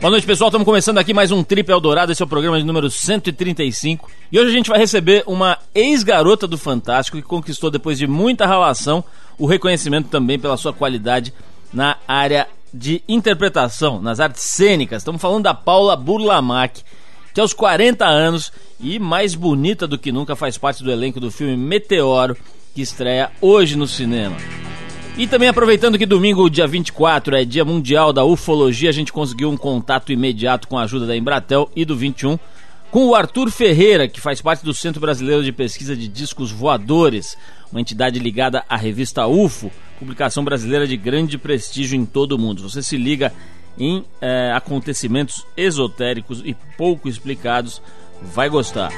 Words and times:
Boa 0.00 0.10
noite, 0.10 0.26
pessoal. 0.26 0.48
Estamos 0.48 0.66
começando 0.66 0.98
aqui 0.98 1.14
mais 1.14 1.32
um 1.32 1.42
Trip 1.42 1.70
Eldorado. 1.70 2.12
Esse 2.12 2.22
é 2.22 2.24
o 2.24 2.28
programa 2.28 2.58
de 2.58 2.64
número 2.66 2.90
135. 2.90 4.10
E 4.30 4.38
hoje 4.38 4.50
a 4.50 4.52
gente 4.52 4.68
vai 4.68 4.78
receber 4.78 5.24
uma 5.26 5.58
ex-garota 5.74 6.46
do 6.46 6.58
Fantástico 6.58 7.16
que 7.16 7.22
conquistou, 7.22 7.70
depois 7.70 7.96
de 7.98 8.06
muita 8.06 8.46
relação, 8.46 9.02
o 9.38 9.46
reconhecimento 9.46 10.08
também 10.08 10.38
pela 10.38 10.58
sua 10.58 10.72
qualidade 10.72 11.32
na 11.72 11.96
área 12.06 12.46
de 12.72 13.02
interpretação, 13.08 14.00
nas 14.00 14.20
artes 14.20 14.42
cênicas. 14.42 14.98
Estamos 14.98 15.20
falando 15.20 15.44
da 15.44 15.54
Paula 15.54 15.96
Burlamac, 15.96 16.82
que 17.32 17.40
aos 17.40 17.54
40 17.54 18.04
anos 18.04 18.52
e 18.78 18.98
mais 18.98 19.34
bonita 19.34 19.86
do 19.86 19.98
que 19.98 20.12
nunca 20.12 20.36
faz 20.36 20.58
parte 20.58 20.84
do 20.84 20.92
elenco 20.92 21.18
do 21.18 21.30
filme 21.30 21.56
Meteoro, 21.56 22.36
que 22.74 22.82
estreia 22.82 23.32
hoje 23.40 23.76
no 23.76 23.86
cinema. 23.86 24.36
E 25.16 25.26
também 25.26 25.48
aproveitando 25.48 25.96
que 25.96 26.04
domingo, 26.04 26.50
dia 26.50 26.66
24, 26.66 27.36
é 27.36 27.44
dia 27.44 27.64
mundial 27.64 28.12
da 28.12 28.22
ufologia, 28.22 28.90
a 28.90 28.92
gente 28.92 29.10
conseguiu 29.10 29.48
um 29.48 29.56
contato 29.56 30.12
imediato 30.12 30.68
com 30.68 30.76
a 30.76 30.82
ajuda 30.82 31.06
da 31.06 31.16
Embratel 31.16 31.70
e 31.74 31.86
do 31.86 31.96
21 31.96 32.38
com 32.90 33.08
o 33.08 33.14
Arthur 33.14 33.50
Ferreira, 33.50 34.08
que 34.08 34.20
faz 34.20 34.40
parte 34.40 34.64
do 34.64 34.74
Centro 34.74 35.00
Brasileiro 35.00 35.42
de 35.42 35.52
Pesquisa 35.52 35.96
de 35.96 36.06
Discos 36.06 36.50
Voadores, 36.50 37.36
uma 37.72 37.80
entidade 37.80 38.18
ligada 38.18 38.64
à 38.68 38.76
revista 38.76 39.26
UFO, 39.26 39.72
publicação 39.98 40.44
brasileira 40.44 40.86
de 40.86 40.96
grande 40.96 41.38
prestígio 41.38 41.98
em 41.98 42.04
todo 42.04 42.32
o 42.32 42.38
mundo. 42.38 42.62
Você 42.62 42.82
se 42.82 42.96
liga 42.96 43.32
em 43.78 44.04
é, 44.20 44.52
acontecimentos 44.54 45.46
esotéricos 45.56 46.42
e 46.44 46.54
pouco 46.76 47.08
explicados, 47.08 47.82
vai 48.22 48.48
gostar. 48.48 48.90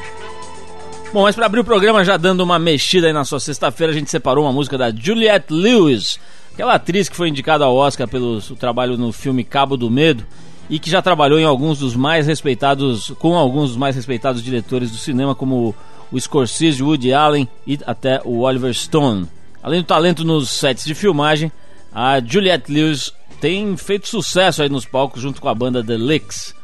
Bom, 1.10 1.22
mas 1.22 1.34
para 1.34 1.46
abrir 1.46 1.60
o 1.60 1.64
programa, 1.64 2.04
já 2.04 2.18
dando 2.18 2.42
uma 2.42 2.58
mexida 2.58 3.06
aí 3.06 3.14
na 3.14 3.24
sua 3.24 3.40
sexta-feira, 3.40 3.92
a 3.92 3.96
gente 3.96 4.10
separou 4.10 4.44
uma 4.44 4.52
música 4.52 4.76
da 4.76 4.90
Juliette 4.94 5.50
Lewis, 5.50 6.20
aquela 6.52 6.74
atriz 6.74 7.08
que 7.08 7.16
foi 7.16 7.30
indicada 7.30 7.64
ao 7.64 7.74
Oscar 7.74 8.06
pelo 8.06 8.42
trabalho 8.56 8.98
no 8.98 9.10
filme 9.10 9.42
Cabo 9.42 9.74
do 9.74 9.90
Medo 9.90 10.26
e 10.68 10.78
que 10.78 10.90
já 10.90 11.00
trabalhou 11.00 11.38
em 11.38 11.44
alguns 11.44 11.78
dos 11.78 11.96
mais 11.96 12.26
respeitados, 12.26 13.10
com 13.18 13.36
alguns 13.36 13.70
dos 13.70 13.78
mais 13.78 13.96
respeitados 13.96 14.42
diretores 14.42 14.90
do 14.90 14.98
cinema, 14.98 15.34
como 15.34 15.74
o 16.12 16.20
Scorsese, 16.20 16.82
Woody 16.82 17.10
Allen 17.10 17.48
e 17.66 17.78
até 17.86 18.20
o 18.22 18.40
Oliver 18.40 18.74
Stone. 18.74 19.26
Além 19.62 19.80
do 19.80 19.86
talento 19.86 20.24
nos 20.24 20.50
sets 20.50 20.84
de 20.84 20.94
filmagem, 20.94 21.50
a 21.90 22.20
Juliette 22.20 22.70
Lewis 22.70 23.14
tem 23.40 23.74
feito 23.78 24.08
sucesso 24.08 24.62
aí 24.62 24.68
nos 24.68 24.84
palcos 24.84 25.22
junto 25.22 25.40
com 25.40 25.48
a 25.48 25.54
banda 25.54 25.82
The 25.82 25.96
Licks. 25.96 26.54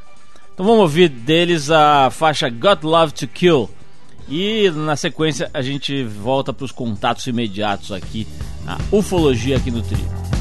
Então 0.52 0.66
vamos 0.66 0.82
ouvir 0.82 1.08
deles 1.08 1.70
a 1.70 2.10
faixa 2.10 2.50
Got 2.50 2.84
Love 2.84 3.14
to 3.14 3.26
Kill 3.26 3.70
e 4.28 4.70
na 4.70 4.96
sequência 4.96 5.50
a 5.52 5.62
gente 5.62 6.02
volta 6.02 6.52
para 6.52 6.64
os 6.64 6.72
contatos 6.72 7.26
imediatos 7.26 7.92
aqui, 7.92 8.26
a 8.66 8.78
ufologia 8.90 9.56
aqui 9.56 9.70
no 9.70 9.82
trio. 9.82 10.33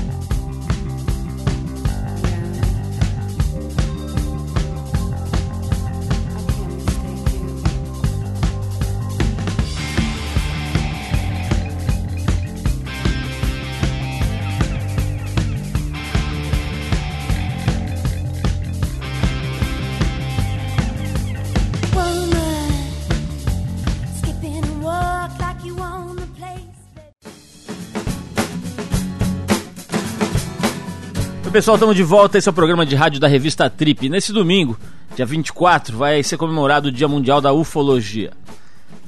Pessoal, 31.53 31.75
estamos 31.75 31.95
de 31.95 32.01
volta. 32.01 32.39
Esse 32.39 32.49
é 32.49 32.51
o 32.51 32.53
programa 32.53 32.83
de 32.83 32.95
rádio 32.95 33.19
da 33.19 33.27
revista 33.27 33.69
Trip. 33.69 34.09
Nesse 34.09 34.33
domingo, 34.33 34.75
dia 35.15 35.23
24, 35.23 35.95
vai 35.95 36.23
ser 36.23 36.35
comemorado 36.35 36.87
o 36.87 36.91
Dia 36.91 37.07
Mundial 37.07 37.39
da 37.39 37.53
Ufologia. 37.53 38.31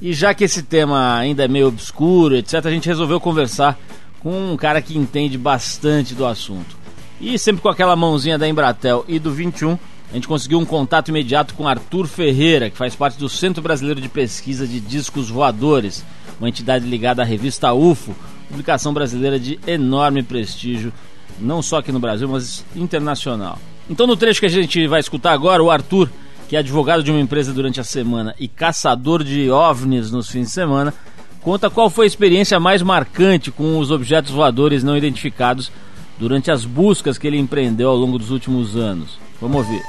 E 0.00 0.12
já 0.12 0.32
que 0.32 0.44
esse 0.44 0.62
tema 0.62 1.16
ainda 1.16 1.44
é 1.44 1.48
meio 1.48 1.66
obscuro, 1.66 2.36
etc., 2.36 2.64
a 2.66 2.70
gente 2.70 2.86
resolveu 2.86 3.18
conversar 3.18 3.76
com 4.20 4.52
um 4.52 4.56
cara 4.56 4.80
que 4.80 4.96
entende 4.96 5.36
bastante 5.36 6.14
do 6.14 6.24
assunto. 6.24 6.76
E 7.20 7.36
sempre 7.36 7.62
com 7.62 7.68
aquela 7.68 7.96
mãozinha 7.96 8.38
da 8.38 8.48
Embratel 8.48 9.04
e 9.08 9.18
do 9.18 9.32
21, 9.32 9.76
a 10.12 10.14
gente 10.14 10.28
conseguiu 10.28 10.60
um 10.60 10.64
contato 10.64 11.08
imediato 11.08 11.52
com 11.52 11.66
Arthur 11.66 12.06
Ferreira, 12.06 12.70
que 12.70 12.78
faz 12.78 12.94
parte 12.94 13.18
do 13.18 13.28
Centro 13.28 13.60
Brasileiro 13.60 14.00
de 14.00 14.08
Pesquisa 14.08 14.68
de 14.68 14.78
Discos 14.78 15.28
Voadores, 15.28 16.04
uma 16.38 16.48
entidade 16.48 16.86
ligada 16.86 17.22
à 17.22 17.24
revista 17.24 17.72
UFO, 17.72 18.14
publicação 18.48 18.94
brasileira 18.94 19.36
de 19.36 19.58
enorme 19.66 20.22
prestígio 20.22 20.92
não 21.38 21.62
só 21.62 21.78
aqui 21.78 21.92
no 21.92 22.00
Brasil, 22.00 22.28
mas 22.28 22.64
internacional. 22.74 23.58
Então, 23.88 24.06
no 24.06 24.16
trecho 24.16 24.40
que 24.40 24.46
a 24.46 24.50
gente 24.50 24.86
vai 24.86 25.00
escutar 25.00 25.32
agora, 25.32 25.62
o 25.62 25.70
Arthur, 25.70 26.08
que 26.48 26.56
é 26.56 26.58
advogado 26.58 27.02
de 27.02 27.10
uma 27.10 27.20
empresa 27.20 27.52
durante 27.52 27.80
a 27.80 27.84
semana 27.84 28.34
e 28.38 28.48
caçador 28.48 29.22
de 29.22 29.50
ovnis 29.50 30.10
nos 30.10 30.28
fins 30.28 30.46
de 30.46 30.52
semana, 30.52 30.92
conta 31.40 31.70
qual 31.70 31.88
foi 31.88 32.06
a 32.06 32.08
experiência 32.08 32.58
mais 32.58 32.82
marcante 32.82 33.50
com 33.50 33.78
os 33.78 33.90
objetos 33.90 34.32
voadores 34.32 34.82
não 34.82 34.96
identificados 34.96 35.70
durante 36.18 36.50
as 36.50 36.64
buscas 36.64 37.18
que 37.18 37.26
ele 37.26 37.38
empreendeu 37.38 37.90
ao 37.90 37.96
longo 37.96 38.18
dos 38.18 38.30
últimos 38.30 38.76
anos. 38.76 39.18
Vamos 39.40 39.58
ouvir. 39.58 39.82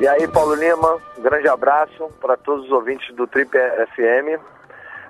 E 0.00 0.08
aí, 0.08 0.26
Paulo 0.28 0.54
Lima, 0.54 0.98
grande 1.18 1.48
abraço 1.48 2.10
para 2.20 2.36
todos 2.36 2.66
os 2.66 2.72
ouvintes 2.72 3.14
do 3.14 3.26
Trip 3.26 3.50
FM. 3.50 4.40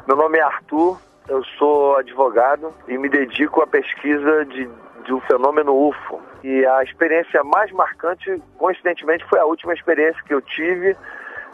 Meu 0.07 0.17
nome 0.17 0.39
é 0.39 0.43
Arthur, 0.43 0.99
eu 1.29 1.43
sou 1.59 1.97
advogado 1.97 2.73
e 2.87 2.99
me 2.99 3.09
dedico 3.09 3.63
à 3.63 3.67
pesquisa 3.67 4.45
de, 4.45 4.69
do 5.07 5.21
fenômeno 5.21 5.89
UFO. 5.89 6.21
E 6.43 6.67
a 6.67 6.83
experiência 6.83 7.43
mais 7.43 7.71
marcante, 7.73 8.43
coincidentemente, 8.59 9.25
foi 9.29 9.39
a 9.39 9.47
última 9.47 9.73
experiência 9.73 10.23
que 10.25 10.35
eu 10.35 10.43
tive 10.43 10.97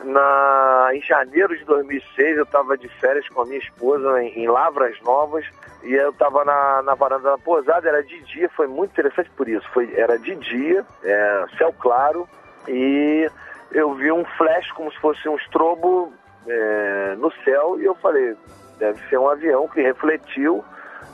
na, 0.05 0.91
em 0.93 1.01
janeiro 1.03 1.57
de 1.57 1.65
2006. 1.65 2.37
Eu 2.39 2.43
estava 2.43 2.77
de 2.77 2.89
férias 3.01 3.29
com 3.29 3.43
a 3.43 3.47
minha 3.47 3.59
esposa 3.59 4.23
em, 4.23 4.41
em 4.41 4.49
Lavras 4.49 5.01
Novas 5.03 5.45
e 5.85 5.95
eu 5.95 6.11
estava 6.11 6.45
na, 6.45 6.83
na 6.83 6.95
varanda 6.95 7.31
da 7.31 7.39
pousada. 7.39 7.89
Era 7.89 8.03
de 8.03 8.21
dia, 8.25 8.49
foi 8.49 8.67
muito 8.67 8.91
interessante 8.91 9.31
por 9.37 9.49
isso. 9.49 9.69
Foi, 9.73 9.93
era 9.95 10.19
de 10.19 10.35
dia, 10.35 10.85
é, 11.05 11.45
céu 11.57 11.73
claro 11.79 12.29
e 12.67 13.31
eu 13.73 13.95
vi 13.95 14.11
um 14.11 14.25
flash 14.37 14.71
como 14.73 14.91
se 14.91 14.99
fosse 14.99 15.29
um 15.29 15.37
estrobo 15.37 16.13
é, 16.49 17.15
no 17.17 17.31
céu 17.45 17.81
e 17.81 17.85
eu 17.85 17.95
falei 17.95 18.37
deve 18.81 18.99
ser 19.09 19.19
um 19.19 19.29
avião 19.29 19.69
que 19.69 19.81
refletiu 19.81 20.65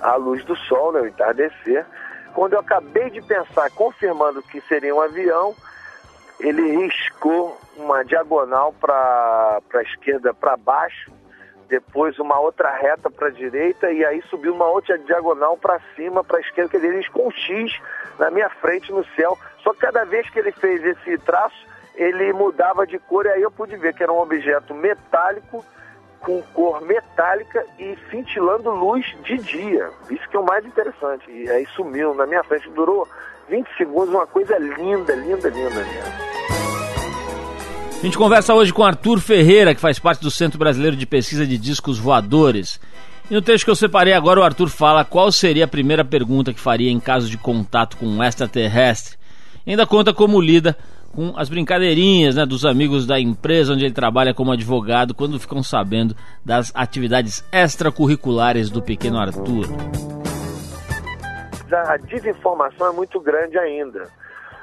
a 0.01 0.15
luz 0.15 0.43
do 0.45 0.57
sol, 0.57 0.93
né, 0.93 1.01
o 1.01 1.07
entardecer. 1.07 1.85
Quando 2.33 2.55
eu 2.55 2.61
acabei 2.61 3.11
de 3.11 3.21
pensar, 3.21 3.71
confirmando 3.73 4.43
que 4.43 4.61
seria 4.63 4.95
um 4.95 5.01
avião, 5.01 5.55
ele 6.39 6.85
riscou 6.85 7.59
uma 7.77 8.05
diagonal 8.05 8.73
para 8.81 9.61
a 9.75 9.83
esquerda 9.83 10.33
para 10.33 10.57
baixo, 10.57 11.11
depois 11.69 12.19
uma 12.19 12.39
outra 12.39 12.71
reta 12.71 13.11
para 13.11 13.29
a 13.29 13.31
direita 13.31 13.91
e 13.91 14.05
aí 14.05 14.23
subiu 14.31 14.55
uma 14.55 14.67
outra 14.67 14.97
diagonal 14.99 15.57
para 15.57 15.81
cima, 15.97 16.23
para 16.23 16.39
a 16.39 16.41
esquerda, 16.41 16.71
que 16.71 16.77
ele 16.77 16.97
riscou 16.97 17.27
um 17.27 17.31
X 17.33 17.81
na 18.19 18.31
minha 18.31 18.49
frente 18.49 18.93
no 18.93 19.05
céu. 19.17 19.37
Só 19.63 19.73
que 19.73 19.81
cada 19.81 20.05
vez 20.05 20.29
que 20.31 20.39
ele 20.39 20.53
fez 20.53 20.85
esse 20.85 21.19
traço, 21.19 21.67
ele 21.97 22.33
mudava 22.33 22.87
de 22.87 22.99
cor 22.99 23.27
e 23.27 23.31
aí 23.31 23.43
eu 23.43 23.51
pude 23.51 23.77
ver 23.77 23.95
que 23.95 24.03
era 24.03 24.13
um 24.13 24.21
objeto 24.21 24.75
metálico 24.75 25.65
com 26.27 26.43
cor 26.53 26.83
metálica 26.83 27.65
e 27.79 27.97
cintilando 28.11 28.69
luz 28.71 29.07
de 29.23 29.39
dia. 29.39 29.89
Isso 30.11 30.29
que 30.29 30.37
é 30.37 30.41
o 30.41 30.45
mais 30.45 30.67
interessante. 30.67 31.31
E 31.31 31.49
aí 31.49 31.65
sumiu 31.77 32.13
na 32.17 32.27
minha 32.27 32.43
frente, 32.43 32.69
durou 32.71 33.07
20 33.49 33.69
segundos, 33.79 34.09
uma 34.13 34.27
coisa 34.27 34.59
linda, 34.59 35.15
linda, 35.15 35.49
linda 35.49 35.71
mesmo. 35.71 36.27
A 37.93 38.03
gente 38.03 38.19
conversa 38.19 38.53
hoje 38.55 38.73
com 38.73 38.83
Arthur 38.83 39.21
Ferreira, 39.21 39.73
que 39.73 39.81
faz 39.81 40.01
parte 40.01 40.21
do 40.21 40.31
Centro 40.31 40.59
Brasileiro 40.59 40.97
de 40.97 41.07
Pesquisa 41.07 41.47
de 41.47 41.57
Discos 41.57 41.97
Voadores. 41.97 42.81
E 43.31 43.35
no 43.35 43.41
texto 43.41 43.65
que 43.65 43.71
eu 43.71 43.77
separei 43.77 44.13
agora, 44.13 44.41
o 44.41 44.43
Arthur 44.43 44.69
fala 44.69 45.05
qual 45.05 45.31
seria 45.31 45.65
a 45.65 45.69
primeira 45.69 46.05
pergunta 46.05 46.53
que 46.53 46.61
faria 46.61 46.91
em 46.91 46.99
caso 46.99 47.31
de 47.31 47.39
contato 47.39 47.97
com 47.97 48.07
um 48.07 48.23
extraterrestre. 48.23 49.17
E 49.65 49.71
ainda 49.71 49.87
conta 49.87 50.13
como 50.13 50.41
lida 50.41 50.77
com 51.17 51.33
as 51.35 51.49
brincadeirinhas 51.49 52.37
né, 52.37 52.45
dos 52.45 52.67
amigos 52.67 53.07
da 53.07 53.19
empresa 53.19 53.73
onde 53.73 53.87
ele 53.87 53.95
trabalha 53.95 54.35
como 54.35 54.53
advogado 54.53 55.15
quando 55.15 55.41
ficam 55.41 55.63
sabendo 55.63 56.15
das 56.45 56.71
atividades 56.75 57.43
extracurriculares 57.51 58.69
do 58.69 58.83
pequeno 58.83 59.19
Arthur. 59.19 59.65
A 61.73 61.97
desinformação 61.97 62.89
é 62.89 62.93
muito 62.93 63.19
grande 63.19 63.59
ainda. 63.59 64.09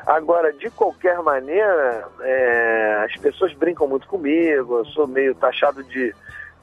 Agora, 0.05 0.53
de 0.53 0.69
qualquer 0.69 1.17
maneira, 1.23 2.07
é, 2.21 3.03
as 3.05 3.19
pessoas 3.19 3.51
brincam 3.53 3.87
muito 3.87 4.07
comigo, 4.07 4.77
eu 4.77 4.85
sou 4.85 5.07
meio 5.07 5.33
taxado 5.33 5.83
de, 5.85 6.13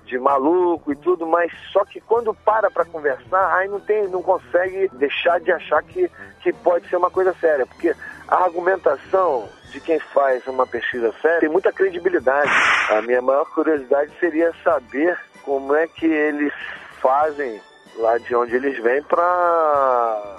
de 0.05 0.19
maluco 0.19 0.93
e 0.93 0.97
tudo, 0.97 1.27
mas 1.27 1.51
só 1.73 1.85
que 1.85 2.01
quando 2.01 2.33
para 2.33 2.71
para 2.71 2.85
conversar, 2.85 3.57
aí 3.57 3.67
não 3.67 3.81
tem, 3.81 4.07
não 4.09 4.23
consegue 4.23 4.89
deixar 4.93 5.41
de 5.41 5.51
achar 5.51 5.83
que, 5.83 6.09
que 6.43 6.53
pode 6.53 6.89
ser 6.89 6.97
uma 6.97 7.11
coisa 7.11 7.35
séria, 7.41 7.67
porque 7.67 7.93
a 8.29 8.45
argumentação 8.45 9.49
de 9.71 9.81
quem 9.81 9.99
faz 9.99 10.47
uma 10.47 10.67
pesquisa 10.67 11.13
séria 11.21 11.41
tem 11.41 11.49
muita 11.49 11.73
credibilidade. 11.73 12.51
A 12.91 13.03
minha 13.03 13.23
maior 13.23 13.45
curiosidade 13.47 14.13
seria 14.19 14.53
saber 14.63 15.19
como 15.45 15.75
é 15.75 15.87
que 15.87 16.07
eles 16.07 16.53
fazem 17.01 17.61
lá 17.97 18.19
de 18.19 18.35
onde 18.35 18.57
eles 18.57 18.79
vêm 18.83 19.03
para 19.03 20.37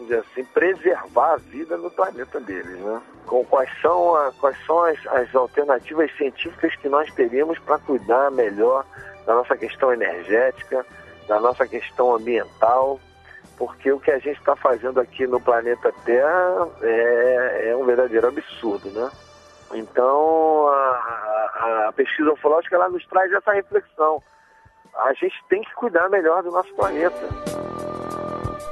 dizer 0.00 0.18
assim, 0.18 0.44
preservar 0.44 1.34
a 1.34 1.36
vida 1.36 1.76
no 1.76 1.90
planeta 1.90 2.40
deles, 2.40 2.78
né? 2.78 3.00
Com, 3.26 3.44
quais 3.44 3.70
são, 3.80 4.16
a, 4.16 4.32
quais 4.40 4.56
são 4.66 4.82
as, 4.82 4.98
as 5.06 5.34
alternativas 5.34 6.10
científicas 6.16 6.74
que 6.76 6.88
nós 6.88 7.12
teríamos 7.14 7.58
para 7.60 7.78
cuidar 7.78 8.30
melhor 8.30 8.84
da 9.26 9.34
nossa 9.34 9.56
questão 9.56 9.92
energética, 9.92 10.84
da 11.28 11.38
nossa 11.38 11.66
questão 11.66 12.14
ambiental, 12.14 12.98
porque 13.60 13.92
o 13.92 14.00
que 14.00 14.10
a 14.10 14.18
gente 14.18 14.38
está 14.38 14.56
fazendo 14.56 14.98
aqui 14.98 15.26
no 15.26 15.38
planeta 15.38 15.92
Terra 16.06 16.66
é, 16.80 17.68
é, 17.68 17.76
um 17.76 17.84
verdadeiro 17.84 18.26
absurdo, 18.28 18.88
né? 18.88 19.10
Então, 19.74 20.66
a, 20.68 20.72
a, 20.72 21.88
a 21.90 21.92
pesquisa 21.92 22.32
ufológica 22.32 22.74
ela 22.76 22.88
nos 22.88 23.06
traz 23.06 23.30
essa 23.30 23.52
reflexão. 23.52 24.22
A 24.96 25.12
gente 25.12 25.34
tem 25.50 25.62
que 25.62 25.74
cuidar 25.74 26.08
melhor 26.08 26.42
do 26.42 26.50
nosso 26.50 26.72
planeta. 26.74 27.20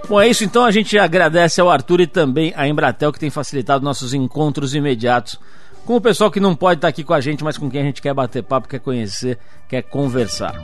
Bom, 0.08 0.19
é 0.19 0.29
isso 0.29 0.43
então. 0.43 0.64
A 0.64 0.70
gente 0.70 0.99
agradece 0.99 1.61
ao 1.61 1.69
Arthur 1.69 2.00
e 2.00 2.06
também 2.06 2.55
à 2.56 2.67
Embratel 2.67 3.12
que 3.12 3.20
tem 3.20 3.31
facilitado 3.31 3.84
nossos 3.84 4.14
encontros 4.14 4.75
imediatos 4.75 5.38
com 5.84 5.96
o 5.96 6.00
pessoal 6.00 6.31
que 6.31 6.41
não 6.41 6.56
pode 6.56 6.79
estar 6.79 6.88
aqui 6.88 7.05
com 7.05 7.12
a 7.12 7.20
gente, 7.20 7.44
mas 7.44 7.58
com 7.58 7.70
quem 7.70 7.82
a 7.82 7.84
gente 7.84 8.00
quer 8.00 8.14
bater 8.14 8.43
papo, 8.43 8.67
quer 8.67 8.81
conhecer, 8.81 9.38
quer 9.69 9.82
conversar. 9.82 10.55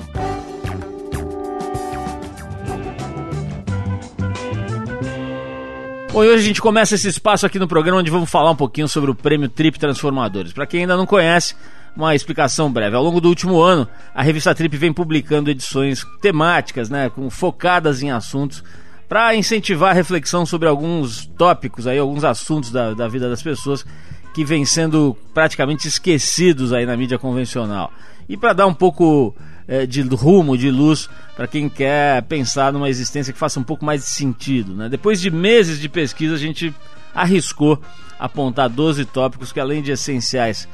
Bom, 6.15 6.23
e 6.23 6.29
hoje 6.29 6.45
a 6.45 6.47
gente 6.47 6.63
começa 6.63 6.95
esse 6.95 7.09
espaço 7.09 7.45
aqui 7.45 7.59
no 7.59 7.67
programa 7.67 7.99
onde 7.99 8.09
vamos 8.09 8.31
falar 8.31 8.53
um 8.53 8.55
pouquinho 8.55 8.87
sobre 8.87 9.11
o 9.11 9.17
prêmio 9.17 9.49
Trip 9.49 9.77
Transformadores. 9.77 10.53
Para 10.53 10.65
quem 10.65 10.83
ainda 10.83 10.97
não 10.97 11.07
conhece, 11.07 11.57
uma 11.97 12.15
explicação 12.15 12.71
breve. 12.71 12.95
Ao 12.95 13.03
longo 13.03 13.21
do 13.21 13.29
último 13.29 13.61
ano, 13.61 13.89
a 14.15 14.23
revista 14.23 14.55
Trip 14.55 14.77
vem 14.77 14.93
publicando 14.93 15.51
edições 15.51 16.07
temáticas, 16.23 16.89
né, 16.89 17.11
com, 17.11 17.29
focadas 17.31 18.01
em 18.01 18.13
assuntos 18.13 18.63
para 19.09 19.35
incentivar 19.35 19.91
a 19.91 19.93
reflexão 19.93 20.47
sobre 20.47 20.69
alguns 20.69 21.27
tópicos 21.37 21.85
aí, 21.85 21.99
alguns 21.99 22.23
assuntos 22.23 22.71
da, 22.71 22.95
da 22.95 23.09
vida 23.09 23.29
das 23.29 23.43
pessoas 23.43 23.85
que 24.33 24.45
vêm 24.45 24.65
sendo 24.65 25.19
praticamente 25.35 25.89
esquecidos 25.89 26.73
aí 26.73 26.87
na 26.87 26.97
mídia 26.97 27.19
convencional. 27.19 27.93
E 28.29 28.37
para 28.37 28.53
dar 28.53 28.67
um 28.69 28.75
pouco 28.75 29.35
é, 29.67 29.87
de 29.87 30.03
rumo, 30.03 30.57
de 30.57 30.71
luz 30.71 31.09
para 31.37 31.47
quem 31.47 31.69
quer 31.69 32.23
pensar 32.23 32.73
numa 32.73 32.89
existência 32.89 33.33
que 33.33 33.39
faça 33.39 33.59
um 33.59 33.65
pouco 33.65 33.85
mais 33.85 34.03
de 34.03 34.09
sentido. 34.09 34.75
Né? 34.75 34.89
Depois 34.89 35.21
de 35.21 35.31
meses 35.31 35.81
de 35.81 35.89
pesquisa, 35.89 36.35
a 36.35 36.39
gente 36.39 36.75
arriscou 37.15 37.81
apontar 38.19 38.69
12 38.69 39.05
tópicos 39.07 39.53
que, 39.53 39.61
além 39.61 39.83
de 39.83 39.91
essenciais 39.91 40.69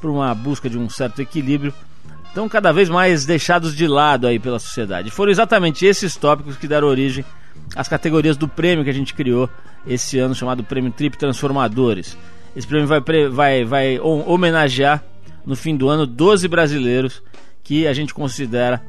para 0.00 0.10
uma 0.10 0.34
busca 0.34 0.68
de 0.68 0.78
um 0.78 0.88
certo 0.88 1.20
equilíbrio, 1.20 1.72
estão 2.28 2.48
cada 2.48 2.72
vez 2.72 2.88
mais 2.88 3.24
deixados 3.24 3.74
de 3.74 3.86
lado 3.86 4.26
aí 4.26 4.38
pela 4.38 4.58
sociedade. 4.58 5.10
Foram 5.10 5.32
exatamente 5.32 5.86
esses 5.86 6.16
tópicos 6.16 6.56
que 6.56 6.68
deram 6.68 6.88
origem 6.88 7.24
às 7.74 7.88
categorias 7.88 8.36
do 8.36 8.46
prêmio 8.46 8.84
que 8.84 8.90
a 8.90 8.94
gente 8.94 9.14
criou 9.14 9.48
esse 9.86 10.18
ano, 10.18 10.34
chamado 10.34 10.62
Prêmio 10.62 10.90
Trip 10.90 11.16
Transformadores. 11.16 12.16
Esse 12.54 12.66
prêmio 12.66 12.86
vai, 12.86 13.00
vai, 13.30 13.64
vai 13.64 14.00
homenagear 14.00 15.02
no 15.44 15.56
fim 15.56 15.76
do 15.76 15.88
ano 15.88 16.06
12 16.06 16.48
brasileiros 16.48 17.22
que 17.66 17.84
a 17.84 17.92
gente 17.92 18.14
considera 18.14 18.80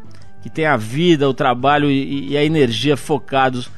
que 0.43 0.51
tem 0.51 0.67
a 0.67 0.77
vida, 0.77 1.27
o 1.27 1.33
trabalho 1.33 1.89
e, 1.89 2.29
e 2.29 2.37
a 2.37 2.43
energia 2.43 2.95
focados 2.95 3.71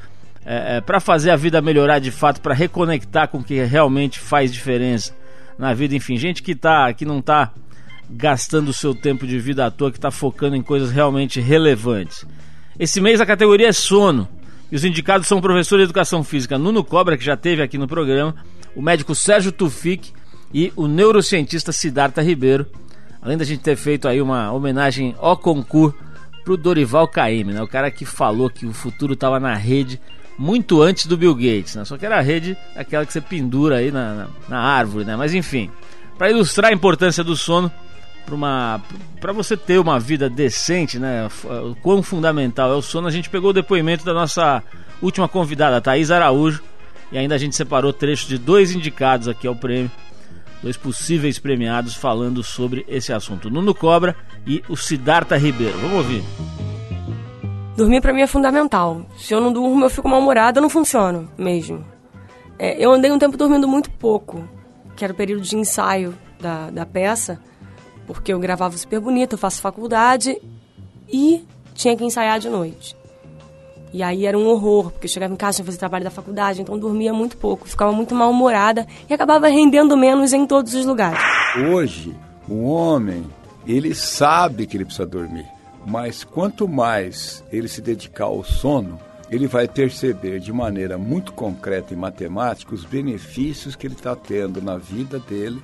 é, 0.45 0.75
é, 0.75 0.81
para 0.81 0.99
fazer 0.99 1.31
a 1.31 1.37
vida 1.37 1.61
melhorar 1.61 1.99
de 1.99 2.11
fato, 2.11 2.41
para 2.41 2.53
reconectar 2.53 3.29
com 3.29 3.37
o 3.37 3.43
que 3.43 3.63
realmente 3.63 4.19
faz 4.19 4.51
diferença 4.51 5.15
na 5.57 5.73
vida. 5.73 5.95
Enfim, 5.95 6.17
gente 6.17 6.43
que, 6.43 6.53
tá, 6.53 6.93
que 6.93 7.05
não 7.05 7.19
está 7.19 7.53
gastando 8.09 8.67
o 8.67 8.73
seu 8.73 8.93
tempo 8.93 9.25
de 9.25 9.39
vida 9.39 9.65
à 9.65 9.71
toa, 9.71 9.89
que 9.89 9.97
está 9.97 10.11
focando 10.11 10.57
em 10.57 10.61
coisas 10.61 10.91
realmente 10.91 11.39
relevantes. 11.39 12.25
Esse 12.77 12.99
mês 12.99 13.21
a 13.21 13.25
categoria 13.25 13.69
é 13.69 13.71
sono. 13.71 14.27
E 14.69 14.75
os 14.75 14.83
indicados 14.83 15.27
são 15.27 15.37
o 15.37 15.41
professor 15.41 15.77
de 15.77 15.85
educação 15.85 16.25
física 16.25 16.57
Nuno 16.57 16.83
Cobra, 16.83 17.17
que 17.17 17.23
já 17.23 17.37
teve 17.37 17.63
aqui 17.63 17.77
no 17.77 17.87
programa, 17.87 18.35
o 18.75 18.81
médico 18.81 19.15
Sérgio 19.15 19.53
Tufik 19.53 20.11
e 20.53 20.73
o 20.75 20.87
neurocientista 20.87 21.71
Siddhartha 21.71 22.21
Ribeiro. 22.21 22.67
Além 23.21 23.37
da 23.37 23.43
gente 23.43 23.61
ter 23.61 23.75
feito 23.75 24.07
aí 24.07 24.21
uma 24.21 24.51
homenagem 24.51 25.15
ao 25.19 25.37
concurso 25.37 25.97
pro 26.43 26.57
Dorival 26.57 27.07
Caymmi, 27.07 27.53
né? 27.53 27.61
O 27.61 27.67
cara 27.67 27.91
que 27.91 28.05
falou 28.05 28.49
que 28.49 28.65
o 28.65 28.73
futuro 28.73 29.13
estava 29.13 29.39
na 29.39 29.53
rede 29.53 29.99
muito 30.37 30.81
antes 30.81 31.05
do 31.05 31.17
Bill 31.17 31.35
Gates, 31.35 31.75
né? 31.75 31.83
Só 31.83 31.97
que 31.97 32.05
era 32.05 32.17
a 32.17 32.21
rede 32.21 32.57
aquela 32.75 33.05
que 33.05 33.11
você 33.11 33.19
pendura 33.19 33.77
aí 33.77 33.91
na, 33.91 34.13
na, 34.13 34.27
na 34.47 34.59
árvore, 34.59 35.05
né? 35.05 35.15
Mas 35.15 35.33
enfim, 35.33 35.69
para 36.17 36.31
ilustrar 36.31 36.71
a 36.71 36.73
importância 36.73 37.23
do 37.23 37.35
sono 37.35 37.71
para 39.19 39.33
você 39.33 39.57
ter 39.57 39.79
uma 39.79 39.99
vida 39.99 40.29
decente, 40.29 40.99
né? 40.99 41.27
O 41.63 41.75
quão 41.81 42.01
fundamental 42.03 42.71
é 42.71 42.75
o 42.75 42.81
sono, 42.81 43.07
a 43.07 43.11
gente 43.11 43.29
pegou 43.29 43.49
o 43.49 43.53
depoimento 43.53 44.05
da 44.05 44.13
nossa 44.13 44.63
última 45.01 45.27
convidada, 45.27 45.81
Thaís 45.81 46.11
Araújo, 46.11 46.61
e 47.11 47.17
ainda 47.17 47.35
a 47.35 47.37
gente 47.37 47.55
separou 47.55 47.91
trechos 47.91 48.27
de 48.27 48.37
dois 48.37 48.71
indicados 48.71 49.27
aqui 49.27 49.47
ao 49.47 49.55
prêmio 49.55 49.91
dois 50.61 50.77
possíveis 50.77 51.39
premiados 51.39 51.95
falando 51.95 52.43
sobre 52.43 52.85
esse 52.87 53.13
assunto. 53.13 53.49
Nuno 53.49 53.73
Cobra 53.73 54.15
e 54.45 54.63
o 54.69 54.75
Siddhartha 54.75 55.37
Ribeiro. 55.37 55.77
Vamos 55.79 55.97
ouvir. 55.97 56.23
Dormir 57.75 58.01
para 58.01 58.13
mim 58.13 58.21
é 58.21 58.27
fundamental. 58.27 59.05
Se 59.17 59.33
eu 59.33 59.39
não 59.39 59.53
durmo, 59.53 59.85
eu 59.85 59.89
fico 59.89 60.09
mal-humorada, 60.09 60.59
eu 60.59 60.61
não 60.61 60.69
funciono 60.69 61.29
mesmo. 61.37 61.85
É, 62.57 62.75
eu 62.77 62.91
andei 62.91 63.09
um 63.09 63.17
tempo 63.17 63.37
dormindo 63.37 63.67
muito 63.67 63.89
pouco, 63.91 64.43
que 64.97 65.03
era 65.05 65.13
o 65.13 65.15
período 65.15 65.43
de 65.43 65.55
ensaio 65.55 66.13
da, 66.41 66.69
da 66.69 66.85
peça, 66.85 67.39
porque 68.05 68.33
eu 68.33 68.39
gravava 68.39 68.75
super 68.77 68.99
bonito, 68.99 69.33
eu 69.33 69.37
faço 69.37 69.61
faculdade 69.61 70.37
e 71.07 71.45
tinha 71.73 71.95
que 71.95 72.03
ensaiar 72.03 72.37
de 72.37 72.49
noite. 72.49 72.98
E 73.91 74.03
aí 74.03 74.25
era 74.25 74.37
um 74.37 74.47
horror, 74.47 74.91
porque 74.91 75.05
eu 75.05 75.09
chegava 75.09 75.33
em 75.33 75.37
casa, 75.37 75.57
tinha 75.57 75.63
que 75.63 75.67
fazer 75.67 75.79
trabalho 75.79 76.03
da 76.03 76.11
faculdade, 76.11 76.61
então 76.61 76.77
dormia 76.77 77.11
muito 77.11 77.37
pouco, 77.37 77.67
ficava 77.67 77.91
muito 77.91 78.13
mal-humorada 78.13 78.85
e 79.09 79.13
acabava 79.13 79.47
rendendo 79.47 79.97
menos 79.97 80.31
em 80.31 80.45
todos 80.45 80.73
os 80.75 80.85
lugares. 80.85 81.19
Hoje, 81.71 82.15
o 82.47 82.65
homem, 82.65 83.25
ele 83.65 83.95
sabe 83.95 84.67
que 84.67 84.77
ele 84.77 84.85
precisa 84.85 85.07
dormir, 85.07 85.45
mas 85.85 86.23
quanto 86.23 86.67
mais 86.67 87.43
ele 87.51 87.67
se 87.67 87.81
dedicar 87.81 88.25
ao 88.25 88.43
sono, 88.43 88.99
ele 89.31 89.47
vai 89.47 89.67
perceber 89.67 90.39
de 90.39 90.51
maneira 90.51 90.97
muito 90.97 91.33
concreta 91.33 91.93
e 91.93 91.97
matemática 91.97 92.73
os 92.73 92.83
benefícios 92.83 93.75
que 93.75 93.87
ele 93.87 93.93
está 93.93 94.15
tendo 94.15 94.61
na 94.61 94.77
vida 94.77 95.19
dele, 95.19 95.61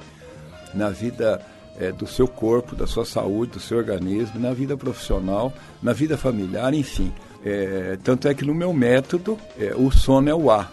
na 0.74 0.90
vida 0.90 1.42
é, 1.80 1.92
do 1.92 2.06
seu 2.06 2.28
corpo, 2.28 2.76
da 2.76 2.88
sua 2.88 3.06
saúde, 3.06 3.54
do 3.54 3.60
seu 3.60 3.78
organismo, 3.78 4.40
na 4.40 4.54
vida 4.54 4.78
profissional, 4.78 5.52
na 5.82 5.94
vida 5.94 6.18
familiar, 6.18 6.74
enfim. 6.74 7.12
É, 7.46 7.96
tanto 8.04 8.28
é 8.28 8.34
que 8.34 8.44
no 8.44 8.56
meu 8.56 8.74
método, 8.74 9.38
é, 9.60 9.76
o 9.76 9.92
sono 9.92 10.28
é 10.28 10.34
o 10.34 10.50
A, 10.50 10.68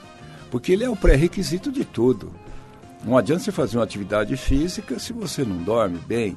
porque 0.50 0.72
ele 0.72 0.84
é 0.84 0.88
o 0.88 0.96
pré-requisito 0.96 1.70
de 1.70 1.84
tudo. 1.84 2.32
Não 3.04 3.18
adianta 3.18 3.42
você 3.42 3.52
fazer 3.52 3.76
uma 3.76 3.84
atividade 3.84 4.34
física 4.38 4.98
se 4.98 5.12
você 5.12 5.44
não 5.44 5.56
dorme 5.58 5.98
bem, 6.06 6.34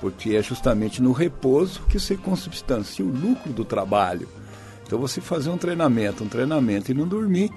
porque 0.00 0.34
é 0.34 0.42
justamente 0.42 1.00
no 1.00 1.12
repouso 1.12 1.82
que 1.88 2.00
você 2.00 2.16
consubstancia 2.16 3.04
o 3.04 3.08
lucro 3.08 3.52
do 3.52 3.64
trabalho. 3.64 4.28
Então, 4.84 4.98
você 4.98 5.20
fazer 5.20 5.50
um 5.50 5.58
treinamento, 5.58 6.24
um 6.24 6.28
treinamento 6.28 6.90
e 6.90 6.94
não 6.94 7.06
dormir, 7.06 7.50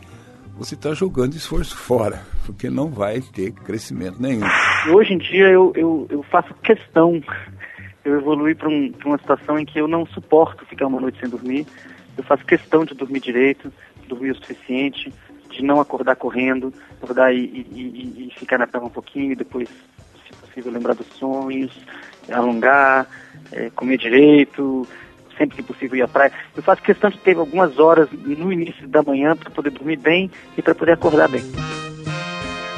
você 0.56 0.76
está 0.76 0.94
jogando 0.94 1.34
esforço 1.34 1.74
fora, 1.78 2.22
porque 2.46 2.70
não 2.70 2.90
vai 2.90 3.22
ter 3.22 3.52
crescimento 3.52 4.22
nenhum. 4.22 4.46
Hoje 4.94 5.14
em 5.14 5.18
dia 5.18 5.48
eu, 5.48 5.74
eu, 5.76 6.06
eu 6.10 6.24
faço 6.24 6.54
questão, 6.62 7.20
eu 8.06 8.20
evolui 8.20 8.54
para 8.54 8.70
um, 8.70 8.94
uma 9.06 9.18
situação 9.18 9.58
em 9.58 9.66
que 9.66 9.80
eu 9.80 9.88
não 9.88 10.06
suporto 10.06 10.66
ficar 10.68 10.86
uma 10.86 11.00
noite 11.00 11.20
sem 11.20 11.30
dormir 11.30 11.66
eu 12.18 12.24
faço 12.24 12.46
questão 12.46 12.86
de 12.86 12.94
dormir 12.94 13.20
direito, 13.20 13.72
dormir 14.08 14.32
o 14.32 14.36
suficiente, 14.36 15.14
de 15.50 15.64
não 15.64 15.80
acordar 15.80 16.16
correndo, 16.16 16.74
acordar 17.02 17.34
e, 17.34 17.40
e, 17.40 18.28
e 18.28 18.40
ficar 18.40 18.58
na 18.58 18.68
cama 18.68 18.88
um 18.88 18.92
pouquinho 18.92 19.36
depois, 19.36 19.70
se 19.70 20.34
possível, 20.36 20.72
lembrar 20.72 20.94
dos 20.94 21.08
sonhos, 21.18 21.72
alongar, 22.32 23.08
é, 23.52 23.70
comer 23.72 23.98
direito, 23.98 24.88
sempre 25.38 25.58
que 25.58 25.64
possível 25.64 25.98
ir 25.98 26.02
à 26.04 26.08
praia. 26.08 26.32
Eu 26.56 26.64
faço 26.64 26.82
questão 26.82 27.10
de 27.10 27.18
ter 27.20 27.38
algumas 27.38 27.80
horas 27.80 28.10
no 28.12 28.52
início 28.52 28.88
da 28.88 29.02
manhã 29.02 29.36
para 29.36 29.50
poder 29.50 29.72
dormir 29.72 29.98
bem 29.98 30.30
e 30.58 30.62
para 30.62 30.76
poder 30.76 30.94
acordar 30.94 31.28
bem. 31.28 31.44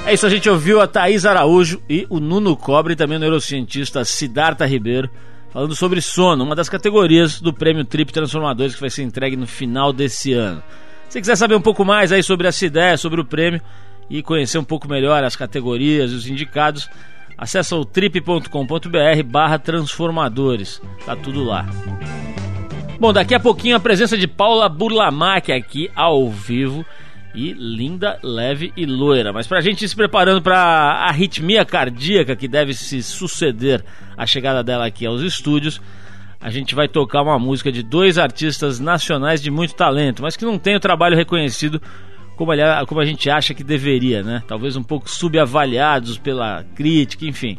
É 0.06 0.14
isso, 0.14 0.26
a 0.26 0.30
gente 0.30 0.50
ouviu 0.50 0.82
a 0.82 0.88
Thaís 0.88 1.26
Araújo 1.26 1.82
e 1.90 2.06
o 2.10 2.20
Nuno 2.20 2.58
Cobre, 2.58 2.96
também 2.96 3.18
o 3.18 3.22
neurocientista 3.22 4.04
Siddhartha 4.04 4.66
Ribeiro 4.66 5.10
falando 5.54 5.76
sobre 5.76 6.02
sono, 6.02 6.44
uma 6.44 6.56
das 6.56 6.68
categorias 6.68 7.40
do 7.40 7.54
prêmio 7.54 7.86
Trip 7.86 8.12
Transformadores 8.12 8.74
que 8.74 8.82
vai 8.82 8.90
ser 8.90 9.04
entregue 9.04 9.38
no 9.38 9.46
final 9.46 9.94
desse 9.94 10.34
ano. 10.34 10.64
Se 11.08 11.22
quiser 11.22 11.36
saber 11.36 11.54
um 11.54 11.62
pouco 11.62 11.86
mais 11.86 12.12
aí 12.12 12.24
sobre 12.24 12.48
essa 12.48 12.66
ideia, 12.66 12.98
sobre 12.98 13.22
o 13.22 13.26
prêmio 13.26 13.62
e 14.10 14.24
conhecer 14.24 14.58
um 14.58 14.64
pouco 14.64 14.90
melhor 14.90 15.24
as 15.24 15.36
categorias 15.36 16.12
e 16.12 16.16
os 16.16 16.28
indicados, 16.28 16.90
acessa 17.38 17.76
o 17.76 17.86
trip.com.br 17.86 19.24
barra 19.24 19.60
transformadores. 19.60 20.82
Tá 21.06 21.16
tudo 21.16 21.44
lá. 21.44 21.68
Bom, 23.00 23.14
daqui 23.14 23.36
a 23.36 23.40
pouquinho 23.40 23.76
a 23.76 23.80
presença 23.80 24.18
de 24.18 24.28
Paula 24.28 24.68
Burlamac 24.68 25.52
aqui 25.52 25.88
ao 25.96 26.32
vivo 26.32 26.84
e 27.34 27.54
linda, 27.54 28.20
leve 28.24 28.72
e 28.78 28.86
loira. 28.86 29.34
Mas 29.34 29.48
para 29.48 29.58
a 29.58 29.62
gente 29.62 29.84
ir 29.84 29.88
se 29.88 29.96
preparando 29.96 30.42
para 30.42 30.58
a 30.58 31.08
arritmia 31.08 31.66
cardíaca 31.66 32.36
que 32.36 32.48
deve 32.48 32.74
se 32.74 33.02
suceder 33.02 33.84
à 34.16 34.26
chegada 34.26 34.64
dela 34.64 34.86
aqui 34.86 35.06
aos 35.06 35.22
estúdios, 35.22 35.82
a 36.40 36.50
gente 36.50 36.76
vai 36.76 36.88
tocar 36.88 37.22
uma 37.22 37.40
música 37.40 37.72
de 37.72 37.82
dois 37.82 38.18
artistas 38.18 38.80
nacionais 38.80 39.42
de 39.42 39.50
muito 39.50 39.74
talento, 39.76 40.22
mas 40.22 40.36
que 40.36 40.46
não 40.46 40.60
tem 40.60 40.76
o 40.76 40.80
trabalho 40.80 41.16
reconhecido 41.16 41.82
como, 42.36 42.52
como 42.88 43.02
a 43.02 43.06
gente 43.06 43.30
acha 43.30 43.54
que 43.54 43.64
deveria, 43.64 44.22
né? 44.22 44.44
Talvez 44.48 44.76
um 44.76 44.84
pouco 44.84 45.10
subavaliados 45.10 46.18
pela 46.18 46.64
crítica, 46.76 47.26
enfim. 47.26 47.58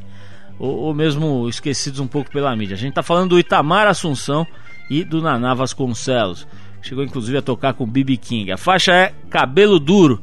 Ou, 0.59 0.77
ou 0.77 0.95
mesmo 0.95 1.49
esquecidos 1.49 1.99
um 1.99 2.07
pouco 2.07 2.31
pela 2.31 2.55
mídia. 2.55 2.75
A 2.75 2.79
gente 2.79 2.91
está 2.91 3.03
falando 3.03 3.31
do 3.31 3.39
Itamar 3.39 3.87
Assunção 3.87 4.47
e 4.91 5.03
do 5.03 5.23
Naná 5.23 5.55
Vasconcelos. 5.55 6.47
Chegou 6.85 7.03
inclusive 7.03 7.39
a 7.39 7.43
tocar 7.43 7.73
com 7.73 7.87
Bibi 7.87 8.19
King. 8.19 8.53
A 8.53 8.59
faixa 8.59 8.93
é 8.93 9.15
Cabelo 9.31 9.81
Duro. 9.81 10.21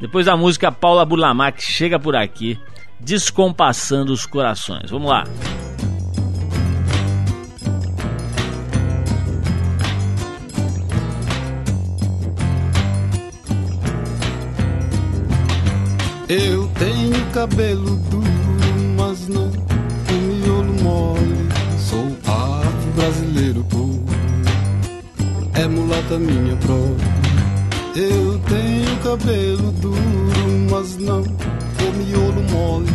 Depois 0.00 0.26
da 0.26 0.36
música 0.36 0.72
Paula 0.72 1.04
Burlamac 1.04 1.62
chega 1.62 2.00
por 2.00 2.16
aqui, 2.16 2.58
descompassando 2.98 4.12
os 4.12 4.26
corações. 4.26 4.90
Vamos 4.90 5.08
lá. 5.08 5.24
Eu 16.28 16.68
tenho 16.78 17.26
cabelo 17.32 17.96
duro, 18.08 18.24
mas 18.96 19.28
não 19.28 19.48
o 19.48 20.12
miolo 20.12 20.82
mole. 20.82 21.48
Sou 21.76 22.06
afro-brasileiro 22.24 23.64
puro, 23.64 23.99
é 25.60 25.68
mulata 25.68 26.18
minha 26.18 26.56
própria. 26.56 27.20
Eu 27.94 28.38
tenho 28.48 28.96
cabelo 29.02 29.72
duro, 29.72 30.70
mas 30.70 30.96
não 30.96 31.20
o 31.20 31.92
miolo 31.98 32.42
mole. 32.50 32.88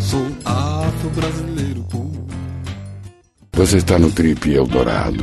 Sou 0.00 0.26
afro-brasileiro 0.44 1.82
puro. 1.84 2.26
Você 3.52 3.76
está 3.76 3.98
no 3.98 4.10
Trip 4.10 4.52
Eldorado. 4.52 5.22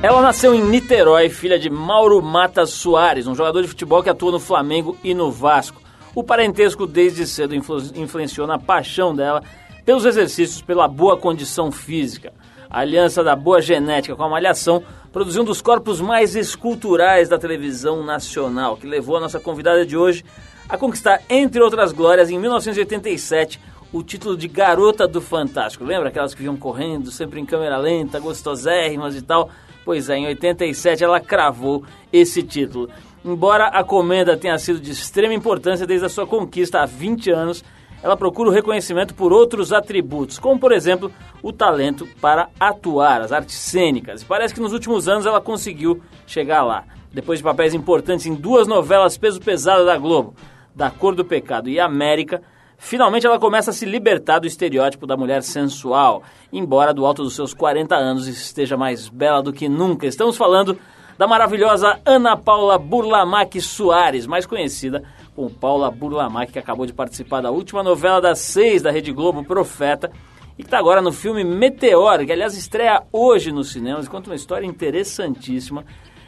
Ela 0.00 0.22
nasceu 0.22 0.54
em 0.54 0.62
Niterói, 0.62 1.28
filha 1.28 1.58
de 1.58 1.68
Mauro 1.68 2.22
Matas 2.22 2.70
Soares, 2.70 3.26
um 3.26 3.34
jogador 3.34 3.60
de 3.62 3.68
futebol 3.68 4.02
que 4.02 4.08
atua 4.08 4.32
no 4.32 4.40
Flamengo 4.40 4.96
e 5.04 5.12
no 5.12 5.30
Vasco. 5.30 5.82
O 6.14 6.24
parentesco 6.24 6.86
desde 6.86 7.26
cedo 7.26 7.54
influ 7.54 7.82
influenciou 7.96 8.46
na 8.46 8.58
paixão 8.58 9.14
dela 9.14 9.42
pelos 9.84 10.06
exercícios, 10.06 10.62
pela 10.62 10.88
boa 10.88 11.18
condição 11.18 11.70
física. 11.70 12.32
A 12.70 12.80
aliança 12.80 13.24
da 13.24 13.34
boa 13.34 13.62
genética 13.62 14.14
com 14.14 14.22
a 14.22 14.28
malhação 14.28 14.82
produziu 15.10 15.40
um 15.40 15.44
dos 15.44 15.62
corpos 15.62 16.02
mais 16.02 16.36
esculturais 16.36 17.28
da 17.28 17.38
televisão 17.38 18.04
nacional, 18.04 18.76
que 18.76 18.86
levou 18.86 19.16
a 19.16 19.20
nossa 19.20 19.40
convidada 19.40 19.86
de 19.86 19.96
hoje 19.96 20.22
a 20.68 20.76
conquistar, 20.76 21.22
entre 21.30 21.62
outras 21.62 21.92
glórias, 21.92 22.28
em 22.28 22.38
1987, 22.38 23.58
o 23.90 24.02
título 24.02 24.36
de 24.36 24.46
Garota 24.46 25.08
do 25.08 25.18
Fantástico. 25.18 25.82
Lembra 25.82 26.10
aquelas 26.10 26.34
que 26.34 26.40
vinham 26.40 26.58
correndo, 26.58 27.10
sempre 27.10 27.40
em 27.40 27.46
câmera 27.46 27.78
lenta, 27.78 28.20
gostosérrimas 28.20 29.16
e 29.16 29.22
tal? 29.22 29.48
Pois 29.82 30.10
é, 30.10 30.18
em 30.18 30.26
87 30.26 31.02
ela 31.02 31.20
cravou 31.20 31.84
esse 32.12 32.42
título. 32.42 32.90
Embora 33.24 33.68
a 33.68 33.82
comenda 33.82 34.36
tenha 34.36 34.58
sido 34.58 34.78
de 34.78 34.90
extrema 34.90 35.32
importância 35.32 35.86
desde 35.86 36.04
a 36.04 36.10
sua 36.10 36.26
conquista 36.26 36.82
há 36.82 36.86
20 36.86 37.30
anos, 37.30 37.64
ela 38.02 38.16
procura 38.16 38.50
o 38.50 38.52
reconhecimento 38.52 39.14
por 39.14 39.32
outros 39.32 39.72
atributos, 39.72 40.38
como 40.38 40.58
por 40.58 40.72
exemplo 40.72 41.10
o 41.42 41.52
talento 41.52 42.08
para 42.20 42.48
atuar, 42.58 43.20
as 43.20 43.32
artes 43.32 43.56
cênicas. 43.56 44.22
Parece 44.22 44.54
que 44.54 44.60
nos 44.60 44.72
últimos 44.72 45.08
anos 45.08 45.26
ela 45.26 45.40
conseguiu 45.40 46.02
chegar 46.26 46.62
lá. 46.62 46.84
Depois 47.12 47.38
de 47.38 47.44
papéis 47.44 47.74
importantes 47.74 48.26
em 48.26 48.34
duas 48.34 48.66
novelas 48.68 49.16
peso 49.16 49.40
pesado 49.40 49.84
da 49.84 49.96
Globo, 49.96 50.34
Da 50.74 50.90
Cor 50.90 51.14
do 51.14 51.24
Pecado 51.24 51.68
e 51.68 51.80
América, 51.80 52.42
Finalmente 52.80 53.26
ela 53.26 53.40
começa 53.40 53.72
a 53.72 53.74
se 53.74 53.84
libertar 53.84 54.38
do 54.38 54.46
estereótipo 54.46 55.04
da 55.04 55.16
mulher 55.16 55.42
sensual, 55.42 56.22
embora 56.52 56.94
do 56.94 57.04
alto 57.04 57.24
dos 57.24 57.34
seus 57.34 57.52
40 57.52 57.94
anos 57.96 58.28
esteja 58.28 58.76
mais 58.76 59.08
bela 59.08 59.42
do 59.42 59.52
que 59.52 59.68
nunca. 59.68 60.06
Estamos 60.06 60.36
falando 60.36 60.78
da 61.18 61.26
maravilhosa 61.26 61.98
Ana 62.06 62.36
Paula 62.36 62.78
Burlamac 62.78 63.60
Soares, 63.60 64.28
mais 64.28 64.46
conhecida 64.46 65.02
como 65.38 65.50
Paula 65.50 65.88
Burlamac, 65.88 66.50
que 66.50 66.58
acabou 66.58 66.84
de 66.84 66.92
participar 66.92 67.40
da 67.40 67.52
última 67.52 67.80
novela 67.80 68.20
das 68.20 68.40
seis 68.40 68.82
da 68.82 68.90
Rede 68.90 69.12
Globo, 69.12 69.44
Profeta, 69.44 70.10
e 70.58 70.62
que 70.62 70.66
está 70.66 70.80
agora 70.80 71.00
no 71.00 71.12
filme 71.12 71.44
Meteoro, 71.44 72.26
que 72.26 72.32
aliás 72.32 72.56
estreia 72.56 73.04
hoje 73.12 73.52
nos 73.52 73.70
cinemas 73.70 74.06
e 74.06 74.10
conta 74.10 74.30
uma 74.30 74.34
história 74.34 74.66
interessantíssima 74.66 75.84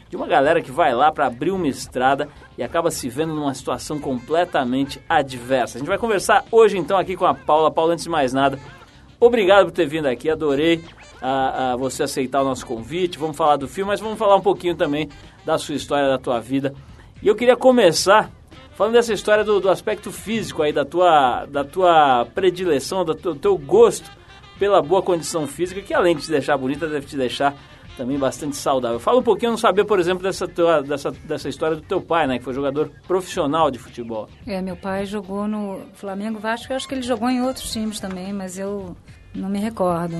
de 0.09 0.15
uma 0.15 0.27
galera 0.27 0.61
que 0.61 0.71
vai 0.71 0.95
lá 0.95 1.11
para 1.11 1.27
abrir 1.27 1.51
uma 1.51 1.67
estrada 1.67 2.29
e 2.57 2.63
acaba 2.63 2.89
se 2.89 3.09
vendo 3.09 3.33
numa 3.33 3.53
situação 3.53 3.99
completamente 3.99 5.01
adversa. 5.09 5.77
A 5.77 5.79
gente 5.79 5.89
vai 5.89 5.97
conversar 5.97 6.45
hoje 6.49 6.77
então 6.77 6.97
aqui 6.97 7.17
com 7.17 7.25
a 7.25 7.33
Paula. 7.33 7.69
Paula, 7.69 7.91
antes 7.91 8.05
de 8.05 8.09
mais 8.09 8.31
nada, 8.31 8.57
obrigado 9.19 9.65
por 9.65 9.73
ter 9.73 9.87
vindo 9.87 10.05
aqui, 10.05 10.29
adorei 10.29 10.81
a, 11.21 11.73
a 11.73 11.75
você 11.75 12.03
aceitar 12.03 12.43
o 12.43 12.45
nosso 12.45 12.65
convite. 12.65 13.19
Vamos 13.19 13.35
falar 13.35 13.57
do 13.57 13.67
filme, 13.67 13.89
mas 13.89 13.99
vamos 13.99 14.17
falar 14.17 14.37
um 14.37 14.41
pouquinho 14.41 14.75
também 14.75 15.09
da 15.45 15.57
sua 15.57 15.75
história, 15.75 16.07
da 16.07 16.17
tua 16.17 16.39
vida. 16.39 16.73
E 17.21 17.27
eu 17.27 17.35
queria 17.35 17.57
começar 17.57 18.31
falando 18.75 18.93
dessa 18.93 19.13
história 19.13 19.43
do, 19.43 19.59
do 19.59 19.69
aspecto 19.69 20.11
físico 20.11 20.61
aí, 20.61 20.73
da 20.73 20.85
tua, 20.85 21.45
da 21.45 21.63
tua 21.63 22.25
predileção, 22.33 23.05
do 23.05 23.15
teu, 23.15 23.35
teu 23.35 23.57
gosto 23.57 24.09
pela 24.59 24.81
boa 24.81 25.01
condição 25.01 25.47
física, 25.47 25.81
que 25.81 25.93
além 25.93 26.15
de 26.15 26.23
te 26.23 26.29
deixar 26.29 26.57
bonita, 26.57 26.87
deve 26.87 27.07
te 27.07 27.17
deixar 27.17 27.55
também 27.97 28.17
bastante 28.17 28.55
saudável. 28.55 28.99
Fala 28.99 29.19
um 29.19 29.23
pouquinho, 29.23 29.51
não 29.51 29.57
saber, 29.57 29.85
por 29.85 29.99
exemplo, 29.99 30.23
dessa, 30.23 30.47
tua, 30.47 30.81
dessa, 30.81 31.11
dessa 31.11 31.49
história 31.49 31.75
do 31.75 31.81
teu 31.81 32.01
pai, 32.01 32.27
né? 32.27 32.37
Que 32.37 32.43
foi 32.43 32.53
jogador 32.53 32.89
profissional 33.07 33.69
de 33.69 33.77
futebol. 33.77 34.29
É, 34.45 34.61
meu 34.61 34.75
pai 34.75 35.05
jogou 35.05 35.47
no 35.47 35.81
Flamengo 35.93 36.39
Vasco, 36.39 36.71
eu 36.71 36.77
acho 36.77 36.87
que 36.87 36.93
ele 36.93 37.01
jogou 37.01 37.29
em 37.29 37.41
outros 37.41 37.71
times 37.71 37.99
também, 37.99 38.31
mas 38.31 38.57
eu 38.57 38.95
não 39.33 39.49
me 39.49 39.59
recordo. 39.59 40.15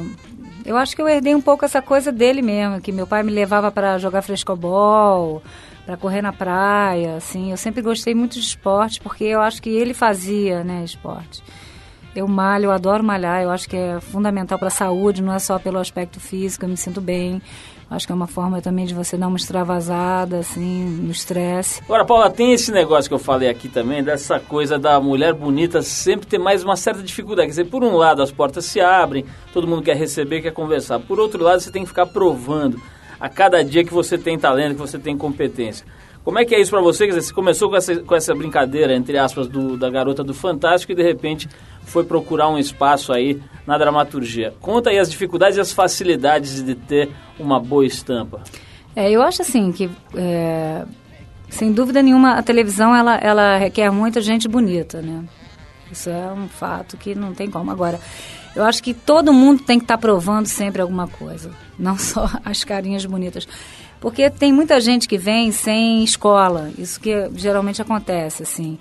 Eu 0.65 0.77
acho 0.77 0.96
que 0.96 1.01
eu 1.01 1.08
herdei 1.08 1.36
um 1.36 1.41
pouco 1.41 1.65
essa 1.65 1.81
coisa 1.81 2.12
dele 2.12 2.41
mesmo, 2.41 2.81
que 2.81 2.91
meu 2.91 3.08
pai 3.08 3.24
me 3.24 3.31
levava 3.31 3.72
para 3.72 3.98
jogar 3.98 4.22
frescobol, 4.22 5.41
para 5.85 5.97
correr 5.97 6.21
na 6.21 6.31
praia, 6.31 7.15
assim. 7.15 7.51
Eu 7.51 7.57
sempre 7.57 7.81
gostei 7.81 8.13
muito 8.13 8.33
de 8.33 8.45
esporte, 8.45 9.00
porque 9.01 9.23
eu 9.23 9.41
acho 9.41 9.61
que 9.61 9.69
ele 9.69 9.93
fazia, 9.93 10.63
né, 10.63 10.83
esporte. 10.83 11.43
Eu 12.15 12.27
malho, 12.27 12.65
eu 12.65 12.71
adoro 12.71 13.03
malhar, 13.03 13.41
eu 13.41 13.50
acho 13.50 13.69
que 13.69 13.75
é 13.75 14.00
fundamental 14.01 14.59
para 14.59 14.67
a 14.67 14.71
saúde, 14.71 15.21
não 15.21 15.33
é 15.33 15.39
só 15.39 15.57
pelo 15.57 15.79
aspecto 15.79 16.19
físico, 16.19 16.65
eu 16.65 16.69
me 16.69 16.75
sinto 16.75 17.00
bem. 17.00 17.41
Acho 17.89 18.05
que 18.05 18.11
é 18.11 18.15
uma 18.15 18.27
forma 18.27 18.61
também 18.61 18.85
de 18.85 18.93
você 18.93 19.17
dar 19.17 19.27
uma 19.27 19.35
extravasada, 19.35 20.39
assim, 20.39 20.85
no 20.85 21.11
estresse. 21.11 21.81
Agora, 21.83 22.05
Paula, 22.05 22.29
tem 22.29 22.53
esse 22.53 22.71
negócio 22.71 23.09
que 23.09 23.13
eu 23.13 23.19
falei 23.19 23.50
aqui 23.50 23.67
também, 23.67 24.01
dessa 24.01 24.39
coisa 24.39 24.79
da 24.79 25.00
mulher 25.00 25.33
bonita 25.33 25.81
sempre 25.81 26.25
ter 26.25 26.38
mais 26.38 26.63
uma 26.63 26.77
certa 26.77 27.03
dificuldade. 27.03 27.47
Quer 27.47 27.51
dizer, 27.51 27.65
por 27.65 27.83
um 27.83 27.95
lado 27.95 28.21
as 28.21 28.31
portas 28.31 28.63
se 28.63 28.79
abrem, 28.79 29.25
todo 29.53 29.67
mundo 29.67 29.81
quer 29.81 29.97
receber, 29.97 30.41
quer 30.41 30.53
conversar. 30.53 31.00
Por 31.00 31.19
outro 31.19 31.43
lado, 31.43 31.59
você 31.59 31.69
tem 31.69 31.83
que 31.83 31.89
ficar 31.89 32.05
provando 32.05 32.81
a 33.21 33.29
cada 33.29 33.63
dia 33.63 33.83
que 33.83 33.93
você 33.93 34.17
tem 34.17 34.37
talento, 34.37 34.73
que 34.73 34.81
você 34.81 34.97
tem 34.97 35.15
competência. 35.15 35.85
Como 36.23 36.39
é 36.39 36.45
que 36.45 36.53
é 36.53 36.59
isso 36.59 36.71
para 36.71 36.81
você? 36.81 37.05
Quer 37.05 37.13
dizer, 37.13 37.21
você 37.21 37.33
começou 37.33 37.69
com 37.69 37.75
essa, 37.75 37.95
com 37.97 38.15
essa 38.15 38.33
brincadeira, 38.33 38.95
entre 38.95 39.17
aspas, 39.17 39.47
do, 39.47 39.77
da 39.77 39.89
garota 39.89 40.23
do 40.23 40.33
Fantástico 40.33 40.91
e 40.91 40.95
de 40.95 41.03
repente 41.03 41.47
foi 41.83 42.03
procurar 42.03 42.49
um 42.49 42.57
espaço 42.57 43.13
aí 43.13 43.41
na 43.65 43.77
dramaturgia. 43.77 44.53
Conta 44.59 44.89
aí 44.89 44.99
as 44.99 45.09
dificuldades 45.09 45.57
e 45.57 45.61
as 45.61 45.71
facilidades 45.71 46.63
de 46.63 46.75
ter 46.75 47.09
uma 47.39 47.59
boa 47.59 47.85
estampa. 47.85 48.41
É, 48.95 49.09
eu 49.09 49.21
acho 49.21 49.41
assim 49.41 49.71
que, 49.71 49.89
é, 50.15 50.83
sem 51.49 51.71
dúvida 51.71 52.01
nenhuma, 52.03 52.33
a 52.33 52.43
televisão 52.43 52.95
ela, 52.95 53.17
ela 53.17 53.57
requer 53.57 53.89
muita 53.91 54.19
gente 54.21 54.47
bonita, 54.47 55.01
né? 55.01 55.23
Isso 55.91 56.09
é 56.09 56.31
um 56.31 56.47
fato 56.47 56.97
que 56.97 57.15
não 57.15 57.33
tem 57.33 57.49
como. 57.49 57.71
Agora, 57.71 57.99
eu 58.55 58.63
acho 58.63 58.84
que 58.84 58.93
todo 58.93 59.34
mundo 59.34 59.63
tem 59.63 59.79
que 59.79 59.86
estar 59.86 59.98
tá 59.98 60.01
provando 60.01 60.46
sempre 60.46 60.81
alguma 60.81 61.08
coisa, 61.08 61.51
não 61.77 61.98
só 61.98 62.29
as 62.43 62.63
carinhas 62.63 63.05
bonitas. 63.05 63.48
Porque 64.00 64.29
tem 64.29 64.51
muita 64.51 64.81
gente 64.81 65.08
que 65.08 65.17
vem 65.17 65.51
sem 65.51 66.03
escola, 66.03 66.72
isso 66.77 67.00
que 67.00 67.29
geralmente 67.36 67.81
acontece, 67.81 68.43
assim. 68.43 68.79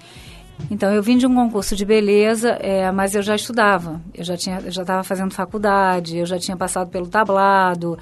Então, 0.70 0.92
eu 0.92 1.02
vim 1.02 1.16
de 1.16 1.26
um 1.26 1.34
concurso 1.34 1.76
de 1.76 1.84
beleza, 1.84 2.50
é, 2.60 2.90
mas 2.90 3.14
eu 3.14 3.22
já 3.22 3.34
estudava. 3.34 4.00
Eu 4.14 4.24
já 4.24 4.36
tinha, 4.36 4.60
já 4.70 4.82
estava 4.82 5.04
fazendo 5.04 5.32
faculdade, 5.32 6.18
eu 6.18 6.26
já 6.26 6.38
tinha 6.38 6.56
passado 6.56 6.90
pelo 6.90 7.06
tablado. 7.06 7.98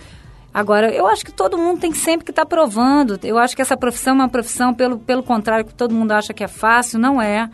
Agora, 0.52 0.90
eu 0.90 1.06
acho 1.06 1.24
que 1.24 1.32
todo 1.32 1.58
mundo 1.58 1.80
tem 1.80 1.92
sempre 1.92 2.24
que 2.24 2.32
estar 2.32 2.44
tá 2.44 2.48
provando. 2.48 3.18
Eu 3.22 3.38
acho 3.38 3.54
que 3.54 3.62
essa 3.62 3.76
profissão 3.76 4.14
é 4.14 4.16
uma 4.16 4.28
profissão, 4.28 4.72
pelo, 4.72 4.98
pelo 4.98 5.22
contrário, 5.22 5.64
que 5.64 5.74
todo 5.74 5.94
mundo 5.94 6.12
acha 6.12 6.32
que 6.32 6.42
é 6.42 6.48
fácil, 6.48 6.98
não 6.98 7.20
é. 7.20 7.48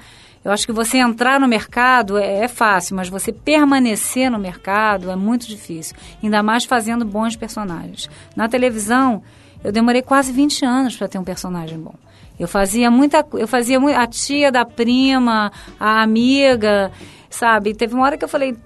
Eu 0.45 0.53
acho 0.53 0.67
que 0.67 0.73
você 0.73 0.99
entrar 0.99 1.41
no 1.41 1.49
mercado 1.49 2.19
é, 2.19 2.45
é 2.45 2.49
fácil, 2.49 2.95
mas 2.95 3.09
você 3.09 3.33
permanecer 3.33 4.31
no 4.31 4.39
mercado 4.39 5.11
é 5.11 5.17
muito 5.17 5.47
difícil. 5.47 5.97
Ainda 6.23 6.43
mais 6.43 6.65
fazendo 6.65 7.05
bons 7.05 7.35
personagens. 7.35 8.11
Na 8.37 8.47
televisão, 8.47 9.23
eu 9.63 9.73
demorei 9.73 10.03
quase 10.03 10.31
20 10.33 10.65
anos 10.67 10.97
para 10.97 11.09
ter 11.09 11.19
um 11.19 11.25
personagem 11.25 11.79
bom. 11.79 11.95
Eu 12.39 12.47
fazia 12.47 12.91
muita, 12.91 13.25
eu 13.33 13.49
fazia 13.49 13.81
muito, 13.81 13.97
a 13.97 14.07
tia 14.07 14.53
da 14.53 14.65
prima, 14.65 15.51
a 15.81 16.03
amiga, 16.03 16.93
sabe? 17.31 17.75
Teve 17.75 17.95
uma 17.95 18.05
hora 18.05 18.19
que 18.19 18.25
eu 18.25 18.29
falei, 18.29 18.57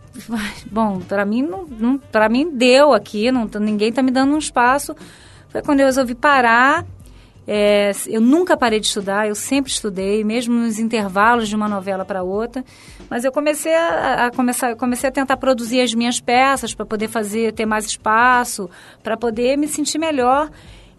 bom, 0.71 1.01
para 1.01 1.25
mim 1.25 1.43
não, 1.43 1.65
não 1.67 1.99
para 1.99 2.29
mim 2.29 2.51
deu 2.53 2.93
aqui, 2.93 3.31
não, 3.31 3.49
ninguém 3.61 3.93
tá 3.93 4.03
me 4.03 4.11
dando 4.11 4.35
um 4.35 4.39
espaço. 4.39 4.97
Foi 5.51 5.63
quando 5.63 5.81
eu 5.81 5.87
resolvi 5.87 6.15
parar. 6.15 6.85
É, 7.51 7.93
eu 8.07 8.21
nunca 8.21 8.59
parei 8.59 8.79
de 8.79 8.85
estudar, 8.85 9.27
eu 9.27 9.35
sempre 9.35 9.73
estudei, 9.73 10.23
mesmo 10.23 10.55
nos 10.55 10.79
intervalos 10.79 11.49
de 11.49 11.57
uma 11.57 11.67
novela 11.67 12.05
para 12.05 12.23
outra. 12.23 12.63
Mas 13.09 13.25
eu 13.25 13.33
comecei 13.33 13.75
a, 13.75 14.27
a 14.27 14.31
começar, 14.31 14.77
comecei 14.77 15.09
a 15.09 15.13
tentar 15.13 15.39
produzir 15.39 15.81
as 15.81 15.95
minhas 15.95 16.21
peças 16.21 16.75
para 16.75 16.85
poder 16.85 17.09
fazer, 17.09 17.55
ter 17.55 17.65
mais 17.65 17.87
espaço, 17.87 18.69
para 19.03 19.17
poder 19.17 19.57
me 19.57 19.67
sentir 19.67 19.99
melhor. 19.99 20.51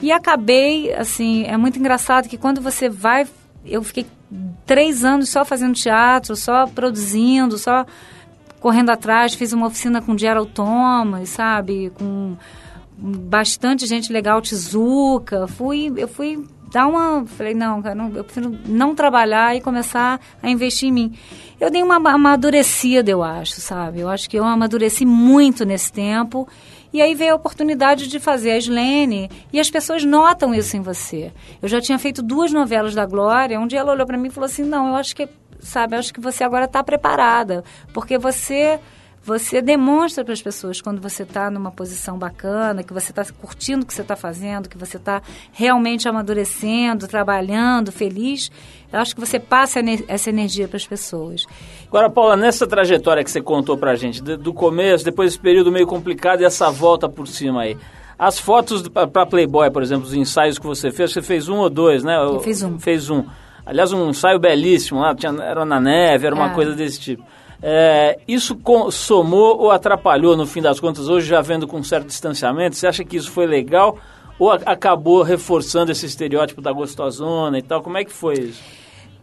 E 0.01 0.11
acabei, 0.11 0.91
assim, 0.91 1.43
é 1.43 1.55
muito 1.55 1.77
engraçado 1.77 2.27
que 2.27 2.37
quando 2.37 2.61
você 2.61 2.89
vai. 2.89 3.27
Eu 3.63 3.83
fiquei 3.83 4.07
três 4.65 5.05
anos 5.05 5.29
só 5.29 5.45
fazendo 5.45 5.75
teatro, 5.75 6.35
só 6.35 6.65
produzindo, 6.65 7.59
só 7.59 7.85
correndo 8.59 8.89
atrás. 8.89 9.35
Fiz 9.35 9.53
uma 9.53 9.67
oficina 9.67 10.01
com 10.01 10.17
Gerald 10.17 10.49
Thomas, 10.51 11.29
sabe? 11.29 11.91
Com 11.91 12.35
bastante 13.01 13.85
gente 13.85 14.11
legal, 14.11 14.41
Tizuka. 14.41 15.47
Fui, 15.47 15.91
eu 15.95 16.07
fui 16.07 16.45
dar 16.71 16.87
uma. 16.87 17.25
Falei, 17.25 17.53
não, 17.53 17.81
não, 17.81 18.15
eu 18.15 18.23
prefiro 18.23 18.57
não 18.67 18.93
trabalhar 18.93 19.55
e 19.55 19.61
começar 19.61 20.19
a 20.41 20.49
investir 20.49 20.89
em 20.89 20.91
mim. 20.91 21.17
Eu 21.59 21.69
dei 21.69 21.81
uma 21.81 21.95
amadurecida, 21.95 23.09
eu 23.09 23.23
acho, 23.23 23.59
sabe? 23.61 23.99
Eu 23.99 24.09
acho 24.09 24.29
que 24.29 24.37
eu 24.37 24.43
amadureci 24.43 25.05
muito 25.05 25.65
nesse 25.65 25.91
tempo. 25.91 26.47
E 26.91 27.01
aí 27.01 27.13
veio 27.13 27.33
a 27.33 27.35
oportunidade 27.35 28.07
de 28.07 28.19
fazer 28.19 28.51
a 28.51 28.57
Slene 28.57 29.29
e 29.53 29.59
as 29.59 29.69
pessoas 29.69 30.03
notam 30.03 30.55
isso 30.55 30.75
em 30.75 30.81
você. 30.81 31.31
Eu 31.61 31.69
já 31.69 31.79
tinha 31.79 31.99
feito 31.99 32.23
duas 32.23 32.51
novelas 32.51 32.95
da 32.95 33.05
Glória, 33.05 33.59
um 33.59 33.67
dia 33.67 33.79
ela 33.79 33.91
olhou 33.91 34.07
para 34.07 34.17
mim 34.17 34.29
e 34.29 34.31
falou 34.31 34.45
assim: 34.45 34.63
"Não, 34.63 34.87
eu 34.87 34.95
acho 34.95 35.15
que, 35.15 35.29
sabe, 35.59 35.95
eu 35.95 35.99
acho 35.99 36.11
que 36.11 36.19
você 36.19 36.43
agora 36.43 36.65
está 36.65 36.83
preparada, 36.83 37.63
porque 37.93 38.17
você 38.17 38.79
você 39.23 39.61
demonstra 39.61 40.23
para 40.23 40.33
as 40.33 40.41
pessoas 40.41 40.81
quando 40.81 41.01
você 41.01 41.23
está 41.23 41.51
numa 41.51 41.71
posição 41.71 42.17
bacana, 42.17 42.83
que 42.83 42.93
você 42.93 43.11
está 43.11 43.25
curtindo 43.39 43.83
o 43.83 43.85
que 43.85 43.93
você 43.93 44.01
está 44.01 44.15
fazendo, 44.15 44.69
que 44.69 44.77
você 44.77 44.97
está 44.97 45.21
realmente 45.51 46.07
amadurecendo, 46.07 47.07
trabalhando, 47.07 47.91
feliz. 47.91 48.49
Eu 48.91 48.99
acho 48.99 49.13
que 49.13 49.21
você 49.21 49.39
passa 49.39 49.79
essa 50.07 50.29
energia 50.29 50.67
para 50.67 50.77
as 50.77 50.87
pessoas. 50.87 51.45
Agora, 51.87 52.09
Paula, 52.09 52.35
nessa 52.35 52.65
trajetória 52.65 53.23
que 53.23 53.29
você 53.29 53.41
contou 53.41 53.77
para 53.77 53.91
a 53.91 53.95
gente, 53.95 54.21
do 54.21 54.53
começo, 54.53 55.05
depois 55.05 55.31
desse 55.31 55.41
período 55.41 55.71
meio 55.71 55.85
complicado 55.85 56.41
e 56.41 56.45
essa 56.45 56.71
volta 56.71 57.07
por 57.07 57.27
cima 57.27 57.61
aí, 57.61 57.77
as 58.17 58.39
fotos 58.39 58.87
para 58.87 59.25
Playboy, 59.25 59.71
por 59.71 59.81
exemplo, 59.81 60.05
os 60.05 60.13
ensaios 60.13 60.59
que 60.59 60.65
você 60.65 60.91
fez, 60.91 61.13
você 61.13 61.21
fez 61.21 61.47
um 61.47 61.57
ou 61.57 61.69
dois, 61.69 62.03
né? 62.03 62.17
Eu 62.17 62.39
fiz 62.41 62.61
um. 62.61 62.77
Fez 62.77 63.09
um. 63.09 63.23
Aliás, 63.65 63.93
um 63.93 64.09
ensaio 64.09 64.39
belíssimo 64.39 64.99
lá, 64.99 65.15
tinha, 65.15 65.31
era 65.41 65.63
na 65.63 65.79
neve, 65.79 66.25
era 66.25 66.35
uma 66.35 66.51
é. 66.51 66.53
coisa 66.53 66.73
desse 66.73 66.99
tipo. 66.99 67.23
É, 67.61 68.19
isso 68.27 68.57
somou 68.91 69.57
ou 69.59 69.71
atrapalhou, 69.71 70.37
no 70.37 70.45
fim 70.45 70.61
das 70.61 70.79
contas, 70.79 71.09
hoje 71.09 71.27
já 71.27 71.41
vendo 71.41 71.67
com 71.67 71.83
certo 71.83 72.07
distanciamento? 72.07 72.75
Você 72.75 72.87
acha 72.87 73.03
que 73.03 73.17
isso 73.17 73.31
foi 73.31 73.45
legal 73.45 73.97
ou 74.37 74.51
acabou 74.51 75.21
reforçando 75.21 75.91
esse 75.91 76.05
estereótipo 76.05 76.61
da 76.61 76.71
gostosona 76.71 77.59
e 77.59 77.61
tal? 77.61 77.83
Como 77.83 77.97
é 77.97 78.05
que 78.05 78.11
foi 78.11 78.35
isso? 78.35 78.63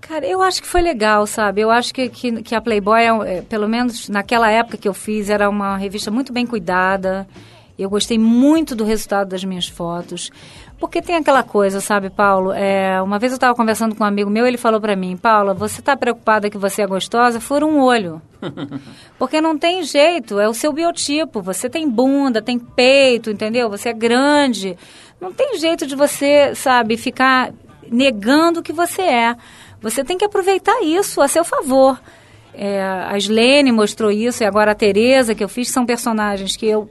Cara, 0.03 0.27
eu 0.27 0.43
acho 0.43 0.61
que 0.61 0.69
foi 0.69 0.83
legal, 0.83 1.27
sabe? 1.27 1.63
Eu 1.63 1.71
acho 1.71 1.93
que, 1.93 2.09
que, 2.09 2.43
que 2.43 2.55
a 2.55 2.61
Playboy, 2.61 3.01
é, 3.01 3.39
é 3.39 3.43
pelo 3.43 3.67
menos 3.67 4.09
naquela 4.09 4.51
época 4.51 4.77
que 4.77 4.87
eu 4.87 4.95
fiz, 4.95 5.31
era 5.31 5.49
uma 5.49 5.77
revista 5.77 6.11
muito 6.11 6.33
bem 6.33 6.47
cuidada. 6.47 7.27
Eu 7.79 7.91
gostei 7.91 8.19
muito 8.19 8.77
do 8.77 8.85
resultado 8.85 9.29
das 9.29 9.43
minhas 9.45 9.67
fotos. 9.67 10.31
Porque 10.79 11.01
tem 11.01 11.17
aquela 11.17 11.43
coisa, 11.43 11.81
sabe, 11.81 12.11
Paulo? 12.11 12.53
É, 12.53 13.01
uma 13.01 13.19
vez 13.19 13.33
eu 13.33 13.37
estava 13.37 13.55
conversando 13.55 13.95
com 13.95 14.05
um 14.05 14.07
amigo 14.07 14.29
meu, 14.29 14.47
ele 14.47 14.59
falou 14.59 14.79
para 14.79 14.95
mim, 14.95 15.17
Paula, 15.17 15.55
você 15.55 15.81
está 15.81 15.97
preocupada 15.97 16.51
que 16.51 16.59
você 16.59 16.83
é 16.83 16.87
gostosa? 16.87 17.41
Fura 17.41 17.65
um 17.65 17.81
olho. 17.81 18.21
Porque 19.19 19.41
não 19.41 19.57
tem 19.57 19.83
jeito, 19.83 20.39
é 20.39 20.47
o 20.47 20.53
seu 20.53 20.73
biotipo. 20.73 21.41
Você 21.41 21.71
tem 21.71 21.89
bunda, 21.89 22.43
tem 22.43 22.59
peito, 22.59 23.31
entendeu? 23.31 23.71
Você 23.71 23.89
é 23.89 23.93
grande. 23.95 24.77
Não 25.19 25.33
tem 25.33 25.59
jeito 25.59 25.87
de 25.87 25.97
você, 25.97 26.55
sabe, 26.55 26.99
ficar 26.99 27.55
negando 27.91 28.61
o 28.61 28.63
que 28.63 28.73
você 28.73 29.03
é. 29.03 29.37
Você 29.81 30.05
tem 30.05 30.19
que 30.19 30.25
aproveitar 30.27 30.83
isso 30.83 31.23
a 31.23 31.29
seu 31.29 31.45
favor. 31.45 31.99
É, 32.53 32.83
a 32.83 33.17
Slene 33.17 33.73
mostrou 33.73 34.11
isso 34.11 34.43
e 34.43 34.47
agora 34.47 34.73
a 34.73 34.75
Tereza, 34.75 35.35
que 35.35 35.45
eu 35.45 35.49
fiz, 35.49 35.69
são 35.69 35.87
personagens 35.87 36.55
que 36.55 36.67
eu 36.67 36.91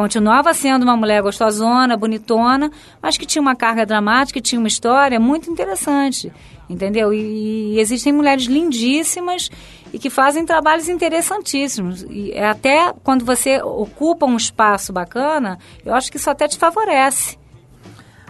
Continuava 0.00 0.54
sendo 0.54 0.82
uma 0.82 0.96
mulher 0.96 1.20
gostosona, 1.20 1.94
bonitona, 1.94 2.70
mas 3.02 3.18
que 3.18 3.26
tinha 3.26 3.42
uma 3.42 3.54
carga 3.54 3.84
dramática, 3.84 4.40
tinha 4.40 4.58
uma 4.58 4.66
história 4.66 5.20
muito 5.20 5.50
interessante, 5.50 6.32
entendeu? 6.70 7.12
E, 7.12 7.74
e 7.74 7.78
existem 7.78 8.10
mulheres 8.10 8.44
lindíssimas 8.44 9.50
e 9.92 9.98
que 9.98 10.08
fazem 10.08 10.46
trabalhos 10.46 10.88
interessantíssimos. 10.88 12.02
E 12.08 12.32
é 12.32 12.46
até 12.46 12.94
quando 13.04 13.26
você 13.26 13.60
ocupa 13.60 14.24
um 14.24 14.38
espaço 14.38 14.90
bacana, 14.90 15.58
eu 15.84 15.92
acho 15.92 16.10
que 16.10 16.16
isso 16.16 16.30
até 16.30 16.48
te 16.48 16.56
favorece. 16.56 17.38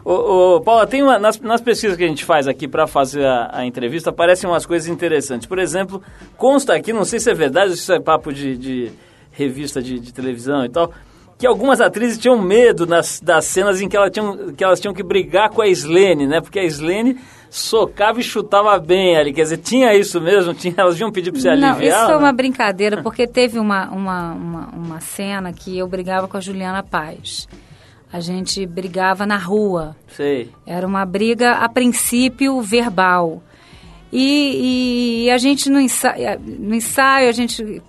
Ô, 0.05 0.57
ô, 0.57 0.61
Paula, 0.61 0.89
tem 0.89 1.05
uma, 1.05 1.21
nas, 1.21 1.39
nas, 1.39 1.61
pesquisas 1.61 1.97
que 1.97 2.03
a 2.03 2.09
gente 2.09 2.25
faz 2.25 2.49
aqui 2.49 2.67
para 2.67 2.89
fazer 2.89 3.25
a, 3.25 3.49
a, 3.59 3.65
entrevista, 3.65 4.11
aparecem 4.11 4.51
umas 4.51 4.67
coisas 4.67 4.89
interessantes. 4.89 5.47
Por 5.47 5.61
exemplo, 5.61 6.03
consta 6.37 6.75
aqui, 6.75 6.93
não 6.93 7.05
sei 7.05 7.21
se 7.21 7.31
é 7.31 7.35
verdade, 7.35 7.77
se 7.77 7.95
é 7.95 8.01
papo 8.01 8.33
de, 8.33 8.57
de 8.57 8.93
revista 9.31 9.81
de, 9.81 10.01
de 10.01 10.13
televisão 10.13 10.65
e 10.65 10.69
tal, 10.69 10.93
que 11.41 11.47
algumas 11.47 11.81
atrizes 11.81 12.19
tinham 12.19 12.39
medo 12.39 12.87
nas, 12.87 13.19
das 13.19 13.47
cenas 13.47 13.81
em 13.81 13.89
que, 13.89 13.97
ela 13.97 14.11
tinham, 14.11 14.53
que 14.53 14.63
elas 14.63 14.79
tinham 14.79 14.93
que 14.93 15.03
brigar 15.03 15.49
com 15.49 15.63
a 15.63 15.69
Slene, 15.69 16.27
né? 16.27 16.39
Porque 16.39 16.59
a 16.59 16.65
Slene 16.65 17.19
socava 17.49 18.21
e 18.21 18.23
chutava 18.23 18.79
bem 18.79 19.17
ali. 19.17 19.33
Quer 19.33 19.45
dizer, 19.45 19.57
tinha 19.57 19.95
isso 19.95 20.21
mesmo? 20.21 20.53
Tinha, 20.53 20.75
elas 20.77 21.01
iam 21.01 21.11
pedir 21.11 21.33
para 21.33 21.41
você 21.41 21.49
aliviar? 21.49 21.79
Não, 21.79 21.83
isso 21.83 22.07
foi 22.07 22.17
uma 22.19 22.33
brincadeira, 22.35 23.03
porque 23.03 23.27
teve 23.27 23.59
uma, 23.59 23.89
uma, 23.89 24.33
uma, 24.35 24.69
uma 24.69 25.01
cena 25.01 25.51
que 25.51 25.79
eu 25.79 25.89
brigava 25.89 26.29
com 26.29 26.37
a 26.37 26.41
Juliana 26.41 26.83
Paz. 26.83 27.49
A 28.13 28.21
gente 28.21 28.67
brigava 28.67 29.25
na 29.25 29.39
rua. 29.39 29.97
Sei. 30.09 30.51
Era 30.67 30.87
uma 30.87 31.07
briga, 31.07 31.53
a 31.53 31.71
princípio, 31.71 32.61
verbal. 32.61 33.43
E, 34.13 35.25
e 35.25 35.31
a 35.31 35.39
gente 35.39 35.71
no 35.71 35.81
ensaio, 35.81 36.39
no 36.39 36.75
ensaio, 36.75 37.31
a 37.31 37.33
gente 37.33 37.81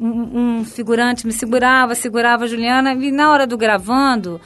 um, 0.00 0.58
um 0.58 0.64
figurante 0.64 1.26
me 1.26 1.32
segurava, 1.32 1.94
segurava 1.94 2.44
a 2.44 2.46
Juliana, 2.46 2.92
e 2.94 3.10
na 3.10 3.30
hora 3.30 3.46
do 3.46 3.56
gravando, 3.56 4.40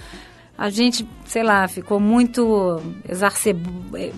a 0.57 0.69
gente, 0.71 1.07
sei 1.25 1.43
lá, 1.43 1.67
ficou 1.67 1.99
muito 1.99 2.81
exarceb... 3.09 3.59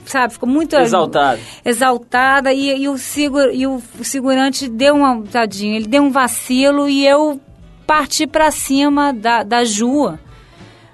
sabe, 0.05 0.35
ficou 0.35 0.49
muito 0.49 0.77
exaltada. 0.77 1.41
Exaltada 1.65 2.53
e, 2.53 2.83
e, 2.83 2.89
o, 2.89 2.99
segura, 2.99 3.53
e 3.53 3.67
o, 3.67 3.81
o 3.99 4.05
segurante 4.05 4.69
deu 4.69 4.97
uma 4.97 5.23
tadinho, 5.23 5.77
ele 5.77 5.87
deu 5.87 6.03
um 6.03 6.11
vacilo 6.11 6.89
e 6.89 7.07
eu 7.07 7.41
parti 7.87 8.27
para 8.27 8.51
cima 8.51 9.13
da, 9.13 9.43
da 9.43 9.65
Ju. 9.65 10.19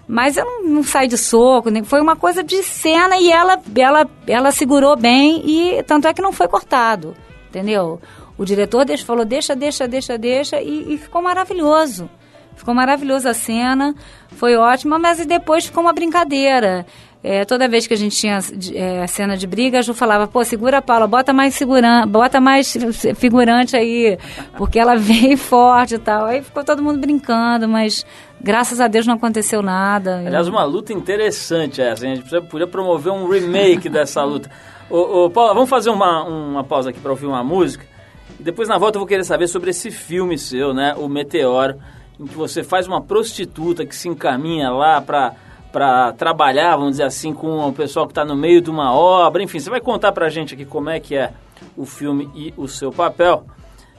Mas 0.06 0.36
eu 0.36 0.44
não, 0.44 0.64
não 0.64 0.82
saí 0.82 1.06
de 1.06 1.16
soco, 1.16 1.70
nem, 1.70 1.84
foi 1.84 2.00
uma 2.00 2.16
coisa 2.16 2.42
de 2.42 2.62
cena 2.62 3.16
e 3.16 3.30
ela, 3.30 3.60
ela, 3.76 4.10
ela 4.26 4.50
segurou 4.50 4.96
bem 4.96 5.42
e 5.44 5.82
tanto 5.84 6.08
é 6.08 6.12
que 6.12 6.20
não 6.20 6.32
foi 6.32 6.48
cortado, 6.48 7.14
entendeu? 7.48 8.00
O 8.40 8.44
diretor 8.46 8.86
deixa, 8.86 9.04
falou, 9.04 9.22
deixa, 9.22 9.54
deixa, 9.54 9.86
deixa, 9.86 10.16
deixa, 10.16 10.62
e, 10.62 10.94
e 10.94 10.96
ficou 10.96 11.20
maravilhoso. 11.20 12.08
Ficou 12.56 12.72
maravilhosa 12.72 13.32
a 13.32 13.34
cena, 13.34 13.94
foi 14.30 14.56
ótima, 14.56 14.98
mas 14.98 15.26
depois 15.26 15.66
ficou 15.66 15.82
uma 15.82 15.92
brincadeira. 15.92 16.86
É, 17.22 17.44
toda 17.44 17.68
vez 17.68 17.86
que 17.86 17.92
a 17.92 17.96
gente 17.98 18.16
tinha 18.16 18.38
é, 18.74 19.06
cena 19.06 19.36
de 19.36 19.46
briga, 19.46 19.80
a 19.80 19.82
Ju 19.82 19.92
falava, 19.92 20.26
pô, 20.26 20.42
segura 20.42 20.78
a 20.78 20.82
Paula, 20.82 21.06
bota 21.06 21.34
mais 21.34 21.54
segurante, 21.54 22.08
bota 22.08 22.40
mais 22.40 22.74
figurante 23.14 23.76
aí, 23.76 24.18
porque 24.56 24.78
ela 24.78 24.96
veio 24.96 25.36
forte 25.38 25.96
e 25.96 25.98
tal. 25.98 26.24
Aí 26.24 26.42
ficou 26.42 26.64
todo 26.64 26.82
mundo 26.82 26.98
brincando, 26.98 27.68
mas 27.68 28.06
graças 28.40 28.80
a 28.80 28.88
Deus 28.88 29.06
não 29.06 29.16
aconteceu 29.16 29.60
nada. 29.60 30.16
Aliás, 30.16 30.48
uma 30.48 30.64
luta 30.64 30.94
interessante 30.94 31.82
essa, 31.82 32.06
a 32.06 32.08
gente 32.08 32.22
podia 32.48 32.66
promover 32.66 33.12
um 33.12 33.28
remake 33.28 33.90
dessa 33.90 34.24
luta. 34.24 34.50
Ô, 34.88 35.26
ô, 35.26 35.30
Paula, 35.30 35.52
vamos 35.52 35.68
fazer 35.68 35.90
uma, 35.90 36.24
uma 36.24 36.64
pausa 36.64 36.88
aqui 36.88 37.00
para 37.00 37.10
ouvir 37.10 37.26
uma 37.26 37.44
música. 37.44 37.89
E 38.40 38.42
depois 38.42 38.70
na 38.70 38.78
volta 38.78 38.96
eu 38.96 39.00
vou 39.00 39.06
querer 39.06 39.22
saber 39.22 39.48
sobre 39.48 39.68
esse 39.68 39.90
filme 39.90 40.38
seu, 40.38 40.72
né? 40.72 40.94
O 40.96 41.10
Meteoro, 41.10 41.78
em 42.18 42.24
que 42.24 42.34
você 42.34 42.64
faz 42.64 42.88
uma 42.88 43.02
prostituta 43.02 43.84
que 43.84 43.94
se 43.94 44.08
encaminha 44.08 44.70
lá 44.70 44.98
para 44.98 45.34
para 45.70 46.12
trabalhar, 46.14 46.74
vamos 46.74 46.92
dizer 46.92 47.04
assim, 47.04 47.32
com 47.32 47.68
o 47.68 47.72
pessoal 47.72 48.04
que 48.04 48.10
está 48.10 48.24
no 48.24 48.34
meio 48.34 48.60
de 48.60 48.68
uma 48.68 48.92
obra. 48.92 49.40
Enfim, 49.40 49.60
você 49.60 49.70
vai 49.70 49.80
contar 49.80 50.10
para 50.10 50.26
a 50.26 50.28
gente 50.28 50.54
aqui 50.54 50.64
como 50.64 50.90
é 50.90 50.98
que 50.98 51.14
é 51.14 51.32
o 51.76 51.84
filme 51.84 52.28
e 52.34 52.52
o 52.56 52.66
seu 52.66 52.90
papel. 52.90 53.44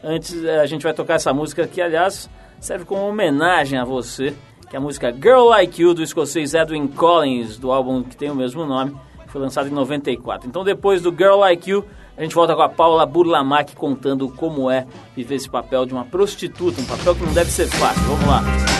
Antes, 0.03 0.43
eh, 0.43 0.59
a 0.59 0.65
gente 0.65 0.83
vai 0.83 0.93
tocar 0.93 1.13
essa 1.13 1.33
música 1.33 1.65
que, 1.65 1.79
aliás, 1.79 2.29
serve 2.59 2.83
como 2.83 3.07
homenagem 3.07 3.79
a 3.79 3.85
você, 3.85 4.35
que 4.69 4.75
é 4.75 4.79
a 4.79 4.81
música 4.81 5.13
Girl 5.13 5.45
Like 5.45 5.81
You, 5.81 5.93
do 5.93 6.03
escocês 6.03 6.53
Edwin 6.53 6.87
Collins, 6.87 7.57
do 7.57 7.71
álbum 7.71 8.03
que 8.03 8.17
tem 8.17 8.29
o 8.29 8.35
mesmo 8.35 8.65
nome, 8.65 8.93
que 9.25 9.31
foi 9.31 9.39
lançado 9.39 9.69
em 9.69 9.71
94. 9.71 10.49
Então, 10.49 10.65
depois 10.65 11.01
do 11.01 11.09
Girl 11.09 11.37
Like 11.37 11.69
You, 11.69 11.85
a 12.21 12.23
gente 12.23 12.35
volta 12.35 12.55
com 12.55 12.61
a 12.61 12.69
Paula 12.69 13.03
Burlamac 13.03 13.75
contando 13.75 14.29
como 14.29 14.69
é 14.69 14.85
viver 15.15 15.35
esse 15.35 15.49
papel 15.49 15.87
de 15.87 15.93
uma 15.93 16.05
prostituta, 16.05 16.79
um 16.79 16.85
papel 16.85 17.15
que 17.15 17.23
não 17.23 17.33
deve 17.33 17.49
ser 17.49 17.67
fácil. 17.67 18.03
Vamos 18.03 18.27
lá. 18.27 18.70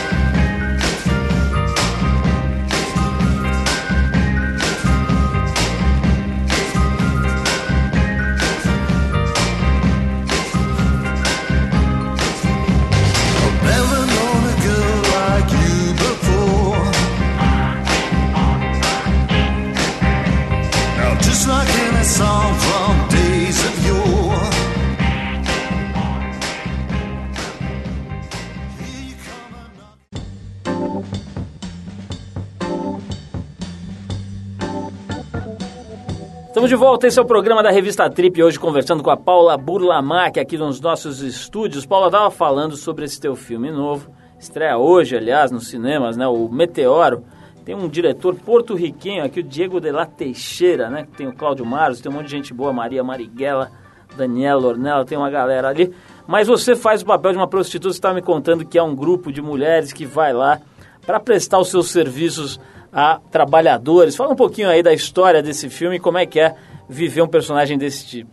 Volta, 37.02 37.08
esse 37.08 37.18
é 37.18 37.22
o 37.22 37.26
programa 37.26 37.64
da 37.64 37.72
revista 37.72 38.08
Trip, 38.10 38.44
hoje 38.44 38.60
conversando 38.60 39.02
com 39.02 39.10
a 39.10 39.18
Paula 39.18 39.58
Burlamac 39.58 40.40
aqui 40.40 40.56
nos 40.56 40.80
nossos 40.80 41.22
estúdios. 41.22 41.84
Paula 41.84 42.08
estava 42.08 42.30
falando 42.30 42.76
sobre 42.76 43.06
esse 43.06 43.20
teu 43.20 43.36
filme 43.36 43.72
novo, 43.72 44.12
estreia 44.40 44.78
hoje, 44.78 45.16
aliás, 45.16 45.50
nos 45.50 45.68
cinemas, 45.68 46.16
né? 46.16 46.28
O 46.28 46.48
Meteoro. 46.48 47.24
Tem 47.66 47.74
um 47.74 47.88
diretor 47.90 48.36
porto-riquenho 48.36 49.24
aqui, 49.24 49.40
o 49.40 49.44
Diego 49.44 49.80
de 49.80 49.92
la 49.92 50.06
Teixeira, 50.06 50.92
né? 50.92 51.08
Tem 51.18 51.28
o 51.28 51.34
Cláudio 51.34 51.66
Maros, 51.66 52.02
tem 52.02 52.12
um 52.12 52.16
monte 52.16 52.26
de 52.26 52.32
gente 52.32 52.54
boa, 52.54 52.72
Maria 52.72 53.04
Marighella, 53.04 53.72
Daniela 54.16 54.68
Ornella, 54.68 55.04
tem 55.04 55.18
uma 55.18 55.30
galera 55.32 55.70
ali. 55.70 55.92
Mas 56.28 56.48
você 56.48 56.76
faz 56.76 57.02
o 57.02 57.06
papel 57.06 57.32
de 57.32 57.38
uma 57.38 57.48
prostituta, 57.48 57.94
você 57.94 57.98
estava 57.98 58.14
me 58.14 58.22
contando 58.22 58.64
que 58.64 58.78
é 58.78 58.84
um 58.84 58.96
grupo 58.96 59.32
de 59.32 59.42
mulheres 59.42 59.92
que 59.92 60.06
vai 60.06 60.34
lá 60.34 60.60
para 61.04 61.20
prestar 61.20 61.58
os 61.58 61.70
seus 61.70 61.90
serviços 61.90 62.60
a 62.94 63.20
trabalhadores. 63.32 64.16
Fala 64.16 64.34
um 64.34 64.36
pouquinho 64.36 64.70
aí 64.70 64.84
da 64.84 64.94
história 64.94 65.42
desse 65.42 65.68
filme 65.68 66.00
como 66.00 66.20
é 66.20 66.28
que 66.28 66.40
é 66.40 66.54
viver 66.92 67.22
um 67.22 67.28
personagem 67.28 67.78
desse 67.78 68.06
tipo. 68.06 68.30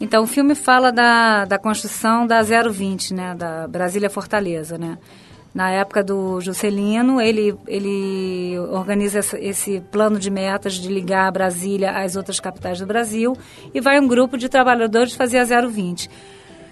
Então, 0.00 0.22
o 0.22 0.26
filme 0.26 0.54
fala 0.54 0.92
da, 0.92 1.44
da 1.44 1.58
construção 1.58 2.26
da 2.26 2.40
020, 2.42 3.14
né, 3.14 3.34
da 3.34 3.66
Brasília 3.66 4.08
Fortaleza, 4.08 4.78
né. 4.78 4.98
Na 5.54 5.70
época 5.70 6.04
do 6.04 6.38
Juscelino, 6.38 7.18
ele, 7.18 7.56
ele 7.66 8.58
organiza 8.70 9.20
esse 9.38 9.80
plano 9.90 10.18
de 10.18 10.30
metas 10.30 10.74
de 10.74 10.86
ligar 10.86 11.32
Brasília 11.32 11.92
às 11.92 12.14
outras 12.14 12.38
capitais 12.38 12.78
do 12.78 12.84
Brasil 12.84 13.34
e 13.72 13.80
vai 13.80 13.98
um 13.98 14.06
grupo 14.06 14.36
de 14.36 14.50
trabalhadores 14.50 15.14
fazer 15.14 15.38
a 15.38 15.44
020. 15.66 16.10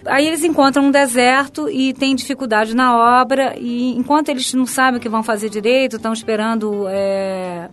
Aí 0.05 0.27
eles 0.27 0.45
encontram 0.45 0.85
um 0.85 0.91
deserto 0.91 1.67
e 1.71 1.95
têm 1.95 2.15
dificuldade 2.15 2.77
na 2.77 3.23
obra 3.23 3.55
e 3.57 3.97
enquanto 3.97 4.29
eles 4.29 4.53
não 4.53 4.67
sabem 4.67 4.99
o 4.99 5.01
que 5.01 5.09
vão 5.09 5.23
fazer 5.23 5.49
direito, 5.49 5.97
estão 5.97 6.13
esperando 6.13 6.87
é, 6.89 7.71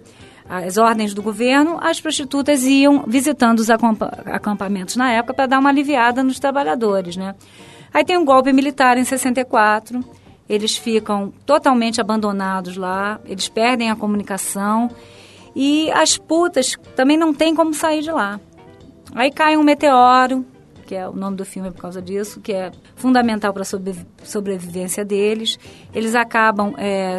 as 0.54 0.78
ordens 0.78 1.14
do 1.14 1.22
governo, 1.22 1.78
as 1.82 2.02
prostitutas 2.02 2.66
iam 2.66 3.06
visitando 3.08 3.60
os 3.60 3.70
acampamentos 3.70 4.98
na 4.98 5.10
época 5.10 5.34
para 5.34 5.46
dar 5.46 5.60
uma 5.60 5.70
aliviada 5.70 6.22
nos 6.22 6.40
trabalhadores, 6.40 7.16
né? 7.16 7.36
Aí 7.94 8.04
tem 8.04 8.18
um 8.18 8.26
golpe 8.26 8.52
militar 8.52 8.98
em 8.98 9.06
64, 9.06 10.04
eles 10.50 10.76
ficam 10.76 11.32
totalmente 11.46 12.02
abandonados 12.02 12.76
lá, 12.76 13.18
eles 13.26 13.48
perdem 13.48 13.90
a 13.90 13.96
comunicação 13.96 14.92
e 15.56 15.90
as 15.92 16.18
putas 16.18 16.78
também 16.98 17.16
não 17.16 17.34
têm 17.34 17.56
como 17.56 17.74
sair 17.74 18.02
de 18.02 18.12
lá. 18.12 18.38
Aí 19.16 19.32
cai 19.32 19.56
um 19.56 19.64
meteoro, 19.64 20.46
que 20.86 20.96
é 20.96 21.08
o 21.08 21.14
nome 21.14 21.38
do 21.38 21.46
filme 21.46 21.72
por 21.72 21.82
causa 21.82 22.02
disso, 22.02 22.42
que 22.42 22.52
é 22.52 22.74
fundamental 22.98 23.54
para 23.54 23.64
a 23.64 24.26
sobrevivência 24.26 25.06
deles. 25.06 25.58
Eles 25.94 26.14
acabam 26.14 26.74
é, 26.78 27.16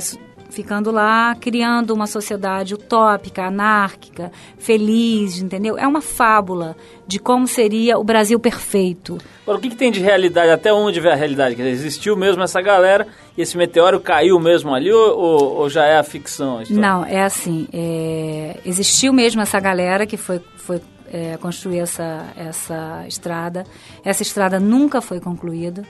ficando 0.53 0.91
lá, 0.91 1.35
criando 1.41 1.95
uma 1.95 2.07
sociedade 2.07 2.75
utópica, 2.75 3.45
anárquica, 3.45 4.31
feliz, 4.59 5.41
entendeu? 5.41 5.79
É 5.79 5.87
uma 5.87 6.03
fábula 6.03 6.77
de 7.07 7.19
como 7.19 7.49
seria 7.49 7.99
o 7.99 8.05
Brasil 8.05 8.39
perfeito. 8.39 9.17
Agora, 9.43 9.59
o 9.59 9.61
que, 9.61 9.71
que 9.71 9.77
tem 9.77 9.91
de 9.91 10.01
realidade? 10.01 10.51
Até 10.51 10.73
onde 10.73 11.01
vê 11.01 11.11
a 11.11 11.15
realidade? 11.15 11.55
Dizer, 11.55 11.71
existiu 11.71 12.17
mesmo 12.17 12.43
essa 12.43 12.61
galera 12.61 13.07
e 13.37 13.41
esse 13.41 13.57
meteoro 13.57 13.99
caiu 13.99 14.39
mesmo 14.39 14.75
ali 14.75 14.93
ou, 14.93 15.19
ou, 15.19 15.57
ou 15.61 15.71
já 15.71 15.87
é 15.87 15.97
a 15.97 16.03
ficção? 16.03 16.59
A 16.59 16.65
Não, 16.69 17.05
é 17.05 17.23
assim. 17.23 17.67
É, 17.73 18.59
existiu 18.65 19.13
mesmo 19.13 19.41
essa 19.41 19.59
galera 19.59 20.07
que 20.07 20.19
foi, 20.19 20.39
foi 20.57 20.83
é, 21.13 21.37
construir 21.37 21.81
essa, 21.81 22.33
essa 22.37 23.05
estrada. 23.07 23.65
Essa 24.05 24.23
estrada 24.23 24.59
nunca 24.59 25.01
foi 25.01 25.21
concluída. 25.21 25.85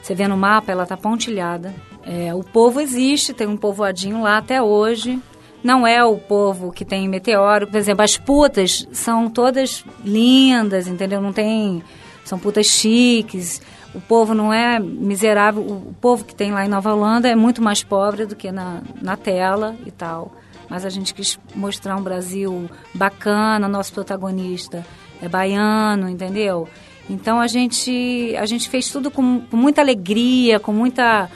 Você 0.00 0.14
vê 0.14 0.28
no 0.28 0.36
mapa, 0.36 0.70
ela 0.70 0.84
está 0.84 0.96
pontilhada. 0.96 1.74
É, 2.04 2.32
o 2.32 2.44
povo 2.44 2.80
existe, 2.80 3.34
tem 3.34 3.46
um 3.46 3.56
povoadinho 3.56 4.22
lá 4.22 4.38
até 4.38 4.62
hoje. 4.62 5.20
Não 5.62 5.84
é 5.84 6.04
o 6.04 6.16
povo 6.16 6.70
que 6.70 6.84
tem 6.84 7.08
meteoro. 7.08 7.66
Por 7.66 7.76
exemplo, 7.76 8.04
as 8.04 8.16
putas 8.16 8.86
são 8.92 9.28
todas 9.28 9.84
lindas, 10.04 10.86
entendeu? 10.86 11.20
Não 11.20 11.32
tem. 11.32 11.82
São 12.24 12.38
putas 12.38 12.66
chiques. 12.66 13.60
O 13.92 14.00
povo 14.00 14.34
não 14.34 14.52
é 14.52 14.78
miserável. 14.78 15.62
O 15.62 15.94
povo 16.00 16.24
que 16.24 16.34
tem 16.34 16.52
lá 16.52 16.64
em 16.64 16.68
Nova 16.68 16.94
Holanda 16.94 17.28
é 17.28 17.34
muito 17.34 17.60
mais 17.60 17.82
pobre 17.82 18.24
do 18.24 18.36
que 18.36 18.52
na, 18.52 18.82
na 19.02 19.16
tela 19.16 19.74
e 19.84 19.90
tal 19.90 20.32
mas 20.68 20.84
a 20.84 20.90
gente 20.90 21.14
quis 21.14 21.38
mostrar 21.54 21.96
um 21.96 22.02
Brasil 22.02 22.68
bacana, 22.94 23.68
nosso 23.68 23.92
protagonista 23.92 24.84
é 25.20 25.28
baiano, 25.28 26.08
entendeu? 26.08 26.68
Então 27.08 27.40
a 27.40 27.46
gente 27.46 28.34
a 28.38 28.46
gente 28.46 28.68
fez 28.68 28.90
tudo 28.90 29.10
com, 29.10 29.40
com 29.40 29.56
muita 29.56 29.80
alegria, 29.80 30.60
com 30.60 30.72
muita 30.72 31.30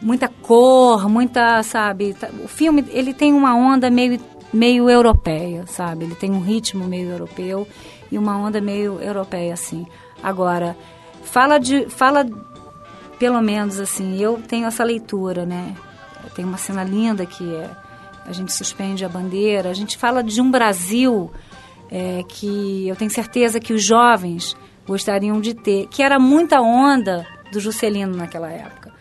muita 0.00 0.28
cor, 0.28 1.08
muita, 1.08 1.62
sabe? 1.62 2.14
Tá, 2.14 2.28
o 2.42 2.48
filme 2.48 2.84
ele 2.88 3.12
tem 3.12 3.32
uma 3.32 3.54
onda 3.54 3.90
meio 3.90 4.18
meio 4.52 4.88
europeia, 4.88 5.66
sabe? 5.66 6.04
Ele 6.06 6.14
tem 6.14 6.30
um 6.30 6.40
ritmo 6.40 6.86
meio 6.86 7.10
europeu 7.10 7.68
e 8.10 8.18
uma 8.18 8.36
onda 8.36 8.60
meio 8.60 8.98
europeia 9.00 9.52
assim. 9.52 9.86
Agora, 10.22 10.76
fala 11.22 11.58
de 11.58 11.88
fala 11.88 12.26
pelo 13.18 13.42
menos 13.42 13.78
assim, 13.78 14.18
eu 14.18 14.40
tenho 14.48 14.66
essa 14.66 14.82
leitura, 14.82 15.44
né? 15.44 15.76
Tem 16.34 16.44
uma 16.44 16.56
cena 16.56 16.82
linda 16.82 17.26
que 17.26 17.54
é 17.54 17.70
a 18.26 18.32
gente 18.32 18.52
suspende 18.52 19.04
a 19.04 19.08
bandeira, 19.08 19.70
a 19.70 19.74
gente 19.74 19.96
fala 19.96 20.22
de 20.22 20.40
um 20.40 20.50
Brasil 20.50 21.30
é, 21.90 22.22
que 22.28 22.86
eu 22.88 22.96
tenho 22.96 23.10
certeza 23.10 23.58
que 23.58 23.72
os 23.72 23.82
jovens 23.82 24.56
gostariam 24.86 25.40
de 25.40 25.54
ter, 25.54 25.86
que 25.88 26.02
era 26.02 26.18
muita 26.18 26.60
onda 26.60 27.26
do 27.52 27.60
Juscelino 27.60 28.16
naquela 28.16 28.50
época. 28.50 28.92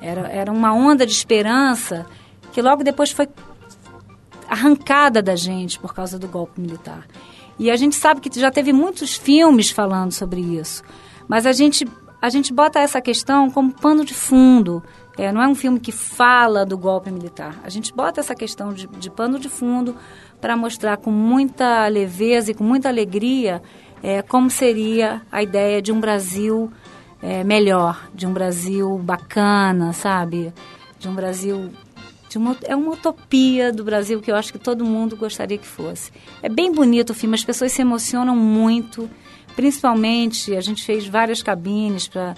Era, 0.00 0.28
era 0.28 0.52
uma 0.52 0.72
onda 0.72 1.04
de 1.04 1.12
esperança 1.12 2.06
que 2.52 2.62
logo 2.62 2.82
depois 2.82 3.10
foi 3.10 3.28
arrancada 4.48 5.22
da 5.22 5.36
gente 5.36 5.78
por 5.78 5.94
causa 5.94 6.18
do 6.18 6.26
golpe 6.26 6.60
militar. 6.60 7.06
E 7.58 7.70
a 7.70 7.76
gente 7.76 7.96
sabe 7.96 8.20
que 8.20 8.40
já 8.40 8.50
teve 8.50 8.72
muitos 8.72 9.14
filmes 9.14 9.70
falando 9.70 10.12
sobre 10.12 10.40
isso, 10.40 10.82
mas 11.26 11.44
a 11.44 11.52
gente, 11.52 11.86
a 12.22 12.28
gente 12.28 12.52
bota 12.52 12.78
essa 12.78 13.00
questão 13.00 13.50
como 13.50 13.72
pano 13.72 14.04
de 14.04 14.14
fundo 14.14 14.82
é, 15.18 15.32
não 15.32 15.42
é 15.42 15.48
um 15.48 15.54
filme 15.54 15.80
que 15.80 15.90
fala 15.90 16.64
do 16.64 16.78
golpe 16.78 17.10
militar. 17.10 17.60
A 17.64 17.68
gente 17.68 17.92
bota 17.92 18.20
essa 18.20 18.36
questão 18.36 18.72
de, 18.72 18.86
de 18.86 19.10
pano 19.10 19.38
de 19.38 19.48
fundo 19.48 19.96
para 20.40 20.56
mostrar 20.56 20.96
com 20.96 21.10
muita 21.10 21.88
leveza 21.88 22.52
e 22.52 22.54
com 22.54 22.62
muita 22.62 22.88
alegria 22.88 23.60
é, 24.00 24.22
como 24.22 24.48
seria 24.48 25.22
a 25.30 25.42
ideia 25.42 25.82
de 25.82 25.90
um 25.90 25.98
Brasil 25.98 26.70
é, 27.20 27.42
melhor, 27.42 28.08
de 28.14 28.28
um 28.28 28.32
Brasil 28.32 28.96
bacana, 28.98 29.92
sabe? 29.92 30.52
De 31.00 31.08
um 31.08 31.14
Brasil. 31.14 31.70
De 32.28 32.38
uma, 32.38 32.56
é 32.64 32.76
uma 32.76 32.92
utopia 32.92 33.72
do 33.72 33.82
Brasil 33.82 34.20
que 34.20 34.30
eu 34.30 34.36
acho 34.36 34.52
que 34.52 34.58
todo 34.58 34.84
mundo 34.84 35.16
gostaria 35.16 35.58
que 35.58 35.66
fosse. 35.66 36.12
É 36.42 36.48
bem 36.48 36.72
bonito 36.72 37.10
o 37.10 37.14
filme, 37.14 37.34
as 37.34 37.42
pessoas 37.42 37.72
se 37.72 37.80
emocionam 37.80 38.36
muito, 38.36 39.10
principalmente 39.56 40.54
a 40.54 40.60
gente 40.60 40.84
fez 40.84 41.06
várias 41.08 41.42
cabines 41.42 42.06
para 42.06 42.36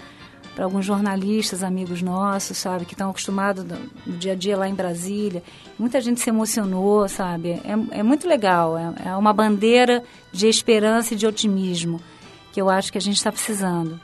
para 0.60 0.66
alguns 0.66 0.84
jornalistas, 0.84 1.62
amigos 1.62 2.02
nossos, 2.02 2.58
sabe, 2.58 2.84
que 2.84 2.92
estão 2.92 3.08
acostumados 3.08 3.64
no 3.64 4.18
dia 4.18 4.32
a 4.32 4.34
dia 4.34 4.58
lá 4.58 4.68
em 4.68 4.74
Brasília. 4.74 5.42
Muita 5.78 6.02
gente 6.02 6.20
se 6.20 6.28
emocionou, 6.28 7.08
sabe? 7.08 7.52
É, 7.64 8.00
é 8.00 8.02
muito 8.02 8.28
legal, 8.28 8.76
é, 8.76 8.92
é 9.06 9.16
uma 9.16 9.32
bandeira 9.32 10.04
de 10.30 10.48
esperança 10.48 11.14
e 11.14 11.16
de 11.16 11.26
otimismo 11.26 11.98
que 12.52 12.60
eu 12.60 12.68
acho 12.68 12.92
que 12.92 12.98
a 12.98 13.00
gente 13.00 13.16
está 13.16 13.32
precisando. 13.32 13.98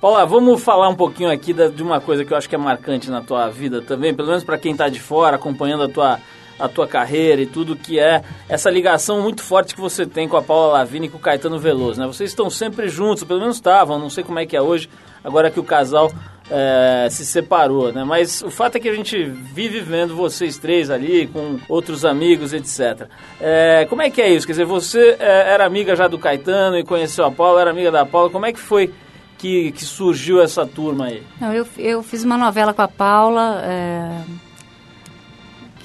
Paula, 0.00 0.24
vamos 0.24 0.62
falar 0.62 0.88
um 0.88 0.94
pouquinho 0.94 1.32
aqui 1.32 1.52
da, 1.52 1.66
de 1.66 1.82
uma 1.82 2.00
coisa 2.00 2.24
que 2.24 2.32
eu 2.32 2.36
acho 2.36 2.48
que 2.48 2.54
é 2.54 2.58
marcante 2.58 3.10
na 3.10 3.20
tua 3.20 3.48
vida 3.48 3.82
também, 3.82 4.14
pelo 4.14 4.28
menos 4.28 4.44
para 4.44 4.58
quem 4.58 4.70
está 4.70 4.88
de 4.88 5.00
fora, 5.00 5.34
acompanhando 5.34 5.82
a 5.82 5.88
tua, 5.88 6.20
a 6.58 6.68
tua 6.68 6.86
carreira 6.86 7.42
e 7.42 7.46
tudo, 7.46 7.76
que 7.76 7.98
é 7.98 8.22
essa 8.48 8.70
ligação 8.70 9.20
muito 9.20 9.42
forte 9.42 9.74
que 9.74 9.80
você 9.80 10.06
tem 10.06 10.28
com 10.28 10.36
a 10.36 10.42
Paula 10.42 10.74
Lavigne 10.74 11.06
e 11.06 11.10
com 11.10 11.18
o 11.18 11.20
Caetano 11.20 11.58
Veloso, 11.58 12.00
né? 12.00 12.06
Vocês 12.06 12.30
estão 12.30 12.48
sempre 12.48 12.88
juntos, 12.88 13.24
pelo 13.24 13.40
menos 13.40 13.56
estavam, 13.56 13.98
não 13.98 14.10
sei 14.10 14.24
como 14.24 14.38
é 14.38 14.46
que 14.46 14.56
é 14.56 14.62
hoje, 14.62 14.88
agora 15.22 15.50
que 15.50 15.60
o 15.60 15.64
casal 15.64 16.10
é, 16.50 17.08
se 17.10 17.26
separou, 17.26 17.92
né? 17.92 18.04
Mas 18.04 18.42
o 18.42 18.50
fato 18.50 18.76
é 18.76 18.80
que 18.80 18.88
a 18.88 18.94
gente 18.94 19.22
vive 19.24 19.80
vendo 19.80 20.14
vocês 20.14 20.58
três 20.58 20.90
ali 20.90 21.26
com 21.26 21.58
outros 21.68 22.04
amigos, 22.04 22.52
etc. 22.52 23.08
É, 23.40 23.86
como 23.88 24.02
é 24.02 24.10
que 24.10 24.22
é 24.22 24.30
isso? 24.30 24.46
Quer 24.46 24.52
dizer, 24.52 24.64
você 24.64 25.16
é, 25.18 25.52
era 25.52 25.66
amiga 25.66 25.94
já 25.96 26.08
do 26.08 26.18
Caetano 26.18 26.78
e 26.78 26.84
conheceu 26.84 27.24
a 27.24 27.30
Paula, 27.30 27.60
era 27.60 27.70
amiga 27.70 27.90
da 27.90 28.06
Paula. 28.06 28.30
Como 28.30 28.46
é 28.46 28.52
que 28.52 28.60
foi 28.60 28.92
que, 29.38 29.72
que 29.72 29.84
surgiu 29.84 30.40
essa 30.40 30.66
turma 30.66 31.06
aí? 31.06 31.22
Não, 31.40 31.52
eu, 31.52 31.66
eu 31.76 32.02
fiz 32.02 32.24
uma 32.24 32.38
novela 32.38 32.72
com 32.72 32.82
a 32.82 32.88
Paula 32.88 33.62
é, 33.64 34.20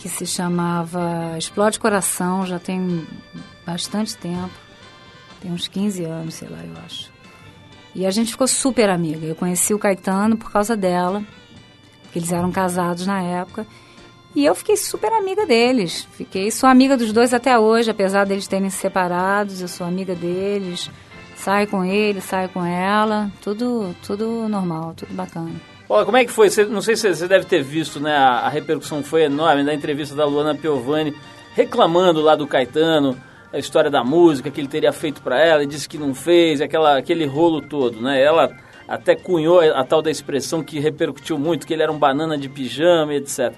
que 0.02 0.10
se 0.10 0.26
chamava 0.26 1.38
Explode 1.38 1.80
Coração, 1.80 2.44
já 2.44 2.58
tem 2.58 3.06
bastante 3.64 4.18
tempo. 4.18 4.50
Tem 5.40 5.52
uns 5.52 5.68
15 5.68 6.04
anos, 6.06 6.34
sei 6.34 6.50
lá, 6.50 6.58
eu 6.58 6.74
acho. 6.84 7.12
E 7.94 8.04
a 8.04 8.10
gente 8.10 8.32
ficou 8.32 8.48
super 8.48 8.90
amiga. 8.90 9.28
Eu 9.28 9.36
conheci 9.36 9.76
o 9.76 9.80
Caetano 9.80 10.38
por 10.38 10.52
causa 10.52 10.76
dela, 10.76 11.24
porque 12.02 12.18
eles 12.18 12.32
eram 12.32 12.52
casados 12.52 13.06
na 13.06 13.22
época. 13.22 13.68
E 14.34 14.44
eu 14.44 14.56
fiquei 14.56 14.76
super 14.76 15.14
amiga 15.14 15.46
deles. 15.46 16.08
Fiquei, 16.14 16.50
sou 16.50 16.68
amiga 16.68 16.98
dos 16.98 17.14
dois 17.14 17.32
até 17.32 17.60
hoje, 17.60 17.92
apesar 17.92 18.26
deles 18.26 18.48
terem 18.48 18.72
se 18.72 18.78
separados, 18.78 19.62
eu 19.62 19.68
sou 19.68 19.86
amiga 19.86 20.16
deles. 20.16 20.90
Saio 21.36 21.68
com 21.68 21.86
ele, 21.86 22.22
saio 22.22 22.50
com 22.50 22.66
ela, 22.66 23.32
tudo, 23.40 23.96
tudo 24.04 24.48
normal, 24.50 24.96
tudo 24.96 25.14
bacana. 25.14 25.71
Olha, 25.94 26.06
como 26.06 26.16
é 26.16 26.24
que 26.24 26.32
foi? 26.32 26.50
Você, 26.50 26.64
não 26.64 26.82
sei 26.82 26.96
se 26.96 27.14
você 27.14 27.28
deve 27.28 27.44
ter 27.44 27.62
visto, 27.62 28.00
né? 28.00 28.16
A, 28.16 28.46
a 28.46 28.50
repercussão 28.50 29.04
foi 29.04 29.24
enorme 29.24 29.66
da 29.66 29.74
entrevista 29.74 30.16
da 30.16 30.24
Luana 30.24 30.56
Piovani 30.56 31.14
reclamando 31.54 32.22
lá 32.22 32.34
do 32.34 32.48
Caetano, 32.48 33.18
a 33.52 33.60
história 33.60 33.92
da 33.92 34.02
música 34.02 34.50
que 34.50 34.62
ele 34.62 34.70
teria 34.70 34.94
feito 34.94 35.22
para 35.22 35.46
ela 35.46 35.64
e 35.64 35.68
disse 35.68 35.90
que 35.90 35.98
não 35.98 36.16
fez, 36.16 36.62
aquela, 36.62 36.98
aquele 36.98 37.26
rolo 37.26 37.62
todo, 37.62 38.02
né? 38.02 38.24
Ela 38.24 38.56
até 38.88 39.18
cunhou 39.18 39.60
a, 39.60 39.84
tal 39.84 40.02
da 40.02 40.10
expressão 40.10 40.64
que 40.64 40.80
repercutiu 40.80 41.38
muito, 41.38 41.68
que 41.68 41.74
ele 41.74 41.84
era 41.84 41.92
um 41.92 42.00
banana 42.00 42.38
de 42.38 42.48
pijama, 42.48 43.14
etc. 43.14 43.54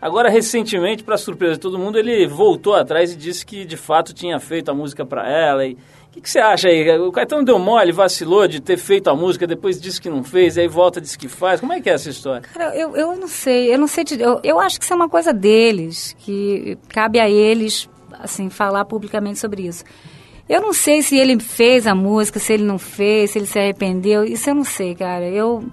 Agora, 0.00 0.30
recentemente, 0.30 1.02
para 1.02 1.16
surpresa 1.16 1.54
de 1.54 1.60
todo 1.60 1.80
mundo, 1.80 1.98
ele 1.98 2.28
voltou 2.28 2.76
atrás 2.76 3.12
e 3.12 3.16
disse 3.16 3.44
que 3.44 3.64
de 3.64 3.76
fato 3.76 4.14
tinha 4.14 4.38
feito 4.38 4.70
a 4.70 4.74
música 4.74 5.04
para 5.04 5.28
ela. 5.28 5.66
E 5.66 5.76
o 6.12 6.14
que, 6.14 6.20
que, 6.20 6.28
você 6.28 6.40
acha 6.40 6.68
aí? 6.68 6.98
O 6.98 7.10
Caetano 7.10 7.42
deu 7.42 7.58
mole, 7.58 7.90
vacilou 7.90 8.46
de 8.46 8.60
ter 8.60 8.76
feito 8.76 9.08
a 9.08 9.14
música, 9.14 9.46
depois 9.46 9.80
disse 9.80 9.98
que 9.98 10.10
não 10.10 10.22
fez, 10.22 10.58
aí 10.58 10.68
volta 10.68 11.00
diz 11.00 11.16
que 11.16 11.26
faz. 11.26 11.58
Como 11.58 11.72
é 11.72 11.80
que 11.80 11.88
é 11.88 11.94
essa 11.94 12.10
história? 12.10 12.42
Cara, 12.42 12.76
eu, 12.76 12.94
eu 12.94 13.16
não 13.16 13.26
sei, 13.26 13.72
eu 13.72 13.78
não 13.78 13.86
sei. 13.86 14.04
Eu, 14.18 14.38
eu 14.44 14.60
acho 14.60 14.78
que 14.78 14.84
isso 14.84 14.92
é 14.92 14.96
uma 14.96 15.08
coisa 15.08 15.32
deles, 15.32 16.14
que 16.18 16.76
cabe 16.90 17.18
a 17.18 17.30
eles 17.30 17.88
assim, 18.20 18.50
falar 18.50 18.84
publicamente 18.84 19.38
sobre 19.38 19.62
isso. 19.66 19.84
Eu 20.46 20.60
não 20.60 20.74
sei 20.74 21.00
se 21.00 21.16
ele 21.16 21.40
fez 21.40 21.86
a 21.86 21.94
música, 21.94 22.38
se 22.38 22.52
ele 22.52 22.64
não 22.64 22.78
fez, 22.78 23.30
se 23.30 23.38
ele 23.38 23.46
se 23.46 23.58
arrependeu. 23.58 24.22
Isso 24.22 24.50
eu 24.50 24.54
não 24.54 24.64
sei, 24.64 24.94
cara. 24.94 25.26
Eu 25.26 25.64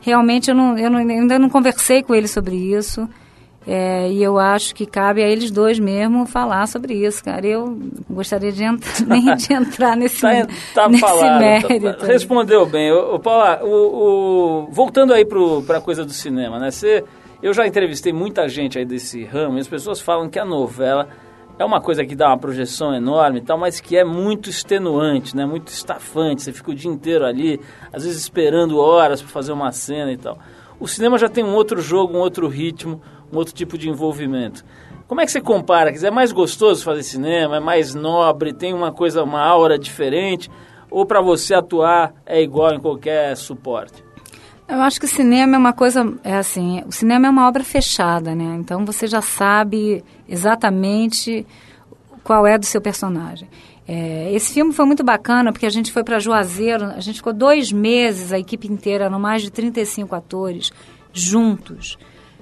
realmente 0.00 0.50
eu 0.50 0.54
não, 0.54 0.78
eu 0.78 0.88
não, 0.88 0.98
ainda 1.00 1.36
não 1.36 1.50
conversei 1.50 2.00
com 2.00 2.14
ele 2.14 2.28
sobre 2.28 2.54
isso. 2.54 3.08
É, 3.66 4.10
e 4.10 4.22
eu 4.22 4.38
acho 4.38 4.74
que 4.74 4.86
cabe 4.86 5.22
a 5.22 5.28
eles 5.28 5.50
dois 5.50 5.78
mesmo 5.78 6.24
falar 6.24 6.66
sobre 6.66 6.94
isso, 6.94 7.22
cara. 7.22 7.46
Eu 7.46 7.78
gostaria 8.08 8.50
de 8.50 8.64
entrar, 8.64 8.92
nem 9.06 9.34
de 9.36 9.52
entrar 9.52 9.96
nesse, 9.96 10.20
tá, 10.22 10.46
tá 10.74 10.88
nesse 10.88 11.00
falado, 11.00 11.20
tá 11.20 11.38
mérito. 11.38 11.98
Tá, 11.98 12.06
respondeu 12.06 12.64
bem. 12.64 12.90
Paula, 13.22 13.60
o, 13.62 14.66
o, 14.66 14.68
voltando 14.70 15.12
aí 15.12 15.26
para 15.26 15.76
a 15.76 15.80
coisa 15.80 16.04
do 16.04 16.12
cinema, 16.12 16.58
né? 16.58 16.70
Você, 16.70 17.04
eu 17.42 17.52
já 17.52 17.66
entrevistei 17.66 18.12
muita 18.12 18.48
gente 18.48 18.78
aí 18.78 18.84
desse 18.84 19.24
ramo 19.24 19.58
e 19.58 19.60
as 19.60 19.68
pessoas 19.68 20.00
falam 20.00 20.28
que 20.28 20.38
a 20.38 20.44
novela 20.44 21.08
é 21.58 21.64
uma 21.64 21.82
coisa 21.82 22.06
que 22.06 22.16
dá 22.16 22.28
uma 22.28 22.38
projeção 22.38 22.94
enorme 22.94 23.40
e 23.40 23.42
tal, 23.42 23.58
mas 23.58 23.78
que 23.78 23.94
é 23.94 24.02
muito 24.02 24.48
extenuante, 24.48 25.36
né? 25.36 25.44
Muito 25.44 25.68
estafante. 25.68 26.42
Você 26.42 26.52
fica 26.54 26.70
o 26.70 26.74
dia 26.74 26.90
inteiro 26.90 27.26
ali, 27.26 27.60
às 27.92 28.04
vezes 28.04 28.18
esperando 28.22 28.78
horas 28.78 29.20
para 29.20 29.30
fazer 29.30 29.52
uma 29.52 29.70
cena 29.70 30.10
e 30.10 30.16
tal. 30.16 30.38
O 30.78 30.88
cinema 30.88 31.18
já 31.18 31.28
tem 31.28 31.44
um 31.44 31.54
outro 31.54 31.78
jogo, 31.82 32.16
um 32.16 32.20
outro 32.20 32.48
ritmo, 32.48 33.02
um 33.32 33.36
outro 33.36 33.54
tipo 33.54 33.78
de 33.78 33.88
envolvimento. 33.88 34.64
Como 35.06 35.20
é 35.20 35.26
que 35.26 35.32
você 35.32 35.40
compara? 35.40 35.90
É 35.90 36.10
mais 36.10 36.30
gostoso 36.30 36.84
fazer 36.84 37.02
cinema? 37.02 37.56
É 37.56 37.60
mais 37.60 37.94
nobre? 37.94 38.52
Tem 38.52 38.72
uma 38.72 38.92
coisa, 38.92 39.24
uma 39.24 39.40
aura 39.40 39.78
diferente? 39.78 40.48
Ou 40.88 41.04
para 41.04 41.20
você 41.20 41.52
atuar 41.54 42.14
é 42.24 42.40
igual 42.40 42.72
em 42.72 42.80
qualquer 42.80 43.36
suporte? 43.36 44.04
Eu 44.68 44.80
acho 44.82 45.00
que 45.00 45.06
o 45.06 45.08
cinema 45.08 45.56
é 45.56 45.58
uma 45.58 45.72
coisa, 45.72 46.16
é 46.22 46.36
assim, 46.36 46.84
o 46.86 46.92
cinema 46.92 47.26
é 47.26 47.30
uma 47.30 47.48
obra 47.48 47.64
fechada, 47.64 48.36
né? 48.36 48.56
Então 48.60 48.86
você 48.86 49.08
já 49.08 49.20
sabe 49.20 50.04
exatamente 50.28 51.44
qual 52.22 52.46
é 52.46 52.56
do 52.56 52.64
seu 52.64 52.80
personagem. 52.80 53.48
É, 53.88 54.32
esse 54.32 54.54
filme 54.54 54.72
foi 54.72 54.84
muito 54.84 55.02
bacana 55.02 55.50
porque 55.50 55.66
a 55.66 55.70
gente 55.70 55.90
foi 55.90 56.04
para 56.04 56.20
Juazeiro, 56.20 56.84
a 56.84 57.00
gente 57.00 57.16
ficou 57.16 57.32
dois 57.32 57.72
meses, 57.72 58.32
a 58.32 58.38
equipe 58.38 58.68
inteira, 58.72 59.10
no 59.10 59.18
mais 59.18 59.42
de 59.42 59.50
35 59.50 60.14
atores, 60.14 60.70
juntos 61.12 61.98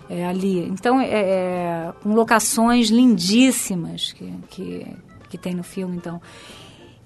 é, 0.09 0.27
ali. 0.27 0.67
Então, 0.69 1.01
é, 1.01 1.09
é, 1.09 1.93
com 2.03 2.15
locações 2.15 2.89
lindíssimas 2.89 4.13
que, 4.13 4.33
que, 4.49 4.87
que 5.29 5.39
tem 5.39 5.55
no 5.55 5.63
filme, 5.63 5.97
então. 5.97 6.21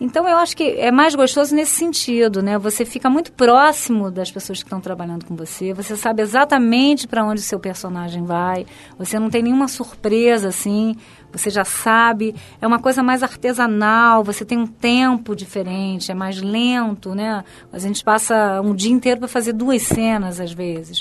Então 0.05 0.27
eu 0.27 0.37
acho 0.37 0.57
que 0.57 0.65
é 0.65 0.91
mais 0.91 1.15
gostoso 1.15 1.55
nesse 1.55 1.77
sentido, 1.77 2.43
né? 2.43 2.59
Você 2.59 2.85
fica 2.85 3.09
muito 3.09 3.31
próximo 3.31 4.11
das 4.11 4.33
pessoas 4.33 4.59
que 4.59 4.67
estão 4.67 4.81
trabalhando 4.81 5.25
com 5.25 5.37
você, 5.37 5.73
você 5.73 5.97
sabe 5.97 6.21
exatamente 6.23 7.07
para 7.07 7.25
onde 7.25 7.41
o 7.41 7.45
seu 7.45 7.61
personagem 7.61 8.25
vai, 8.25 8.67
você 8.99 9.17
não 9.17 9.31
tem 9.31 9.45
nenhuma 9.45 9.69
surpresa 9.69 10.49
assim, 10.49 10.97
você 11.31 11.51
já 11.51 11.65
sabe, 11.65 12.35
é 12.61 12.67
uma 12.67 12.81
coisa 12.81 13.01
mais 13.01 13.23
artesanal, 13.23 14.25
você 14.25 14.45
tem 14.45 14.59
um 14.59 14.67
tempo 14.67 15.37
diferente, 15.37 16.11
é 16.11 16.15
mais 16.15 16.43
lento, 16.43 17.15
né? 17.15 17.45
A 17.73 17.79
gente 17.79 18.03
passa 18.03 18.61
um 18.61 18.75
dia 18.75 18.91
inteiro 18.91 19.21
para 19.21 19.29
fazer 19.29 19.53
duas 19.53 19.83
cenas 19.83 20.41
às 20.41 20.53
vezes. 20.53 21.01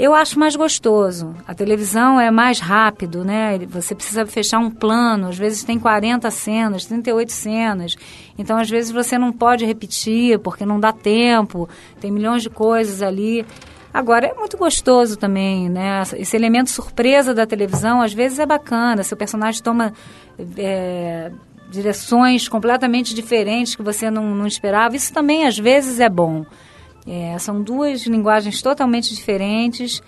Eu 0.00 0.14
acho 0.14 0.38
mais 0.38 0.56
gostoso. 0.56 1.34
A 1.46 1.52
televisão 1.52 2.18
é 2.18 2.30
mais 2.30 2.58
rápido, 2.58 3.22
né? 3.22 3.58
Você 3.68 3.94
precisa 3.94 4.24
fechar 4.24 4.58
um 4.58 4.70
plano, 4.70 5.28
às 5.28 5.36
vezes 5.36 5.62
tem 5.62 5.78
40 5.78 6.30
cenas, 6.30 6.86
38 6.86 7.30
cenas. 7.30 7.96
Então, 8.38 8.56
às 8.56 8.70
vezes 8.70 8.90
você 8.90 9.18
não 9.18 9.30
pode 9.30 9.66
repetir 9.66 10.38
porque 10.38 10.64
não 10.64 10.80
dá 10.80 10.90
tempo, 10.90 11.68
tem 12.00 12.10
milhões 12.10 12.42
de 12.42 12.48
coisas 12.48 13.02
ali. 13.02 13.44
Agora, 13.92 14.28
é 14.28 14.32
muito 14.32 14.56
gostoso 14.56 15.18
também, 15.18 15.68
né? 15.68 16.02
Esse 16.16 16.34
elemento 16.34 16.70
surpresa 16.70 17.34
da 17.34 17.44
televisão, 17.44 18.00
às 18.00 18.14
vezes 18.14 18.38
é 18.38 18.46
bacana. 18.46 19.02
Seu 19.02 19.18
personagem 19.18 19.62
toma 19.62 19.92
é, 20.56 21.30
direções 21.70 22.48
completamente 22.48 23.14
diferentes 23.14 23.74
que 23.74 23.82
você 23.82 24.10
não, 24.10 24.34
não 24.34 24.46
esperava. 24.46 24.96
Isso 24.96 25.12
também, 25.12 25.46
às 25.46 25.58
vezes, 25.58 26.00
é 26.00 26.08
bom. 26.08 26.46
É, 27.10 27.36
são 27.38 27.60
duas 27.60 28.06
linguagens 28.06 28.62
totalmente 28.62 29.12
diferentes. 29.12 30.00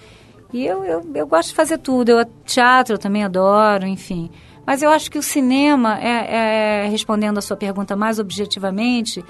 E 0.52 0.64
eu, 0.64 0.84
eu, 0.84 1.10
eu 1.16 1.26
gosto 1.26 1.48
de 1.48 1.54
fazer 1.56 1.78
tudo. 1.78 2.10
Eu, 2.10 2.24
teatro 2.44 2.94
eu 2.94 2.98
também 2.98 3.24
adoro, 3.24 3.84
enfim. 3.86 4.30
Mas 4.64 4.84
eu 4.84 4.90
acho 4.90 5.10
que 5.10 5.18
o 5.18 5.22
cinema, 5.22 5.98
é, 6.00 6.84
é, 6.84 6.88
respondendo 6.88 7.38
a 7.38 7.40
sua 7.40 7.56
pergunta 7.56 7.96
mais 7.96 8.20
objetivamente, 8.20 9.24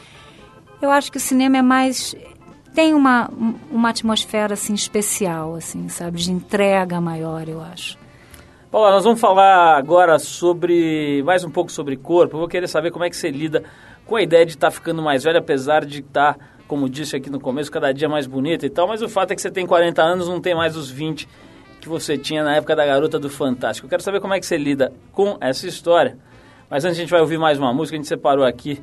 eu 0.82 0.90
acho 0.90 1.10
que 1.10 1.16
o 1.16 1.20
cinema 1.20 1.56
é 1.56 1.62
mais 1.62 2.14
tem 2.74 2.94
uma, 2.94 3.30
uma 3.70 3.90
atmosfera 3.90 4.54
assim 4.54 4.74
especial, 4.74 5.54
assim, 5.54 5.88
sabe, 5.88 6.18
de 6.18 6.32
entrega 6.32 7.00
maior, 7.00 7.46
eu 7.48 7.60
acho. 7.60 7.98
Paula, 8.70 8.90
nós 8.90 9.04
vamos 9.04 9.20
falar 9.20 9.76
agora 9.76 10.18
sobre 10.18 11.22
mais 11.24 11.44
um 11.44 11.50
pouco 11.50 11.70
sobre 11.70 11.96
corpo. 11.96 12.36
Eu 12.36 12.40
vou 12.40 12.48
querer 12.48 12.66
saber 12.68 12.90
como 12.90 13.04
é 13.04 13.10
que 13.10 13.16
você 13.16 13.30
lida 13.30 13.62
com 14.06 14.16
a 14.16 14.22
ideia 14.22 14.46
de 14.46 14.52
estar 14.52 14.68
tá 14.68 14.70
ficando 14.70 15.02
mais 15.02 15.24
velho, 15.24 15.38
apesar 15.38 15.84
de 15.84 16.00
estar 16.00 16.34
tá 16.34 16.40
como 16.66 16.88
disse 16.88 17.16
aqui 17.16 17.28
no 17.28 17.40
começo, 17.40 17.70
cada 17.70 17.92
dia 17.92 18.08
mais 18.08 18.26
bonita 18.26 18.64
e 18.64 18.70
tal, 18.70 18.88
mas 18.88 19.02
o 19.02 19.08
fato 19.08 19.32
é 19.32 19.34
que 19.34 19.42
você 19.42 19.50
tem 19.50 19.66
40 19.66 20.02
anos, 20.02 20.28
não 20.28 20.40
tem 20.40 20.54
mais 20.54 20.76
os 20.76 20.90
20 20.90 21.28
que 21.80 21.88
você 21.88 22.16
tinha 22.16 22.44
na 22.44 22.56
época 22.56 22.76
da 22.76 22.86
garota 22.86 23.18
do 23.18 23.28
Fantástico. 23.28 23.86
Eu 23.86 23.90
quero 23.90 24.02
saber 24.02 24.20
como 24.20 24.32
é 24.32 24.40
que 24.40 24.46
você 24.46 24.56
lida 24.56 24.92
com 25.12 25.36
essa 25.40 25.66
história. 25.66 26.16
Mas 26.70 26.84
antes 26.84 26.96
a 26.96 27.00
gente 27.00 27.10
vai 27.10 27.20
ouvir 27.20 27.38
mais 27.38 27.58
uma 27.58 27.72
música, 27.72 27.96
a 27.96 27.98
gente 27.98 28.08
separou 28.08 28.44
aqui 28.44 28.80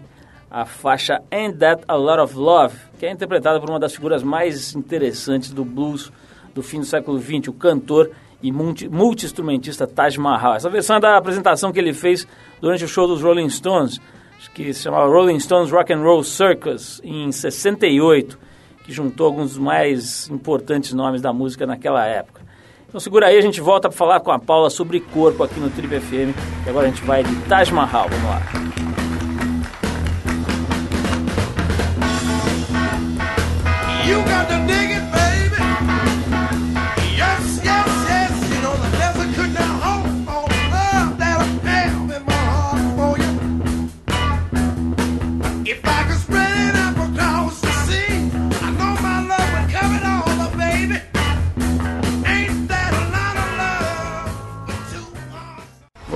a 0.52 0.65
faixa 0.65 1.22
Ain't 1.32 1.58
That 1.58 1.84
a 1.88 1.96
Lot 1.96 2.20
of 2.20 2.36
Love, 2.36 2.76
que 3.00 3.06
é 3.06 3.12
interpretada 3.12 3.60
por 3.60 3.70
uma 3.70 3.80
das 3.80 3.94
figuras 3.94 4.22
mais 4.22 4.76
interessantes 4.76 5.52
do 5.52 5.63
blues 5.63 6.12
do 6.54 6.62
fim 6.62 6.80
do 6.80 6.86
século 6.86 7.20
XX, 7.20 7.48
o 7.48 7.54
cantor 7.54 8.12
e 8.42 8.52
multi-instrumentista 8.52 9.88
Taj 9.88 10.20
Mahal. 10.20 10.56
Essa 10.56 10.70
versão 10.70 10.98
é 10.98 11.00
da 11.00 11.18
apresentação 11.18 11.72
que 11.72 11.80
ele 11.80 11.94
fez 11.94 12.28
durante 12.60 12.84
o 12.84 12.88
show 12.88 13.08
dos 13.08 13.22
Rolling 13.22 13.50
Stones 13.50 14.00
que 14.47 14.73
se 14.73 14.84
chamava 14.84 15.08
Rolling 15.08 15.39
Stones 15.39 15.71
Rock 15.71 15.91
and 15.91 16.02
Roll 16.02 16.23
Circus, 16.23 17.02
em 17.04 17.32
68, 17.32 18.39
que 18.84 18.93
juntou 18.93 19.28
alguns 19.28 19.49
dos 19.49 19.58
mais 19.58 20.30
importantes 20.30 20.93
nomes 20.93 21.21
da 21.21 21.34
música 21.34 21.67
naquela 21.67 22.06
época. 22.06 22.41
Então 22.88 22.99
segura 22.99 23.28
aí, 23.28 23.38
a 23.38 23.41
gente 23.41 23.62
volta 23.62 23.88
para 23.88 23.97
falar 23.97 24.19
com 24.19 24.32
a 24.32 24.39
Paula 24.39 24.69
sobre 24.69 24.99
corpo 24.99 25.43
aqui 25.43 25.60
no 25.60 25.69
Trip 25.69 25.99
FM. 25.99 26.36
E 26.65 26.69
agora 26.69 26.88
a 26.88 26.89
gente 26.89 27.04
vai 27.04 27.23
de 27.23 27.36
Taj 27.47 27.71
Mahal, 27.71 28.08
vamos 28.10 28.25
lá. 28.25 29.09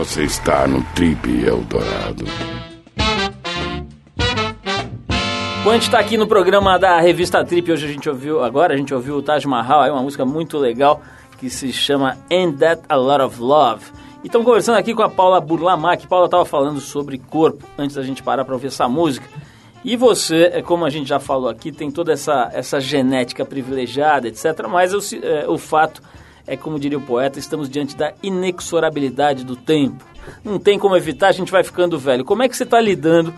Você 0.04 0.26
está 0.26 0.68
no 0.68 0.84
Trip 0.94 1.46
Eldorado. 1.46 2.26
Gente 5.64 5.84
está 5.84 5.98
aqui 5.98 6.18
no 6.18 6.28
programa 6.28 6.78
da 6.78 7.00
revista 7.00 7.42
Trip. 7.46 7.72
Hoje 7.72 7.86
a 7.86 7.90
gente 7.90 8.10
ouviu, 8.10 8.44
agora 8.44 8.74
a 8.74 8.78
gente 8.78 8.94
ouviu 8.94 9.16
o 9.16 9.22
Taj 9.22 9.48
Mahal, 9.48 9.86
é 9.86 9.92
uma 9.94 10.02
música 10.02 10.26
muito 10.26 10.58
legal 10.58 11.02
que 11.40 11.50
se 11.50 11.72
chama 11.72 12.18
Ain't 12.30 12.58
That 12.58 12.82
a 12.90 12.98
Lot 12.98 13.22
of 13.24 13.42
Love. 13.42 13.86
E 14.22 14.28
estamos 14.28 14.46
conversando 14.46 14.78
aqui 14.78 14.94
com 14.94 15.04
a 15.04 15.10
Paula 15.10 15.40
Burlamac. 15.40 16.06
Paula 16.06 16.26
estava 16.26 16.44
falando 16.44 16.82
sobre 16.82 17.18
corpo 17.18 17.66
antes 17.78 17.96
da 17.96 18.04
gente 18.04 18.22
parar 18.22 18.44
para 18.44 18.56
ouvir 18.56 18.68
essa 18.68 18.90
música. 18.90 19.26
E 19.86 19.96
você, 19.96 20.52
é 20.54 20.62
como 20.62 20.84
a 20.84 20.90
gente 20.90 21.08
já 21.08 21.20
falou 21.22 21.48
aqui, 21.48 21.72
tem 21.72 21.90
toda 21.90 22.12
essa, 22.12 22.52
essa 22.54 22.82
genética 22.82 23.46
privilegiada, 23.46 24.28
etc. 24.28 24.68
Mas 24.70 24.94
o, 24.94 25.00
é, 25.26 25.48
o 25.48 25.58
fato 25.58 26.02
é 26.48 26.56
como 26.58 26.80
diria 26.80 26.98
o 26.98 27.02
poeta, 27.02 27.40
estamos 27.40 27.70
diante 27.70 27.96
da 27.96 28.14
inexorabilidade 28.22 29.44
do 29.44 29.56
tempo. 29.56 30.04
Não 30.44 30.58
tem 30.60 30.80
como 30.80 30.96
evitar, 30.96 31.28
a 31.28 31.32
gente 31.32 31.52
vai 31.52 31.64
ficando 31.64 31.98
velho. 32.00 32.24
Como 32.26 32.44
é 32.44 32.50
que 32.50 32.56
você 32.56 32.64
está 32.64 32.80
lidando, 32.80 33.34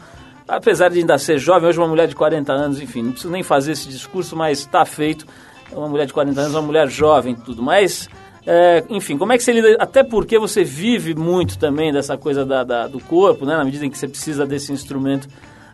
apesar 0.47 0.89
de 0.89 0.99
ainda 0.99 1.17
ser 1.17 1.37
jovem, 1.39 1.67
hoje 1.69 1.79
uma 1.79 1.87
mulher 1.87 2.07
de 2.07 2.15
40 2.15 2.51
anos, 2.53 2.79
enfim, 2.81 3.01
não 3.03 3.11
preciso 3.11 3.31
nem 3.31 3.43
fazer 3.43 3.71
esse 3.73 3.87
discurso, 3.89 4.35
mas 4.35 4.59
está 4.59 4.85
feito. 4.85 5.25
É 5.71 5.75
uma 5.75 5.87
mulher 5.89 6.05
de 6.05 6.13
40 6.13 6.39
anos, 6.39 6.53
uma 6.53 6.61
mulher 6.61 6.87
jovem 6.89 7.35
tudo. 7.35 7.61
Mas 7.61 8.07
É, 8.47 8.83
enfim, 8.91 9.17
como 9.17 9.33
é 9.33 9.37
que 9.39 9.43
você 9.43 9.51
lida? 9.51 9.75
Até 9.79 10.03
porque 10.03 10.37
você 10.37 10.63
vive 10.63 11.15
muito 11.15 11.57
também 11.57 11.91
dessa 11.91 12.15
coisa 12.15 12.45
da, 12.45 12.63
da- 12.63 12.87
do 12.87 12.99
corpo, 12.99 13.43
né? 13.43 13.57
Na 13.57 13.65
medida 13.65 13.83
em 13.87 13.89
que 13.89 13.97
você 13.97 14.07
precisa 14.07 14.45
desse 14.45 14.71
instrumento 14.71 15.27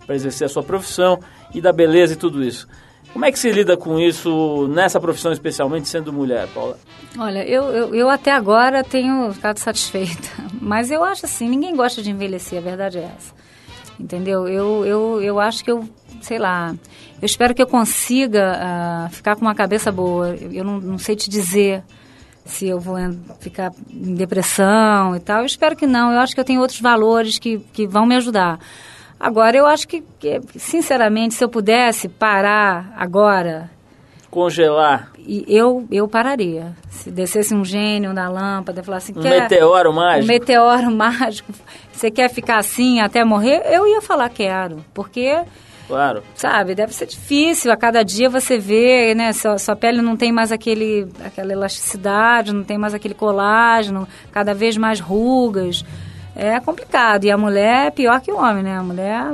para 0.05 0.15
exercer 0.15 0.45
a 0.45 0.49
sua 0.49 0.63
profissão 0.63 1.19
e 1.53 1.59
da 1.59 1.73
beleza 1.73 2.13
e 2.13 2.15
tudo 2.15 2.41
isso. 2.41 2.69
Como 3.13 3.25
é 3.25 3.31
que 3.31 3.37
se 3.37 3.51
lida 3.51 3.75
com 3.75 3.99
isso 3.99 4.67
nessa 4.69 4.99
profissão, 4.99 5.31
especialmente 5.31 5.89
sendo 5.89 6.13
mulher, 6.13 6.47
Paula? 6.53 6.77
Olha, 7.17 7.45
eu, 7.45 7.63
eu, 7.65 7.95
eu 7.95 8.09
até 8.09 8.31
agora 8.31 8.83
tenho 8.83 9.31
ficado 9.33 9.57
satisfeita. 9.57 10.29
Mas 10.61 10.89
eu 10.89 11.03
acho 11.03 11.25
assim, 11.25 11.49
ninguém 11.49 11.75
gosta 11.75 12.01
de 12.01 12.09
envelhecer, 12.09 12.59
a 12.59 12.61
verdade 12.61 12.99
é 12.99 13.11
essa. 13.17 13.33
Entendeu? 13.99 14.47
Eu, 14.47 14.85
eu, 14.85 15.21
eu 15.21 15.39
acho 15.39 15.63
que 15.63 15.71
eu, 15.71 15.87
sei 16.21 16.39
lá, 16.39 16.73
eu 17.21 17.25
espero 17.25 17.53
que 17.53 17.61
eu 17.61 17.67
consiga 17.67 18.57
ah, 18.59 19.09
ficar 19.11 19.35
com 19.35 19.41
uma 19.41 19.53
cabeça 19.53 19.91
boa. 19.91 20.29
Eu, 20.35 20.63
não, 20.63 20.79
não 20.79 20.97
sei 20.97 21.15
te 21.15 21.29
dizer 21.29 21.83
se 22.45 22.67
eu 22.67 22.79
vou 22.79 22.95
ficar 23.39 23.71
em 23.89 24.15
depressão 24.15 25.15
e 25.15 25.19
tal. 25.19 25.41
Eu 25.41 25.45
espero 25.45 25.75
que 25.75 25.85
não. 25.85 26.11
Eu 26.11 26.19
acho 26.19 26.33
que 26.33 26.39
eu 26.39 26.45
tenho 26.45 26.61
outros 26.61 26.79
valores 26.79 27.37
que, 27.37 27.59
que 27.71 27.85
vão 27.85 28.05
me 28.05 28.15
ajudar. 28.15 28.59
Agora, 29.21 29.55
eu 29.55 29.67
acho 29.67 29.87
que, 29.87 30.03
sinceramente, 30.55 31.35
se 31.35 31.43
eu 31.43 31.49
pudesse 31.49 32.09
parar 32.09 32.91
agora, 32.97 33.69
Congelar 34.31 35.11
e 35.19 35.45
eu, 35.47 35.85
eu 35.91 36.07
pararia. 36.07 36.73
Se 36.89 37.11
descesse 37.11 37.53
um 37.53 37.63
gênio 37.63 38.13
da 38.13 38.29
lâmpada 38.29 38.79
e 38.79 38.83
falasse... 38.83 39.11
um 39.11 39.21
quer, 39.21 39.41
meteoro 39.41 39.91
um 39.91 39.93
mágico? 39.93 40.27
meteoro 40.27 40.89
mágico. 40.95 41.53
Você 41.91 42.09
quer 42.09 42.29
ficar 42.29 42.57
assim 42.57 43.01
até 43.01 43.23
morrer? 43.25 43.61
Eu 43.65 43.85
ia 43.85 44.01
falar 44.01 44.29
quero. 44.29 44.83
Porque, 44.93 45.37
Claro. 45.85 46.23
sabe, 46.33 46.73
deve 46.73 46.93
ser 46.93 47.05
difícil. 47.05 47.71
A 47.71 47.77
cada 47.77 48.03
dia 48.03 48.29
você 48.29 48.57
vê, 48.57 49.13
né? 49.13 49.33
Sua, 49.33 49.57
sua 49.57 49.75
pele 49.75 50.01
não 50.01 50.15
tem 50.15 50.31
mais 50.31 50.51
aquele, 50.51 51.07
aquela 51.23 51.51
elasticidade, 51.51 52.53
não 52.53 52.63
tem 52.63 52.77
mais 52.77 52.93
aquele 52.93 53.13
colágeno, 53.13 54.07
cada 54.31 54.53
vez 54.53 54.77
mais 54.77 54.99
rugas. 55.01 55.83
É 56.35 56.59
complicado. 56.59 57.25
E 57.25 57.31
a 57.31 57.37
mulher 57.37 57.87
é 57.87 57.91
pior 57.91 58.19
que 58.21 58.31
o 58.31 58.37
homem, 58.37 58.63
né? 58.63 58.77
A 58.77 58.83
mulher... 58.83 59.25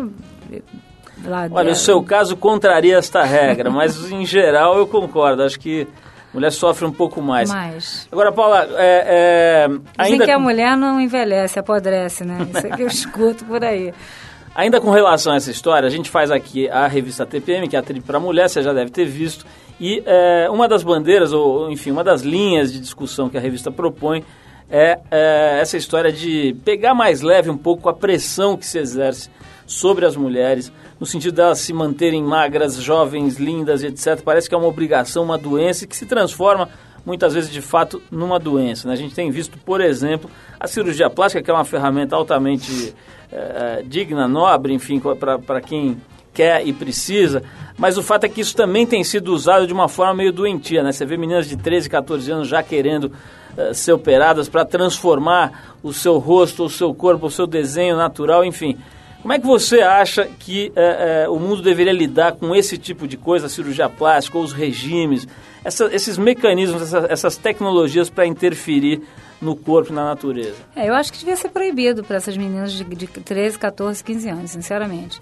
lá- 1.23 1.47
Olha, 1.51 1.69
é- 1.69 1.71
o 1.71 1.75
seu 1.75 2.01
caso 2.01 2.35
contraria 2.35 2.97
esta 2.97 3.23
regra, 3.23 3.69
mas 3.69 4.11
em 4.11 4.25
geral 4.25 4.77
eu 4.77 4.87
concordo. 4.87 5.43
Acho 5.43 5.59
que 5.59 5.87
a 6.31 6.35
mulher 6.35 6.51
sofre 6.51 6.85
um 6.85 6.91
pouco 6.91 7.21
mais. 7.21 7.51
mais. 7.51 8.07
Agora, 8.11 8.31
Paula, 8.31 8.67
é, 8.77 9.65
é, 9.65 9.67
Dizem 9.67 10.13
ainda, 10.13 10.25
que 10.25 10.31
a 10.31 10.39
mulher 10.39 10.75
não 10.77 10.99
envelhece, 10.99 11.57
apodrece, 11.59 12.23
né? 12.23 12.47
Isso 12.53 12.67
é 12.67 12.69
que 12.75 12.81
eu 12.83 12.87
escuto 12.87 13.45
por 13.45 13.63
aí. 13.63 13.93
ainda 14.55 14.81
com 14.81 14.89
relação 14.89 15.33
a 15.33 15.35
essa 15.35 15.51
história, 15.51 15.87
a 15.87 15.91
gente 15.91 16.09
faz 16.09 16.31
aqui 16.31 16.67
a 16.69 16.87
revista 16.87 17.25
TPM, 17.25 17.67
que 17.67 17.75
é 17.75 17.79
a 17.79 17.83
Trip 17.83 18.01
para 18.05 18.19
Mulher, 18.19 18.49
você 18.49 18.61
já 18.63 18.73
deve 18.73 18.89
ter 18.91 19.05
visto. 19.05 19.45
E 19.79 20.01
é, 20.07 20.49
uma 20.49 20.67
das 20.67 20.81
bandeiras, 20.81 21.31
ou 21.31 21.69
enfim, 21.69 21.91
uma 21.91 22.03
das 22.03 22.21
linhas 22.23 22.73
de 22.73 22.79
discussão 22.79 23.29
que 23.29 23.37
a 23.37 23.39
revista 23.39 23.69
propõe 23.71 24.23
é, 24.69 24.99
é, 25.09 25.59
essa 25.61 25.77
história 25.77 26.11
de 26.11 26.55
pegar 26.65 26.93
mais 26.93 27.21
leve 27.21 27.49
um 27.49 27.57
pouco 27.57 27.89
a 27.89 27.93
pressão 27.93 28.57
que 28.57 28.65
se 28.65 28.77
exerce 28.77 29.29
sobre 29.65 30.05
as 30.05 30.15
mulheres, 30.15 30.71
no 30.99 31.05
sentido 31.05 31.35
delas 31.35 31.59
se 31.59 31.73
manterem 31.73 32.23
magras, 32.23 32.75
jovens, 32.75 33.37
lindas, 33.37 33.83
etc. 33.83 34.21
Parece 34.23 34.47
que 34.47 34.55
é 34.55 34.57
uma 34.57 34.67
obrigação, 34.67 35.23
uma 35.23 35.37
doença 35.37 35.85
que 35.85 35.95
se 35.95 36.05
transforma 36.05 36.69
muitas 37.05 37.33
vezes 37.33 37.49
de 37.49 37.61
fato 37.61 38.01
numa 38.11 38.39
doença. 38.39 38.87
né? 38.87 38.93
A 38.93 38.97
gente 38.97 39.15
tem 39.15 39.31
visto, 39.31 39.57
por 39.59 39.79
exemplo, 39.79 40.29
a 40.59 40.67
cirurgia 40.67 41.09
plástica, 41.09 41.41
que 41.41 41.49
é 41.49 41.53
uma 41.53 41.63
ferramenta 41.63 42.15
altamente 42.15 42.93
eh, 43.31 43.83
digna, 43.85 44.27
nobre, 44.27 44.73
enfim, 44.73 44.99
para 44.99 45.61
quem 45.61 45.97
quer 46.33 46.67
e 46.67 46.71
precisa, 46.71 47.41
mas 47.77 47.97
o 47.97 48.03
fato 48.03 48.25
é 48.25 48.29
que 48.29 48.41
isso 48.41 48.55
também 48.55 48.85
tem 48.85 49.03
sido 49.03 49.33
usado 49.33 49.65
de 49.65 49.73
uma 49.73 49.89
forma 49.89 50.13
meio 50.13 50.31
doentia, 50.31 50.83
né? 50.83 50.91
Você 50.91 51.05
vê 51.05 51.17
meninas 51.17 51.47
de 51.49 51.57
13, 51.57 51.89
14 51.89 52.31
anos 52.31 52.47
já 52.47 52.61
querendo 52.61 53.11
eh, 53.57 53.73
ser 53.73 53.91
operadas 53.93 54.47
para 54.47 54.63
transformar 54.65 55.75
o 55.83 55.91
seu 55.93 56.17
rosto, 56.17 56.63
o 56.65 56.69
seu 56.69 56.93
corpo, 56.93 57.27
o 57.27 57.31
seu 57.31 57.47
desenho 57.47 57.95
natural, 57.97 58.45
enfim. 58.45 58.77
Como 59.21 59.33
é 59.33 59.39
que 59.39 59.45
você 59.47 59.81
acha 59.81 60.25
que 60.39 60.71
eh, 60.75 61.23
eh, 61.25 61.29
o 61.29 61.37
mundo 61.39 61.61
deveria 61.61 61.91
lidar 61.91 62.33
com 62.33 62.55
esse 62.55 62.77
tipo 62.77 63.07
de 63.07 63.17
coisa, 63.17 63.47
a 63.47 63.49
cirurgia 63.49 63.89
plástica, 63.89 64.37
ou 64.37 64.43
os 64.43 64.53
regimes, 64.53 65.27
essa- 65.65 65.89
esses 65.93 66.17
mecanismos, 66.17 66.81
essa- 66.81 67.07
essas 67.09 67.35
tecnologias 67.35 68.09
para 68.09 68.25
interferir 68.25 69.01
no 69.41 69.55
corpo 69.55 69.91
na 69.91 70.05
natureza? 70.05 70.55
É, 70.75 70.87
eu 70.87 70.93
acho 70.93 71.11
que 71.11 71.19
devia 71.19 71.35
ser 71.35 71.49
proibido 71.49 72.03
para 72.03 72.17
essas 72.17 72.37
meninas 72.37 72.71
de, 72.71 72.83
de 72.85 73.07
13, 73.07 73.57
14, 73.59 74.03
15 74.03 74.29
anos, 74.29 74.51
sinceramente. 74.51 75.19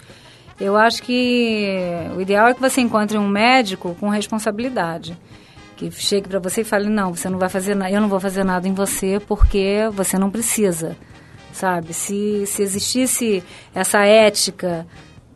Eu 0.60 0.76
acho 0.76 1.02
que 1.02 1.68
o 2.16 2.20
ideal 2.20 2.48
é 2.48 2.54
que 2.54 2.60
você 2.60 2.80
encontre 2.80 3.18
um 3.18 3.26
médico 3.28 3.94
com 4.00 4.08
responsabilidade. 4.08 5.16
Que 5.76 5.90
chegue 5.90 6.28
para 6.28 6.38
você 6.38 6.62
e 6.62 6.64
fale, 6.64 6.88
não, 6.88 7.14
você 7.14 7.28
não 7.28 7.38
vai 7.38 7.48
fazer 7.50 7.74
nada, 7.74 7.90
eu 7.90 8.00
não 8.00 8.08
vou 8.08 8.18
fazer 8.18 8.42
nada 8.44 8.66
em 8.66 8.72
você 8.72 9.20
porque 9.28 9.88
você 9.92 10.18
não 10.18 10.30
precisa. 10.30 10.96
Sabe? 11.52 11.92
Se, 11.94 12.44
se 12.46 12.62
existisse 12.62 13.42
essa 13.74 14.04
ética 14.04 14.86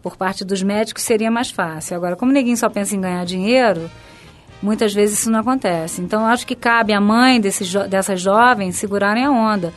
por 0.03 0.16
parte 0.16 0.44
dos 0.44 0.62
médicos, 0.62 1.03
seria 1.03 1.31
mais 1.31 1.50
fácil. 1.50 1.94
Agora, 1.96 2.16
como 2.16 2.33
ninguém 2.33 2.57
só 2.57 2.68
pensa 2.70 2.96
em 2.96 3.00
ganhar 3.00 3.24
dinheiro, 3.24 3.90
muitas 4.62 4.92
vezes 4.94 5.18
isso 5.20 5.31
não 5.31 5.40
acontece. 5.40 6.00
Então, 6.00 6.26
acho 6.26 6.46
que 6.46 6.55
cabe 6.55 6.92
à 6.92 7.00
mãe 7.00 7.40
desses 7.40 7.68
jo- 7.68 7.87
dessas 7.87 8.20
jovens 8.20 8.76
segurarem 8.76 9.24
a 9.24 9.31
onda. 9.31 9.72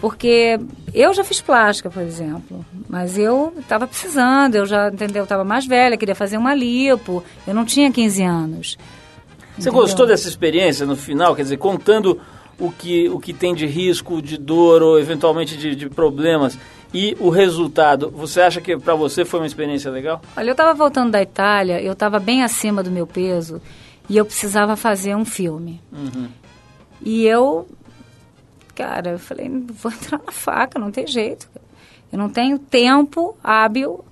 Porque 0.00 0.58
eu 0.94 1.12
já 1.12 1.24
fiz 1.24 1.40
plástica, 1.40 1.90
por 1.90 2.02
exemplo, 2.02 2.64
mas 2.88 3.18
eu 3.18 3.52
estava 3.58 3.84
precisando, 3.84 4.54
eu 4.54 4.64
já, 4.64 4.88
entendeu, 4.88 5.24
estava 5.24 5.42
mais 5.42 5.66
velha, 5.66 5.96
queria 5.96 6.14
fazer 6.14 6.36
uma 6.36 6.54
lipo, 6.54 7.24
eu 7.44 7.52
não 7.52 7.64
tinha 7.64 7.90
15 7.90 8.22
anos. 8.22 8.78
Você 9.58 9.68
Entendeu? 9.68 9.82
gostou 9.82 10.06
dessa 10.06 10.28
experiência 10.28 10.86
no 10.86 10.96
final? 10.96 11.34
Quer 11.34 11.42
dizer, 11.42 11.56
contando 11.56 12.20
o 12.58 12.70
que, 12.70 13.08
o 13.08 13.18
que 13.18 13.32
tem 13.32 13.54
de 13.54 13.66
risco, 13.66 14.22
de 14.22 14.38
dor 14.38 14.82
ou 14.82 14.98
eventualmente 14.98 15.56
de, 15.56 15.74
de 15.74 15.88
problemas 15.88 16.56
e 16.94 17.16
o 17.20 17.28
resultado, 17.28 18.10
você 18.10 18.40
acha 18.40 18.60
que 18.60 18.76
para 18.76 18.94
você 18.94 19.24
foi 19.24 19.40
uma 19.40 19.46
experiência 19.46 19.90
legal? 19.90 20.22
Olha, 20.36 20.48
eu 20.48 20.52
estava 20.52 20.72
voltando 20.74 21.10
da 21.10 21.20
Itália, 21.20 21.82
eu 21.82 21.92
estava 21.92 22.18
bem 22.18 22.42
acima 22.42 22.82
do 22.82 22.90
meu 22.90 23.06
peso 23.06 23.60
e 24.08 24.16
eu 24.16 24.24
precisava 24.24 24.76
fazer 24.76 25.14
um 25.14 25.24
filme. 25.24 25.80
E 27.02 27.26
eu, 27.26 27.68
cara, 28.74 29.10
eu 29.12 29.18
falei, 29.18 29.48
vou 29.48 29.92
entrar 29.92 30.20
na 30.24 30.32
faca, 30.32 30.78
não 30.78 30.90
tem 30.90 31.06
jeito. 31.06 31.48
Eu 32.10 32.18
não 32.18 32.28
tenho 32.30 32.58
tempo 32.58 33.36
hábil 33.44 34.02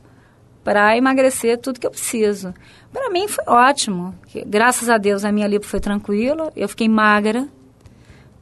para 0.67 0.97
emagrecer 0.97 1.59
tudo 1.59 1.79
que 1.79 1.87
eu 1.87 1.93
preciso. 1.93 2.53
Para 2.93 3.09
mim 3.09 3.29
foi 3.29 3.45
ótimo. 3.47 4.13
Graças 4.47 4.89
a 4.89 4.99
Deus 4.99 5.25
a 5.25 5.31
minha 5.31 5.47
lipo 5.47 5.65
foi 5.65 5.79
tranquila, 5.79 6.53
eu 6.57 6.69
fiquei 6.69 6.89
magra, 6.89 7.47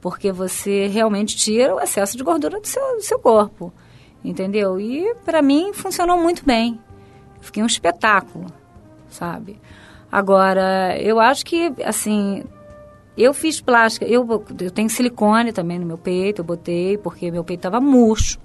porque 0.00 0.32
você 0.32 0.86
realmente 0.86 1.36
tira 1.36 1.74
o 1.74 1.80
excesso 1.80 2.16
de 2.16 2.24
gordura 2.24 2.58
do 2.58 2.66
seu, 2.66 2.96
do 2.96 3.02
seu 3.02 3.18
corpo, 3.18 3.70
entendeu? 4.24 4.80
E 4.80 5.14
para 5.22 5.42
mim 5.42 5.74
funcionou 5.74 6.16
muito 6.16 6.42
bem. 6.46 6.80
Fiquei 7.42 7.62
um 7.62 7.66
espetáculo, 7.66 8.46
sabe? 9.10 9.60
Agora, 10.10 10.98
eu 10.98 11.20
acho 11.20 11.44
que, 11.44 11.74
assim, 11.84 12.42
eu 13.18 13.34
fiz 13.34 13.60
plástica, 13.60 14.06
eu, 14.06 14.26
eu 14.62 14.70
tenho 14.70 14.88
silicone 14.88 15.52
também 15.52 15.78
no 15.78 15.84
meu 15.84 15.98
peito, 15.98 16.40
eu 16.40 16.44
botei, 16.46 16.96
porque 16.96 17.30
meu 17.30 17.44
peito 17.44 17.58
estava 17.58 17.82
murcho. 17.82 18.38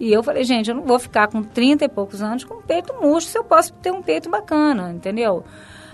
E 0.00 0.12
eu 0.12 0.22
falei, 0.22 0.44
gente, 0.44 0.70
eu 0.70 0.76
não 0.76 0.84
vou 0.84 0.98
ficar 0.98 1.26
com 1.28 1.42
30 1.42 1.84
e 1.84 1.88
poucos 1.88 2.22
anos 2.22 2.44
com 2.44 2.54
um 2.54 2.62
peito 2.62 2.94
murcho 3.00 3.26
se 3.26 3.36
eu 3.36 3.44
posso 3.44 3.72
ter 3.74 3.92
um 3.92 4.00
peito 4.00 4.30
bacana, 4.30 4.92
entendeu? 4.92 5.44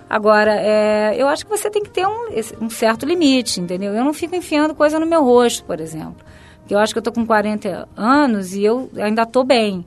Agora, 0.08 0.54
é, 0.54 1.14
eu 1.16 1.26
acho 1.26 1.44
que 1.44 1.50
você 1.50 1.70
tem 1.70 1.82
que 1.82 1.90
ter 1.90 2.06
um, 2.06 2.28
um 2.60 2.68
certo 2.68 3.06
limite, 3.06 3.60
entendeu? 3.60 3.92
Eu 3.94 4.04
não 4.04 4.12
fico 4.12 4.36
enfiando 4.36 4.74
coisa 4.74 5.00
no 5.00 5.06
meu 5.06 5.24
rosto, 5.24 5.64
por 5.64 5.80
exemplo. 5.80 6.16
Porque 6.60 6.74
eu 6.74 6.78
acho 6.78 6.92
que 6.92 6.98
eu 6.98 7.02
tô 7.02 7.12
com 7.12 7.26
40 7.26 7.88
anos 7.96 8.54
e 8.54 8.62
eu 8.62 8.90
ainda 8.96 9.24
tô 9.24 9.42
bem. 9.42 9.84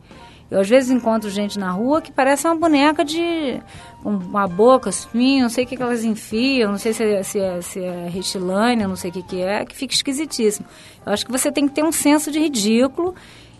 Eu 0.49 0.61
às 0.61 0.69
vezes 0.69 0.89
encontro 0.89 1.29
gente 1.29 1.59
na 1.59 1.71
rua 1.71 2.01
que 2.01 2.11
parece 2.11 2.47
uma 2.47 2.55
boneca 2.55 3.03
de 3.03 3.59
uma 4.03 4.47
boca 4.47 4.89
assim, 4.89 5.41
não 5.41 5.49
sei 5.49 5.65
o 5.65 5.67
que, 5.67 5.75
que 5.75 5.83
elas 5.83 6.05
enfiam, 6.05 6.71
não 6.71 6.77
sei 6.77 6.93
se 6.93 7.03
é, 7.03 7.23
se 7.23 7.39
é, 7.39 7.61
se 7.61 7.83
é 7.83 8.07
retilânea, 8.07 8.87
não 8.87 8.95
sei 8.95 9.09
o 9.09 9.13
que, 9.13 9.23
que 9.23 9.41
é, 9.41 9.65
que 9.65 9.75
fica 9.75 9.93
esquisitíssimo. 9.93 10.65
Eu 11.05 11.11
acho 11.11 11.25
que 11.25 11.31
você 11.31 11.51
tem 11.51 11.67
que 11.67 11.73
ter 11.73 11.83
um 11.83 11.91
senso 11.91 12.31
de 12.31 12.39
ridículo 12.39 13.13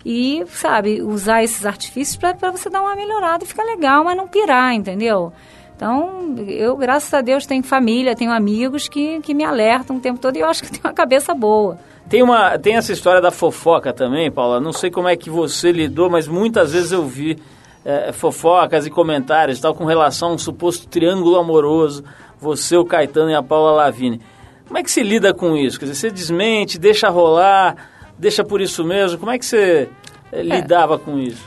e, 0.10 0.46
sabe, 0.48 1.02
usar 1.02 1.44
esses 1.44 1.66
artifícios 1.66 2.16
para 2.16 2.50
você 2.50 2.70
dar 2.70 2.82
uma 2.82 2.96
melhorada 2.96 3.44
e 3.44 3.48
ficar 3.48 3.66
legal, 3.66 4.06
mas 4.06 4.16
não 4.16 4.26
pirar, 4.26 4.74
entendeu? 4.74 5.34
Então, 5.76 6.34
eu, 6.48 6.78
graças 6.78 7.14
a 7.14 7.20
Deus, 7.20 7.46
tenho 7.46 7.62
família, 7.62 8.16
tenho 8.16 8.32
amigos 8.32 8.88
que, 8.88 9.20
que 9.20 9.34
me 9.34 9.44
alertam 9.44 9.98
o 9.98 10.00
tempo 10.00 10.18
todo 10.18 10.38
e 10.38 10.40
eu 10.40 10.48
acho 10.48 10.64
que 10.64 10.72
tenho 10.72 10.86
uma 10.86 10.94
cabeça 10.94 11.34
boa. 11.34 11.78
Tem, 12.08 12.24
uma, 12.24 12.58
tem 12.58 12.78
essa 12.78 12.94
história 12.94 13.20
da 13.20 13.32
fofoca 13.32 13.92
também, 13.92 14.32
Paula. 14.32 14.62
Não 14.62 14.72
sei 14.72 14.90
como 14.90 15.10
é 15.10 15.18
que 15.18 15.30
você 15.30 15.74
lidou, 15.74 16.10
mas 16.10 16.26
muitas 16.26 16.72
vezes 16.72 16.94
eu 16.94 17.06
vi 17.06 17.38
eh, 17.84 18.14
fofocas 18.14 18.88
e 18.88 18.90
comentários 18.90 19.60
tal 19.60 19.76
com 19.76 19.84
relação 19.84 20.30
a 20.30 20.34
um 20.36 20.38
suposto 20.38 20.88
triângulo 20.88 21.36
amoroso, 21.36 22.06
você, 22.40 22.78
o 22.78 22.86
Caetano 22.86 23.30
e 23.30 23.36
a 23.36 23.44
Paula 23.44 23.72
Lavigne. 23.72 24.22
Como 24.66 24.78
é 24.78 24.84
que 24.84 24.90
se 24.90 25.04
lida 25.04 25.34
com 25.34 25.58
isso? 25.58 25.78
Quer 25.78 25.88
dizer, 25.88 26.00
você 26.00 26.10
desmente, 26.10 26.80
deixa 26.80 27.10
rolar, 27.10 27.76
deixa 28.18 28.44
por 28.44 28.62
isso 28.62 28.84
mesmo? 28.84 29.18
Como 29.18 29.32
é 29.32 29.38
que 29.38 29.46
você 29.46 29.90
eh, 30.32 30.42
lidava 30.44 30.98
com 30.98 31.18
isso? 31.18 31.44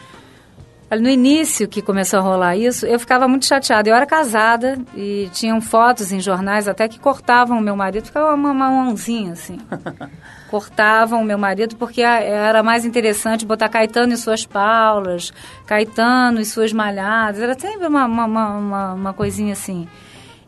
No 1.00 1.08
início 1.08 1.68
que 1.68 1.80
começou 1.80 2.18
a 2.18 2.22
rolar 2.22 2.56
isso, 2.56 2.84
eu 2.84 2.98
ficava 2.98 3.28
muito 3.28 3.46
chateada. 3.46 3.88
Eu 3.88 3.94
era 3.94 4.04
casada 4.04 4.76
e 4.96 5.30
tinham 5.32 5.60
fotos 5.60 6.10
em 6.10 6.18
jornais 6.18 6.66
até 6.66 6.88
que 6.88 6.98
cortavam 6.98 7.58
o 7.58 7.60
meu 7.60 7.76
marido, 7.76 8.06
ficava 8.06 8.34
uma, 8.34 8.52
mãozinha 8.52 9.32
assim. 9.34 9.56
cortavam 10.50 11.20
o 11.20 11.24
meu 11.24 11.38
marido 11.38 11.76
porque 11.76 12.02
a- 12.02 12.18
era 12.20 12.60
mais 12.60 12.84
interessante 12.84 13.46
botar 13.46 13.68
Caetano 13.68 14.12
e 14.14 14.16
suas 14.16 14.44
paulas, 14.44 15.32
Caetano 15.64 16.40
e 16.40 16.44
suas 16.44 16.72
malhadas. 16.72 17.40
Era 17.40 17.56
sempre 17.56 17.86
uma, 17.86 18.04
uma, 18.06 18.26
uma- 18.26 18.92
uma 18.94 19.12
coisinha 19.12 19.52
assim. 19.52 19.86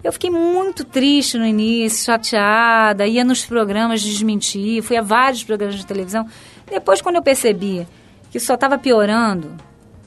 Eu 0.03 0.13
fiquei 0.13 0.31
muito 0.31 0.85
triste 0.85 1.39
no 1.39 1.47
início, 1.47 2.05
chateada, 2.05 3.07
ia 3.07 3.25
nos 3.25 3.45
programas 3.45 4.01
desmentir, 4.01 4.83
fui 4.83 4.97
a 4.97 5.03
vários 5.03 5.45
programas 5.45 5.77
de 5.77 5.87
televisão. 5.87 6.27
Depois, 6.69 7.01
quando 7.01 7.17
eu 7.17 7.23
percebi 7.23 7.87
que 8.31 8.41
só 8.41 8.55
estava 8.55 8.79
piorando, 8.79 9.53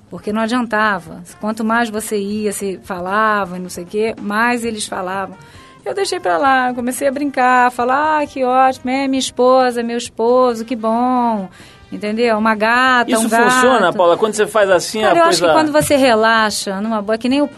porque 0.10 0.34
não 0.34 0.42
adiantava. 0.42 1.24
Quanto 1.40 1.64
mais 1.64 1.90
você 1.90 2.18
ia, 2.18 2.52
se 2.52 2.80
falava 2.84 3.58
e 3.58 3.60
não 3.60 3.70
sei 3.70 3.84
o 3.84 3.88
quê, 3.88 4.16
mais 4.20 4.66
eles 4.66 4.86
falavam. 4.86 5.38
Eu 5.86 5.94
deixei 5.94 6.20
pra 6.20 6.38
lá, 6.38 6.74
comecei 6.74 7.08
a 7.08 7.12
brincar, 7.12 7.72
falar, 7.72 8.22
ah, 8.22 8.26
que 8.26 8.44
ótimo, 8.44 8.90
é 8.90 9.08
minha 9.08 9.20
esposa, 9.20 9.84
meu 9.84 9.98
esposo, 9.98 10.66
que 10.66 10.76
bom. 10.76 11.48
Entendeu? 11.92 12.38
Uma 12.38 12.56
gata, 12.56 13.12
Isso 13.12 13.26
um 13.26 13.30
gato. 13.30 13.44
funciona, 13.52 13.94
Paula? 13.94 14.18
Quando 14.18 14.34
você 14.34 14.48
faz 14.48 14.70
assim, 14.70 15.02
Cara, 15.02 15.14
a 15.14 15.18
eu 15.18 15.24
coisa, 15.24 15.30
acho 15.46 15.54
que 15.54 15.60
quando 15.62 15.72
você 15.72 15.96
relaxa, 15.96 16.82
numa 16.82 17.02
boa, 17.02 17.18
que 17.18 17.30
nem 17.30 17.42
o... 17.42 17.50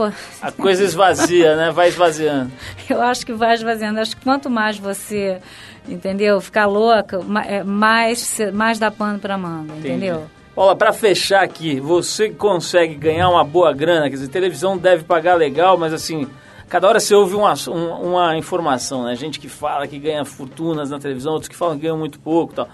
a 0.41 0.51
coisa 0.51 0.83
esvazia, 0.83 1.55
né? 1.55 1.71
Vai 1.71 1.87
esvaziando. 1.87 2.51
Eu 2.89 3.01
acho 3.01 3.25
que 3.25 3.33
vai 3.33 3.53
esvaziando. 3.55 3.99
Acho 3.99 4.15
que 4.17 4.23
quanto 4.23 4.49
mais 4.49 4.77
você, 4.77 5.39
entendeu, 5.87 6.39
ficar 6.41 6.65
louca, 6.65 7.19
é, 7.47 7.63
mais, 7.63 8.37
mais 8.53 8.77
dá 8.77 8.91
pano 8.91 9.17
pra 9.17 9.37
manga, 9.37 9.73
entendeu? 9.77 10.25
Paula, 10.53 10.75
pra 10.75 10.91
fechar 10.91 11.43
aqui, 11.43 11.79
você 11.79 12.29
consegue 12.29 12.95
ganhar 12.95 13.29
uma 13.29 13.43
boa 13.43 13.71
grana? 13.73 14.09
Quer 14.09 14.15
dizer, 14.17 14.27
televisão 14.27 14.77
deve 14.77 15.03
pagar 15.03 15.35
legal, 15.35 15.77
mas 15.77 15.93
assim, 15.93 16.27
cada 16.67 16.87
hora 16.87 16.99
você 16.99 17.15
ouve 17.15 17.33
uma, 17.35 17.53
um- 17.69 18.09
uma 18.11 18.37
informação, 18.37 19.03
né? 19.05 19.15
Gente 19.15 19.39
que 19.39 19.47
fala 19.47 19.87
que 19.87 19.97
ganha 19.97 20.25
fortunas 20.25 20.89
na 20.89 20.99
televisão, 20.99 21.31
outros 21.33 21.47
que 21.47 21.55
falam 21.55 21.75
que 21.75 21.83
ganham 21.83 21.97
muito 21.97 22.19
pouco 22.19 22.53
e 22.53 22.55
tal. 22.57 22.67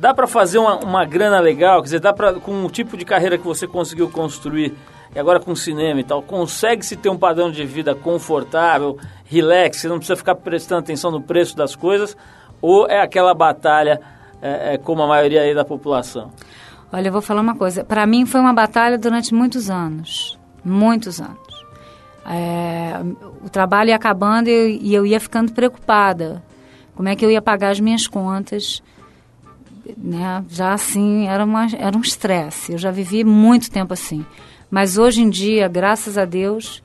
Dá 0.00 0.14
pra 0.14 0.26
fazer 0.26 0.56
uma, 0.56 0.76
uma 0.78 1.04
grana 1.04 1.38
legal? 1.40 1.80
Quer 1.80 1.84
dizer, 1.84 2.00
dá 2.00 2.10
pra, 2.10 2.32
com 2.32 2.64
o 2.64 2.70
tipo 2.70 2.96
de 2.96 3.04
carreira 3.04 3.36
que 3.36 3.44
você 3.44 3.66
conseguiu 3.66 4.08
construir, 4.08 4.74
e 5.14 5.18
agora 5.18 5.38
com 5.38 5.54
cinema 5.54 6.00
e 6.00 6.04
tal, 6.04 6.22
consegue-se 6.22 6.96
ter 6.96 7.10
um 7.10 7.18
padrão 7.18 7.50
de 7.50 7.66
vida 7.66 7.94
confortável, 7.94 8.96
relax, 9.26 9.76
você 9.76 9.88
não 9.88 9.98
precisa 9.98 10.16
ficar 10.16 10.36
prestando 10.36 10.80
atenção 10.80 11.10
no 11.10 11.20
preço 11.20 11.54
das 11.54 11.76
coisas, 11.76 12.16
ou 12.62 12.88
é 12.88 13.02
aquela 13.02 13.34
batalha 13.34 14.00
é, 14.40 14.72
é, 14.72 14.78
como 14.78 15.02
a 15.02 15.06
maioria 15.06 15.42
aí 15.42 15.54
da 15.54 15.66
população? 15.66 16.30
Olha, 16.90 17.08
eu 17.08 17.12
vou 17.12 17.20
falar 17.20 17.42
uma 17.42 17.54
coisa. 17.54 17.84
Para 17.84 18.06
mim 18.06 18.24
foi 18.24 18.40
uma 18.40 18.54
batalha 18.54 18.96
durante 18.96 19.34
muitos 19.34 19.68
anos. 19.68 20.38
Muitos 20.64 21.20
anos. 21.20 21.66
É, 22.26 22.98
o 23.44 23.50
trabalho 23.50 23.90
ia 23.90 23.96
acabando 23.96 24.48
e 24.48 24.78
e 24.80 24.94
eu 24.94 25.04
ia 25.04 25.20
ficando 25.20 25.52
preocupada. 25.52 26.42
Como 26.96 27.06
é 27.06 27.14
que 27.14 27.22
eu 27.24 27.30
ia 27.30 27.42
pagar 27.42 27.68
as 27.68 27.80
minhas 27.80 28.06
contas? 28.06 28.82
Né? 29.96 30.44
Já 30.48 30.72
assim, 30.72 31.26
era, 31.26 31.44
uma, 31.44 31.66
era 31.76 31.96
um 31.96 32.00
estresse. 32.00 32.72
Eu 32.72 32.78
já 32.78 32.90
vivi 32.90 33.24
muito 33.24 33.70
tempo 33.70 33.92
assim. 33.92 34.24
Mas 34.70 34.98
hoje 34.98 35.22
em 35.22 35.30
dia, 35.30 35.66
graças 35.68 36.16
a 36.16 36.24
Deus, 36.24 36.82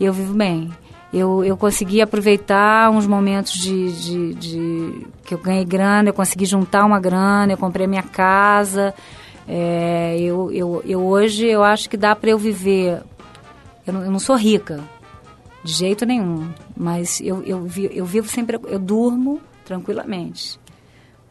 eu 0.00 0.12
vivo 0.12 0.34
bem. 0.34 0.70
Eu, 1.12 1.42
eu 1.42 1.56
consegui 1.56 2.02
aproveitar 2.02 2.90
uns 2.90 3.06
momentos 3.06 3.52
de, 3.52 3.92
de, 3.92 4.34
de- 4.34 5.06
que 5.24 5.32
eu 5.34 5.38
ganhei 5.38 5.64
grana, 5.64 6.10
eu 6.10 6.14
consegui 6.14 6.44
juntar 6.44 6.84
uma 6.84 7.00
grana, 7.00 7.52
eu 7.52 7.56
comprei 7.56 7.86
minha 7.86 8.02
casa. 8.02 8.94
É, 9.46 10.18
eu, 10.20 10.50
eu, 10.52 10.82
eu 10.84 11.00
hoje 11.06 11.46
eu 11.46 11.64
acho 11.64 11.88
que 11.88 11.96
dá 11.96 12.14
para 12.14 12.28
eu 12.30 12.38
viver. 12.38 13.02
Eu 13.86 13.92
não, 13.94 14.04
eu 14.04 14.10
não 14.10 14.18
sou 14.18 14.36
rica, 14.36 14.80
de 15.64 15.72
jeito 15.72 16.04
nenhum, 16.04 16.50
mas 16.76 17.20
eu, 17.22 17.42
eu, 17.42 17.66
eu 17.90 18.04
vivo 18.04 18.28
sempre, 18.28 18.58
eu 18.66 18.78
durmo 18.78 19.40
tranquilamente, 19.64 20.60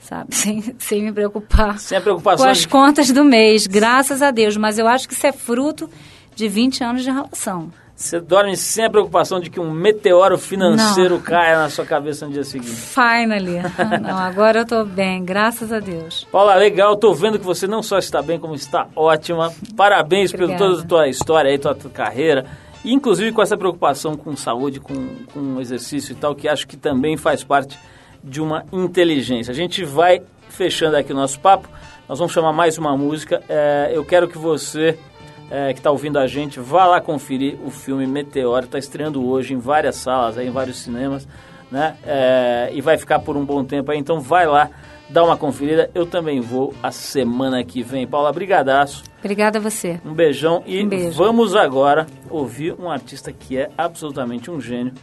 sabe? 0.08 0.34
Sem, 0.36 0.76
sem 0.80 1.04
me 1.04 1.12
preocupar 1.12 1.78
Sem 1.80 2.02
com 2.02 2.44
as 2.44 2.66
contas 2.66 3.12
do 3.12 3.24
mês, 3.24 3.68
graças 3.68 4.22
a 4.22 4.32
Deus. 4.32 4.56
Mas 4.56 4.80
eu 4.80 4.88
acho 4.88 5.08
que 5.08 5.14
isso 5.14 5.28
é 5.28 5.32
fruto 5.32 5.90
de 6.36 6.48
20 6.48 6.84
anos 6.84 7.04
de 7.04 7.12
relação. 7.12 7.72
Você 7.96 8.20
dorme 8.20 8.56
sem 8.56 8.86
a 8.86 8.92
preocupação 8.92 9.40
de 9.40 9.50
que 9.50 9.60
um 9.60 9.72
meteoro 9.72 10.38
financeiro 10.38 11.16
Não. 11.16 11.22
caia 11.22 11.58
na 11.58 11.68
sua 11.68 11.84
cabeça 11.84 12.28
no 12.28 12.32
dia 12.32 12.44
seguinte. 12.44 12.70
Finally. 12.70 13.58
Não, 14.00 14.16
agora 14.16 14.60
eu 14.60 14.66
tô 14.68 14.86
bem, 14.86 15.26
graças 15.26 15.74
a 15.74 15.80
Deus. 15.80 16.28
Paula, 16.32 16.54
legal, 16.54 16.96
tô 16.96 17.12
vendo 17.12 17.40
que 17.40 17.46
você 17.46 17.66
não 17.66 17.82
só 17.82 17.98
está 17.98 18.22
bem, 18.22 18.40
como 18.40 18.54
está 18.54 18.88
ótima. 18.96 19.52
Parabéns 19.76 20.32
por 20.32 20.44
Obrigada. 20.44 20.70
toda 20.70 20.84
a 20.84 20.86
tua 20.86 21.08
história 21.08 21.50
aí, 21.50 21.58
tua, 21.58 21.74
tua 21.74 21.90
carreira. 21.90 22.46
E, 22.86 22.94
inclusive 22.94 23.32
com 23.32 23.42
essa 23.42 23.58
preocupação 23.58 24.16
com 24.16 24.36
saúde, 24.36 24.80
com, 24.80 25.16
com 25.34 25.60
exercício 25.60 26.12
e 26.14 26.16
tal, 26.16 26.36
que 26.36 26.48
acho 26.48 26.68
que 26.68 26.78
também 26.78 27.18
faz 27.18 27.44
parte 27.44 27.80
de 28.28 28.42
uma 28.42 28.66
inteligência. 28.72 29.52
A 29.52 29.56
gente 29.56 29.84
vai 29.86 30.22
fechando 30.50 30.98
aqui 30.98 31.12
o 31.12 31.16
nosso 31.16 31.40
papo. 31.40 31.70
Nós 32.08 32.20
vamos 32.20 32.34
chamar 32.34 32.54
mais 32.54 32.78
uma 32.78 32.96
música. 32.96 33.42
É, 33.48 33.92
eu 33.94 34.04
quero 34.04 34.28
que 34.28 34.38
você, 34.38 34.98
é, 35.50 35.74
que 35.74 35.80
está 35.80 35.90
ouvindo 35.92 36.20
a 36.20 36.28
gente, 36.28 36.60
vá 36.60 36.86
lá 36.86 37.02
conferir 37.02 37.58
o 37.66 37.70
filme 37.72 38.06
Meteoro. 38.06 38.66
Está 38.66 38.78
estreando 38.78 39.26
hoje 39.28 39.54
em 39.54 39.58
várias 39.58 39.96
salas, 39.96 40.38
aí, 40.38 40.48
em 40.48 40.52
vários 40.52 40.78
cinemas, 40.78 41.28
né? 41.72 41.96
É, 42.06 42.70
e 42.74 42.82
vai 42.82 42.98
ficar 42.98 43.20
por 43.20 43.36
um 43.38 43.46
bom 43.46 43.64
tempo 43.64 43.92
aí. 43.92 43.98
Então 43.98 44.20
vai 44.20 44.46
lá, 44.46 44.70
dá 45.10 45.24
uma 45.24 45.38
conferida. 45.38 45.90
Eu 45.96 46.06
também 46.06 46.42
vou 46.42 46.74
a 46.84 46.92
semana 46.92 47.64
que 47.64 47.82
vem. 47.82 48.06
Paula, 48.08 48.32
brigadaço. 48.32 49.04
Obrigada 49.20 49.58
a 49.58 49.62
você. 49.62 50.00
Um 50.06 50.14
beijão 50.14 50.64
e 50.66 50.84
Um 50.84 50.88
beijo. 50.88 51.18
vamos 51.18 51.56
agora 51.56 52.08
ouvir 52.30 52.74
um 52.80 52.90
artista 52.90 53.32
que 53.32 53.58
é 53.58 53.70
absolutamente 53.78 54.50
um 54.52 54.60
gênio. 54.62 54.94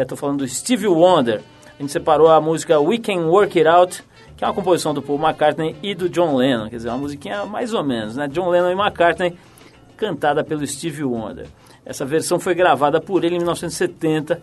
Estou 0.00 0.18
falando 0.18 0.38
do 0.38 0.48
Stevie 0.48 0.88
Wonder. 0.88 1.40
A 1.82 1.84
gente 1.84 1.94
separou 1.94 2.28
a 2.28 2.40
música 2.40 2.78
We 2.78 2.96
Can 2.96 3.26
Work 3.26 3.58
It 3.58 3.68
Out, 3.68 4.04
que 4.36 4.44
é 4.44 4.46
uma 4.46 4.54
composição 4.54 4.94
do 4.94 5.02
Paul 5.02 5.18
McCartney 5.18 5.74
e 5.82 5.96
do 5.96 6.08
John 6.08 6.36
Lennon. 6.36 6.70
Quer 6.70 6.76
dizer, 6.76 6.90
uma 6.90 6.98
musiquinha 6.98 7.44
mais 7.44 7.74
ou 7.74 7.82
menos, 7.82 8.14
né? 8.14 8.28
John 8.28 8.48
Lennon 8.50 8.70
e 8.70 8.74
McCartney, 8.74 9.36
cantada 9.96 10.44
pelo 10.44 10.64
Stevie 10.64 11.02
Wonder. 11.02 11.48
Essa 11.84 12.04
versão 12.04 12.38
foi 12.38 12.54
gravada 12.54 13.00
por 13.00 13.24
ele 13.24 13.34
em 13.34 13.38
1970 13.38 14.40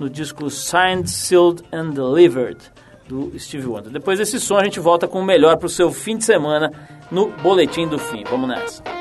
no 0.00 0.08
disco 0.08 0.48
Signed, 0.48 1.10
Sealed 1.10 1.62
and 1.70 1.90
Delivered 1.90 2.58
do 3.06 3.38
Stevie 3.38 3.66
Wonder. 3.66 3.92
Depois 3.92 4.18
desse 4.18 4.40
som 4.40 4.56
a 4.56 4.64
gente 4.64 4.80
volta 4.80 5.06
com 5.06 5.20
o 5.20 5.24
melhor 5.24 5.58
para 5.58 5.66
o 5.66 5.68
seu 5.68 5.92
fim 5.92 6.16
de 6.16 6.24
semana 6.24 6.72
no 7.10 7.28
Boletim 7.42 7.86
do 7.86 7.98
Fim. 7.98 8.24
Vamos 8.24 8.48
nessa. 8.48 8.97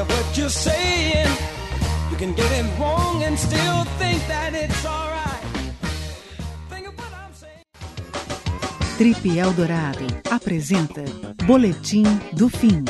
Of 0.00 0.08
what 0.08 0.36
you're 0.36 0.50
saying. 0.50 1.28
You 2.10 2.16
can 2.16 2.32
get 2.34 2.50
it 2.52 2.66
wrong 2.78 3.22
and 3.22 3.38
still 3.38 3.84
think 3.98 4.26
that 4.26 4.54
it's 4.54 4.84
alright. 4.84 5.44
Think 6.68 6.88
of 6.88 6.94
what 6.96 7.12
I'm 7.12 7.34
saying. 7.34 7.64
Trip 8.96 9.38
Eldorado 9.38 10.06
apresenta 10.30 11.04
Boletim 11.44 12.04
do 12.32 12.48
Fim. 12.48 12.84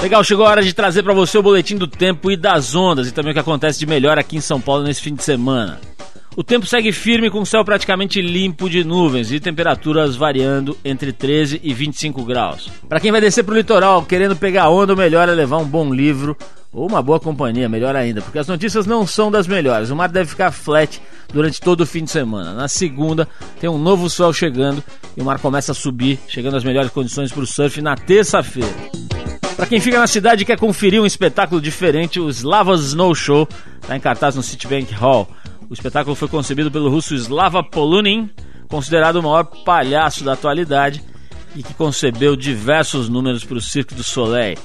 Legal, 0.00 0.24
chegou 0.24 0.44
a 0.44 0.50
hora 0.50 0.62
de 0.62 0.74
trazer 0.74 1.02
para 1.04 1.14
você 1.14 1.38
o 1.38 1.42
boletim 1.42 1.76
do 1.76 1.86
tempo 1.86 2.28
e 2.28 2.36
das 2.36 2.74
ondas 2.74 3.06
e 3.06 3.12
também 3.12 3.30
o 3.30 3.34
que 3.34 3.38
acontece 3.38 3.78
de 3.78 3.86
melhor 3.86 4.18
aqui 4.18 4.36
em 4.36 4.40
São 4.40 4.60
Paulo 4.60 4.82
nesse 4.82 5.00
fim 5.00 5.14
de 5.14 5.22
semana. 5.22 5.80
O 6.34 6.42
tempo 6.42 6.64
segue 6.64 6.92
firme 6.92 7.28
com 7.28 7.40
o 7.42 7.46
céu 7.46 7.62
praticamente 7.62 8.22
limpo 8.22 8.70
de 8.70 8.82
nuvens 8.82 9.30
e 9.30 9.38
temperaturas 9.38 10.16
variando 10.16 10.76
entre 10.82 11.12
13 11.12 11.60
e 11.62 11.74
25 11.74 12.24
graus. 12.24 12.70
Para 12.88 13.00
quem 13.00 13.12
vai 13.12 13.20
descer 13.20 13.44
pro 13.44 13.54
litoral 13.54 14.02
querendo 14.02 14.34
pegar 14.34 14.70
onda, 14.70 14.94
o 14.94 14.96
melhor 14.96 15.28
é 15.28 15.32
levar 15.32 15.58
um 15.58 15.66
bom 15.66 15.92
livro 15.92 16.34
ou 16.72 16.88
uma 16.88 17.02
boa 17.02 17.20
companhia, 17.20 17.68
melhor 17.68 17.94
ainda, 17.94 18.22
porque 18.22 18.38
as 18.38 18.48
notícias 18.48 18.86
não 18.86 19.06
são 19.06 19.30
das 19.30 19.46
melhores. 19.46 19.90
O 19.90 19.96
mar 19.96 20.08
deve 20.08 20.30
ficar 20.30 20.50
flat 20.50 21.02
durante 21.30 21.60
todo 21.60 21.82
o 21.82 21.86
fim 21.86 22.04
de 22.04 22.10
semana. 22.10 22.54
Na 22.54 22.66
segunda 22.66 23.28
tem 23.60 23.68
um 23.68 23.76
novo 23.76 24.08
sol 24.08 24.32
chegando 24.32 24.82
e 25.14 25.20
o 25.20 25.24
mar 25.24 25.38
começa 25.38 25.72
a 25.72 25.74
subir, 25.74 26.18
chegando 26.28 26.56
às 26.56 26.64
melhores 26.64 26.90
condições 26.90 27.30
para 27.30 27.42
o 27.42 27.46
surf 27.46 27.82
na 27.82 27.94
terça-feira. 27.94 28.72
Para 29.54 29.66
quem 29.66 29.80
fica 29.80 29.98
na 29.98 30.06
cidade 30.06 30.42
e 30.42 30.46
quer 30.46 30.58
conferir 30.58 30.98
um 30.98 31.04
espetáculo 31.04 31.60
diferente, 31.60 32.18
o 32.18 32.30
Slava 32.30 32.72
Snow 32.72 33.14
Show 33.14 33.46
está 33.82 33.94
em 33.94 34.00
cartaz 34.00 34.34
no 34.34 34.42
Citibank 34.42 34.94
Hall. 34.94 35.28
O 35.72 35.74
espetáculo 35.74 36.14
foi 36.14 36.28
concebido 36.28 36.70
pelo 36.70 36.90
russo 36.90 37.14
Slava 37.14 37.62
Polunin, 37.64 38.28
considerado 38.68 39.16
o 39.16 39.22
maior 39.22 39.44
palhaço 39.44 40.22
da 40.22 40.34
atualidade 40.34 41.02
e 41.56 41.62
que 41.62 41.72
concebeu 41.72 42.36
diversos 42.36 43.08
números 43.08 43.42
para 43.42 43.56
o 43.56 43.60
Cirque 43.60 43.94
du 43.94 44.04
Soleil. 44.04 44.58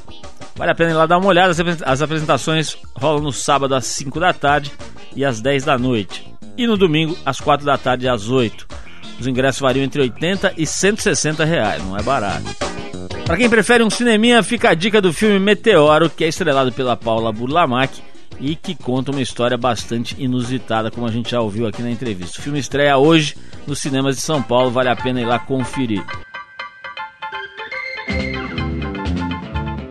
Vale 0.58 0.72
a 0.72 0.76
pena 0.76 0.92
ir 0.92 0.96
lá 0.96 1.06
dar 1.06 1.18
uma 1.18 1.30
olhada, 1.30 1.52
as 1.52 1.60
apres- 1.62 1.82
as 1.82 2.02
apresentações 2.02 2.78
rolam 2.94 3.24
no 3.24 3.32
sábado 3.32 3.74
às 3.74 3.86
5 3.86 4.20
da 4.20 4.34
tarde 4.34 4.70
e 5.16 5.24
às 5.24 5.40
10 5.40 5.64
da 5.64 5.78
noite. 5.78 6.30
E 6.58 6.68
no 6.68 6.76
domingo, 6.76 7.18
às 7.26 7.40
4 7.40 7.66
da 7.66 7.78
tarde 7.78 8.06
e 8.06 8.10
às 8.10 8.28
8. 8.28 8.68
Os 9.18 9.28
ingressos 9.28 9.62
variam 9.62 9.86
entre 9.86 10.02
80 10.02 10.56
e 10.58 10.66
160 10.68 11.46
reais, 11.46 11.82
não 11.86 11.96
é 11.96 12.04
barato. 12.04 12.54
Para 13.26 13.38
quem 13.38 13.50
prefere 13.50 13.82
um 13.82 13.90
cineminha, 13.90 14.44
fica 14.44 14.72
a 14.72 14.74
dica 14.74 15.02
do 15.02 15.14
filme 15.14 15.40
Meteoro, 15.40 16.10
que 16.10 16.26
é 16.26 16.28
estrelado 16.28 16.74
pela 16.74 16.98
Paula 16.98 17.32
Burlamac 17.32 17.98
e 18.40 18.56
que 18.56 18.76
conta 18.76 19.12
uma 19.12 19.22
história 19.22 19.58
bastante 19.58 20.16
inusitada, 20.18 20.92
como 20.92 21.08
a 21.08 21.12
gente 21.12 21.32
já 21.32 21.42
ouviu 21.42 21.68
aqui 21.68 21.82
na 21.82 21.92
entrevista. 21.92 22.40
O 22.40 22.44
filme 22.44 22.60
estreia 22.60 22.98
hoje 22.98 23.36
nos 23.66 23.80
cinemas 23.80 24.16
de 24.16 24.22
São 24.22 24.42
Paulo, 24.42 24.72
vale 24.72 24.90
a 24.90 24.96
pena 24.96 25.22
ir 25.22 25.26
lá 25.26 25.40
conferir. 25.40 26.04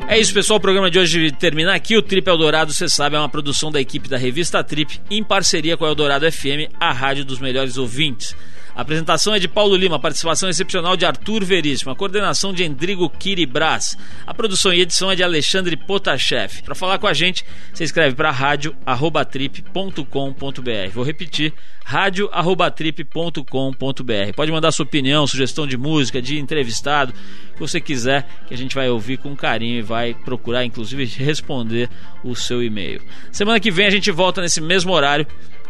É 0.09 0.19
isso, 0.19 0.33
pessoal. 0.33 0.59
O 0.59 0.63
programa 0.63 0.91
de 0.91 0.99
hoje 0.99 1.31
termina 1.33 1.75
aqui. 1.75 1.97
O 1.97 2.01
Trip 2.01 2.27
Eldorado, 2.27 2.73
você 2.73 2.89
sabe, 2.89 3.17
é 3.17 3.19
uma 3.19 3.29
produção 3.29 3.71
da 3.71 3.81
equipe 3.81 4.09
da 4.09 4.17
revista 4.17 4.63
Trip, 4.63 5.01
em 5.11 5.23
parceria 5.23 5.77
com 5.77 5.85
a 5.85 5.89
Eldorado 5.89 6.31
FM, 6.31 6.73
a 6.81 6.93
rádio 6.93 7.25
dos 7.25 7.39
melhores 7.39 7.77
ouvintes. 7.77 8.35
A 8.77 8.83
apresentação 8.83 9.35
é 9.35 9.39
de 9.39 9.49
Paulo 9.49 9.75
Lima, 9.75 9.99
participação 9.99 10.51
excepcional 10.51 10.99
de 10.99 11.07
Arthur 11.07 11.43
Veríssimo, 11.43 11.91
a 11.91 11.97
coordenação 11.97 12.53
de 12.53 12.63
Endrigo 12.63 13.09
Kiribras. 13.09 13.97
A 14.27 14.35
produção 14.35 14.71
e 14.71 14.83
edição 14.83 15.11
é 15.11 15.17
de 15.17 15.23
Alexandre 15.23 15.79
Potashev. 15.79 16.61
Para 16.63 16.75
falar 16.75 16.99
com 16.99 17.07
a 17.07 17.15
gente, 17.15 17.43
você 17.73 17.85
escreve 17.85 18.15
para 18.15 18.31
rádio@trip.com.br. 18.31 20.91
Vou 20.93 21.03
repetir, 21.03 21.55
rádio@trip.com.br. 21.87 24.35
Pode 24.37 24.53
mandar 24.53 24.71
sua 24.73 24.85
opinião, 24.85 25.27
sugestão 25.27 25.67
de 25.67 25.79
música, 25.79 26.21
de 26.21 26.39
entrevistado, 26.39 27.15
que 27.55 27.59
você 27.59 27.81
quiser, 27.81 28.29
que 28.47 28.53
a 28.53 28.59
gente 28.59 28.75
vai 28.75 28.91
ouvir 28.91 29.17
com 29.17 29.35
carinho 29.35 29.79
e 29.79 29.83
vai 29.83 30.13
procurar 30.13 30.67
inclusive 30.67 31.07
responder 31.07 31.89
o 32.23 32.37
seu 32.37 32.63
e-mail. 32.63 33.01
Semana 33.33 33.59
que 33.59 33.71
vem 33.71 33.87
a 33.87 33.91
gente 33.91 34.11
volta 34.11 34.43
nesse 34.43 34.61
mesmo 34.61 34.93
horário 34.93 35.27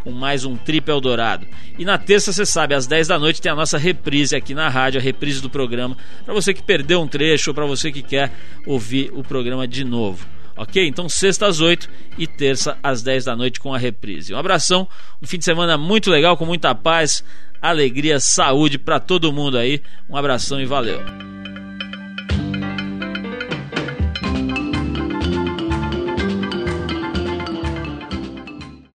com 0.06 0.12
mais 0.12 0.44
um 0.44 0.56
Trip 0.56 0.88
Eldorado. 0.88 1.48
E 1.76 1.84
na 1.84 1.98
terça, 1.98 2.32
você 2.32 2.46
sabe, 2.46 2.76
às 2.76 2.86
10 2.86 3.08
da 3.08 3.18
noite 3.18 3.42
tem 3.42 3.50
a 3.50 3.56
nossa 3.56 3.76
reprise 3.76 4.36
aqui 4.36 4.54
na 4.54 4.68
rádio, 4.68 5.00
a 5.00 5.02
reprise 5.02 5.42
do 5.42 5.50
programa, 5.50 5.96
para 6.24 6.32
você 6.32 6.54
que 6.54 6.62
perdeu 6.62 7.00
um 7.02 7.08
trecho 7.08 7.50
ou 7.50 7.54
para 7.54 7.66
você 7.66 7.90
que 7.90 8.02
quer 8.02 8.32
ouvir 8.64 9.10
o 9.12 9.24
programa 9.24 9.66
de 9.66 9.82
novo. 9.82 10.24
Ok? 10.56 10.86
Então, 10.86 11.08
sexta 11.08 11.48
às 11.48 11.60
8 11.60 11.90
e 12.16 12.24
terça 12.24 12.78
às 12.80 13.02
10 13.02 13.24
da 13.24 13.34
noite 13.34 13.58
com 13.58 13.74
a 13.74 13.78
reprise. 13.78 14.32
Um 14.32 14.38
abração, 14.38 14.88
um 15.20 15.26
fim 15.26 15.38
de 15.38 15.44
semana 15.44 15.76
muito 15.76 16.08
legal, 16.08 16.36
com 16.36 16.46
muita 16.46 16.72
paz, 16.72 17.24
alegria, 17.60 18.20
saúde 18.20 18.78
para 18.78 19.00
todo 19.00 19.32
mundo 19.32 19.58
aí. 19.58 19.82
Um 20.08 20.16
abração 20.16 20.60
e 20.60 20.66
valeu. 20.66 21.35